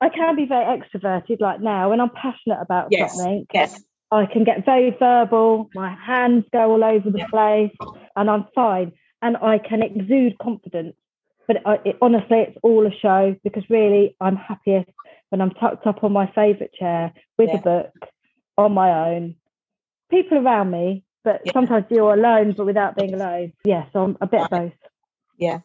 I 0.00 0.08
can 0.08 0.36
be 0.36 0.46
very 0.46 0.78
extroverted. 0.78 1.40
Like 1.40 1.60
now, 1.60 1.90
when 1.90 2.00
I'm 2.00 2.10
passionate 2.10 2.60
about 2.60 2.88
yes. 2.90 3.16
something, 3.16 3.46
yes. 3.52 3.82
I 4.10 4.26
can 4.26 4.44
get 4.44 4.64
very 4.64 4.94
verbal. 4.98 5.70
My 5.74 5.94
hands 5.94 6.44
go 6.52 6.72
all 6.72 6.84
over 6.84 7.10
the 7.10 7.18
yeah. 7.18 7.26
place, 7.28 7.72
and 8.14 8.28
I'm 8.28 8.46
fine. 8.54 8.92
And 9.22 9.36
I 9.36 9.58
can 9.58 9.82
exude 9.82 10.36
confidence. 10.38 10.96
But 11.52 11.66
I, 11.66 11.88
it, 11.88 11.98
honestly, 12.00 12.38
it's 12.38 12.58
all 12.62 12.86
a 12.86 12.90
show 12.90 13.36
because 13.44 13.64
really, 13.68 14.16
I'm 14.20 14.36
happiest 14.36 14.90
when 15.28 15.40
I'm 15.40 15.50
tucked 15.50 15.86
up 15.86 16.02
on 16.04 16.12
my 16.12 16.26
favourite 16.34 16.72
chair 16.72 17.12
with 17.38 17.50
yeah. 17.50 17.58
a 17.58 17.62
book 17.62 17.92
on 18.56 18.72
my 18.72 19.10
own. 19.10 19.36
People 20.10 20.38
around 20.38 20.70
me, 20.70 21.04
but 21.24 21.40
yeah. 21.44 21.52
sometimes 21.52 21.86
you're 21.90 22.14
alone, 22.14 22.54
but 22.56 22.66
without 22.66 22.96
being 22.96 23.14
alone. 23.14 23.52
Yeah, 23.64 23.84
so 23.92 24.00
I'm 24.04 24.16
a 24.20 24.26
bit 24.26 24.42
of 24.42 24.50
both. 24.50 24.72
Yeah. 25.38 25.60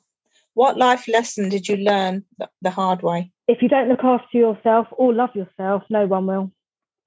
What 0.54 0.78
life 0.78 1.08
lesson 1.08 1.50
did 1.50 1.68
you 1.68 1.78
learn 1.78 2.26
the 2.62 2.72
hard 2.72 3.04
way? 3.04 3.32
If 3.48 3.62
you 3.62 3.70
don't 3.70 3.90
look 3.90 4.04
after 4.04 4.38
yourself 4.38 4.88
or 4.92 5.14
love 5.14 5.36
yourself, 5.36 5.84
no 5.90 6.06
one 6.06 6.26
will. 6.26 6.52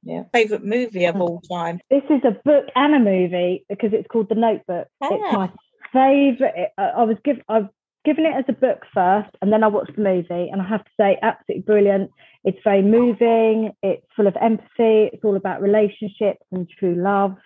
Yeah. 0.03 0.25
Favorite 0.33 0.65
movie 0.65 1.05
of 1.05 1.21
all 1.21 1.41
time? 1.41 1.81
This 1.91 2.05
is 2.09 2.23
a 2.25 2.31
book 2.31 2.67
and 2.75 2.95
a 2.95 2.99
movie 2.99 3.65
because 3.69 3.91
it's 3.93 4.07
called 4.07 4.29
The 4.29 4.37
Notebook. 4.37 4.87
Ah. 5.03 5.09
It's 5.11 5.35
my 5.35 5.51
favorite. 5.93 6.71
I 6.79 7.03
was 7.05 7.17
given 7.25 7.43
I've 7.49 7.69
given 8.05 8.25
it 8.25 8.35
as 8.35 8.45
a 8.49 8.53
book 8.53 8.83
first, 8.95 9.31
and 9.43 9.53
then 9.53 9.63
I 9.63 9.69
watched 9.69 9.97
the 9.97 10.03
movie, 10.03 10.49
and 10.51 10.61
I 10.61 10.69
have 10.69 10.85
to 10.85 10.91
say, 10.99 11.19
absolutely 11.23 11.63
brilliant. 11.63 12.11
It's 12.45 12.59
very 12.65 12.83
moving. 12.83 13.73
It's 13.83 14.07
full 14.17 14.27
of 14.27 14.37
empathy. 14.41 15.11
It's 15.13 15.25
all 15.25 15.37
about 15.37 15.61
relationships 15.61 16.43
and 16.51 16.69
true 16.69 16.95
love. 16.95 17.37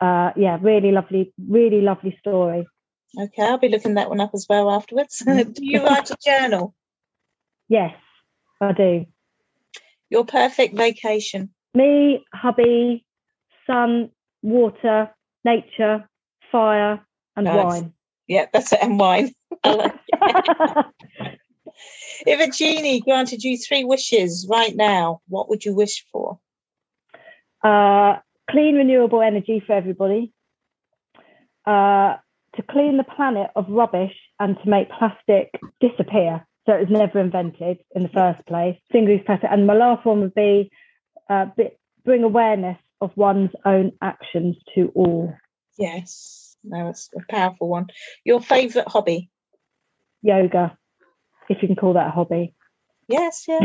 Uh, 0.00 0.30
yeah, 0.36 0.58
really 0.60 0.92
lovely, 0.92 1.32
really 1.48 1.80
lovely 1.80 2.16
story. 2.20 2.66
Okay, 3.18 3.42
I'll 3.42 3.58
be 3.58 3.68
looking 3.68 3.94
that 3.94 4.08
one 4.08 4.20
up 4.20 4.30
as 4.34 4.46
well 4.48 4.70
afterwards. 4.70 5.18
do 5.26 5.52
you 5.58 5.84
write 5.84 6.10
a 6.10 6.16
journal? 6.24 6.74
Yes, 7.68 7.94
I 8.60 8.72
do. 8.72 9.06
Your 10.10 10.24
perfect 10.24 10.76
vacation? 10.76 11.50
Me, 11.74 12.24
hubby, 12.32 13.04
sun, 13.66 14.10
water, 14.42 15.10
nature, 15.44 16.08
fire, 16.52 17.04
and 17.36 17.44
nice. 17.44 17.64
wine. 17.64 17.92
Yeah, 18.26 18.46
that's 18.52 18.72
it, 18.72 18.80
and 18.82 18.98
wine. 18.98 19.32
If 22.26 22.40
a 22.40 22.50
genie 22.50 23.00
granted 23.00 23.42
you 23.42 23.56
three 23.56 23.84
wishes 23.84 24.46
right 24.48 24.74
now, 24.74 25.20
what 25.28 25.48
would 25.48 25.64
you 25.64 25.74
wish 25.74 26.04
for? 26.12 26.38
Uh, 27.62 28.16
clean, 28.50 28.76
renewable 28.76 29.22
energy 29.22 29.62
for 29.66 29.72
everybody. 29.72 30.32
Uh, 31.66 32.16
to 32.56 32.62
clean 32.70 32.96
the 32.96 33.04
planet 33.04 33.50
of 33.54 33.66
rubbish 33.68 34.14
and 34.40 34.56
to 34.62 34.68
make 34.68 34.88
plastic 34.90 35.50
disappear 35.80 36.46
so 36.68 36.74
it 36.74 36.80
was 36.80 36.90
never 36.90 37.18
invented 37.18 37.78
in 37.94 38.02
the 38.02 38.10
first 38.10 38.44
place. 38.46 38.76
Single 38.92 39.14
use 39.14 39.22
plastic. 39.24 39.48
And 39.50 39.66
my 39.66 39.72
last 39.74 40.04
one 40.04 40.20
would 40.20 40.34
be 40.34 40.70
uh, 41.30 41.46
bring 42.04 42.24
awareness 42.24 42.76
of 43.00 43.10
one's 43.16 43.50
own 43.64 43.92
actions 44.02 44.56
to 44.74 44.92
all. 44.94 45.32
Yes, 45.78 46.56
no, 46.62 46.90
it's 46.90 47.08
a 47.16 47.20
powerful 47.32 47.68
one. 47.68 47.86
Your 48.24 48.42
favourite 48.42 48.88
hobby? 48.88 49.30
Yoga, 50.22 50.76
if 51.48 51.62
you 51.62 51.68
can 51.68 51.76
call 51.76 51.94
that 51.94 52.08
a 52.08 52.10
hobby. 52.10 52.54
Yes, 53.08 53.44
yeah. 53.48 53.60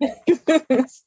it's 0.00 1.04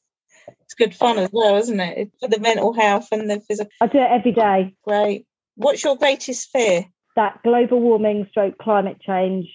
good 0.76 0.94
fun 0.94 1.18
as 1.18 1.30
well, 1.32 1.56
isn't 1.56 1.80
it? 1.80 2.12
For 2.20 2.28
the 2.28 2.38
mental 2.38 2.72
health 2.72 3.08
and 3.12 3.30
the 3.30 3.40
physical. 3.40 3.70
I 3.80 3.86
do 3.86 3.98
it 3.98 4.10
every 4.10 4.32
day. 4.32 4.74
Great. 4.84 5.26
What's 5.54 5.84
your 5.84 5.96
greatest 5.96 6.50
fear? 6.50 6.86
That 7.16 7.42
global 7.42 7.80
warming, 7.80 8.26
stroke 8.30 8.58
climate 8.58 9.00
change, 9.00 9.46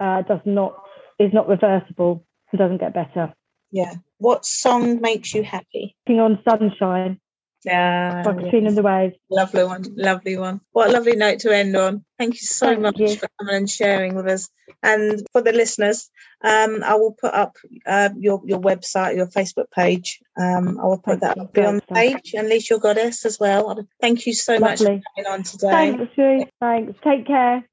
uh, 0.00 0.22
does 0.22 0.40
not 0.44 0.82
is 1.18 1.32
not 1.32 1.48
reversible 1.48 2.24
and 2.52 2.58
doesn't 2.58 2.78
get 2.78 2.94
better. 2.94 3.32
Yeah. 3.70 3.94
What 4.18 4.44
song 4.44 5.00
makes 5.00 5.34
you 5.34 5.42
happy? 5.42 5.96
Walking 6.06 6.20
on 6.20 6.38
Sunshine. 6.48 7.20
Yeah. 7.64 8.22
Like 8.24 8.44
yes. 8.44 8.54
in 8.54 8.74
the 8.74 8.82
waves. 8.82 9.16
Lovely 9.30 9.64
one. 9.64 9.84
Lovely 9.96 10.36
one. 10.36 10.60
What 10.72 10.90
a 10.90 10.92
lovely 10.92 11.16
note 11.16 11.40
to 11.40 11.54
end 11.54 11.76
on. 11.76 12.04
Thank 12.18 12.34
you 12.34 12.46
so 12.46 12.66
Thank 12.66 12.80
much 12.80 12.98
you. 12.98 13.16
for 13.16 13.28
coming 13.38 13.56
and 13.56 13.70
sharing 13.70 14.14
with 14.14 14.26
us. 14.26 14.48
And 14.82 15.26
for 15.32 15.42
the 15.42 15.52
listeners, 15.52 16.08
um, 16.42 16.84
I 16.84 16.94
will 16.94 17.12
put 17.20 17.34
up 17.34 17.56
uh, 17.84 18.10
your 18.16 18.42
your 18.44 18.60
website, 18.60 19.16
your 19.16 19.26
Facebook 19.26 19.70
page. 19.74 20.20
Um, 20.36 20.78
I 20.78 20.84
will 20.84 20.98
put 20.98 21.20
that 21.20 21.38
up 21.38 21.56
on 21.58 21.76
the 21.76 21.82
page. 21.92 22.32
Unleash 22.34 22.70
Your 22.70 22.78
Goddess 22.78 23.26
as 23.26 23.38
well. 23.40 23.86
Thank 24.00 24.26
you 24.26 24.34
so 24.34 24.52
lovely. 24.52 24.68
much 24.68 24.78
for 24.78 24.84
coming 24.84 25.32
on 25.32 25.42
today. 25.42 25.70
Thanks, 25.70 26.14
Sue. 26.14 26.44
Thanks. 26.60 26.98
Take 27.02 27.26
care. 27.26 27.64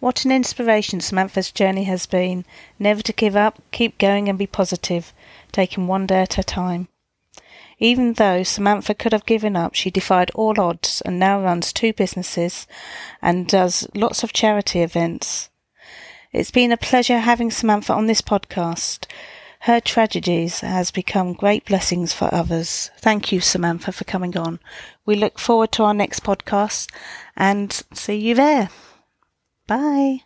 What 0.00 0.24
an 0.24 0.32
inspiration 0.32 1.00
Samantha's 1.00 1.52
journey 1.52 1.84
has 1.84 2.06
been. 2.06 2.46
Never 2.78 3.02
to 3.02 3.12
give 3.12 3.36
up, 3.36 3.60
keep 3.70 3.98
going 3.98 4.30
and 4.30 4.38
be 4.38 4.46
positive, 4.46 5.12
taking 5.52 5.86
one 5.86 6.06
day 6.06 6.22
at 6.22 6.38
a 6.38 6.42
time. 6.42 6.88
Even 7.82 8.12
though 8.12 8.42
Samantha 8.42 8.94
could 8.94 9.12
have 9.12 9.24
given 9.24 9.56
up, 9.56 9.74
she 9.74 9.90
defied 9.90 10.30
all 10.34 10.60
odds 10.60 11.00
and 11.00 11.18
now 11.18 11.40
runs 11.40 11.72
two 11.72 11.94
businesses 11.94 12.66
and 13.22 13.48
does 13.48 13.88
lots 13.94 14.22
of 14.22 14.34
charity 14.34 14.82
events. 14.82 15.48
It's 16.30 16.50
been 16.50 16.72
a 16.72 16.76
pleasure 16.76 17.18
having 17.18 17.50
Samantha 17.50 17.94
on 17.94 18.06
this 18.06 18.20
podcast. 18.20 19.06
Her 19.60 19.80
tragedies 19.80 20.60
has 20.60 20.90
become 20.90 21.32
great 21.32 21.64
blessings 21.64 22.12
for 22.12 22.32
others. 22.32 22.90
Thank 22.98 23.32
you, 23.32 23.40
Samantha, 23.40 23.92
for 23.92 24.04
coming 24.04 24.36
on. 24.36 24.60
We 25.06 25.16
look 25.16 25.38
forward 25.38 25.72
to 25.72 25.84
our 25.84 25.94
next 25.94 26.22
podcast 26.22 26.90
and 27.34 27.72
see 27.94 28.16
you 28.16 28.34
there. 28.34 28.68
Bye. 29.66 30.20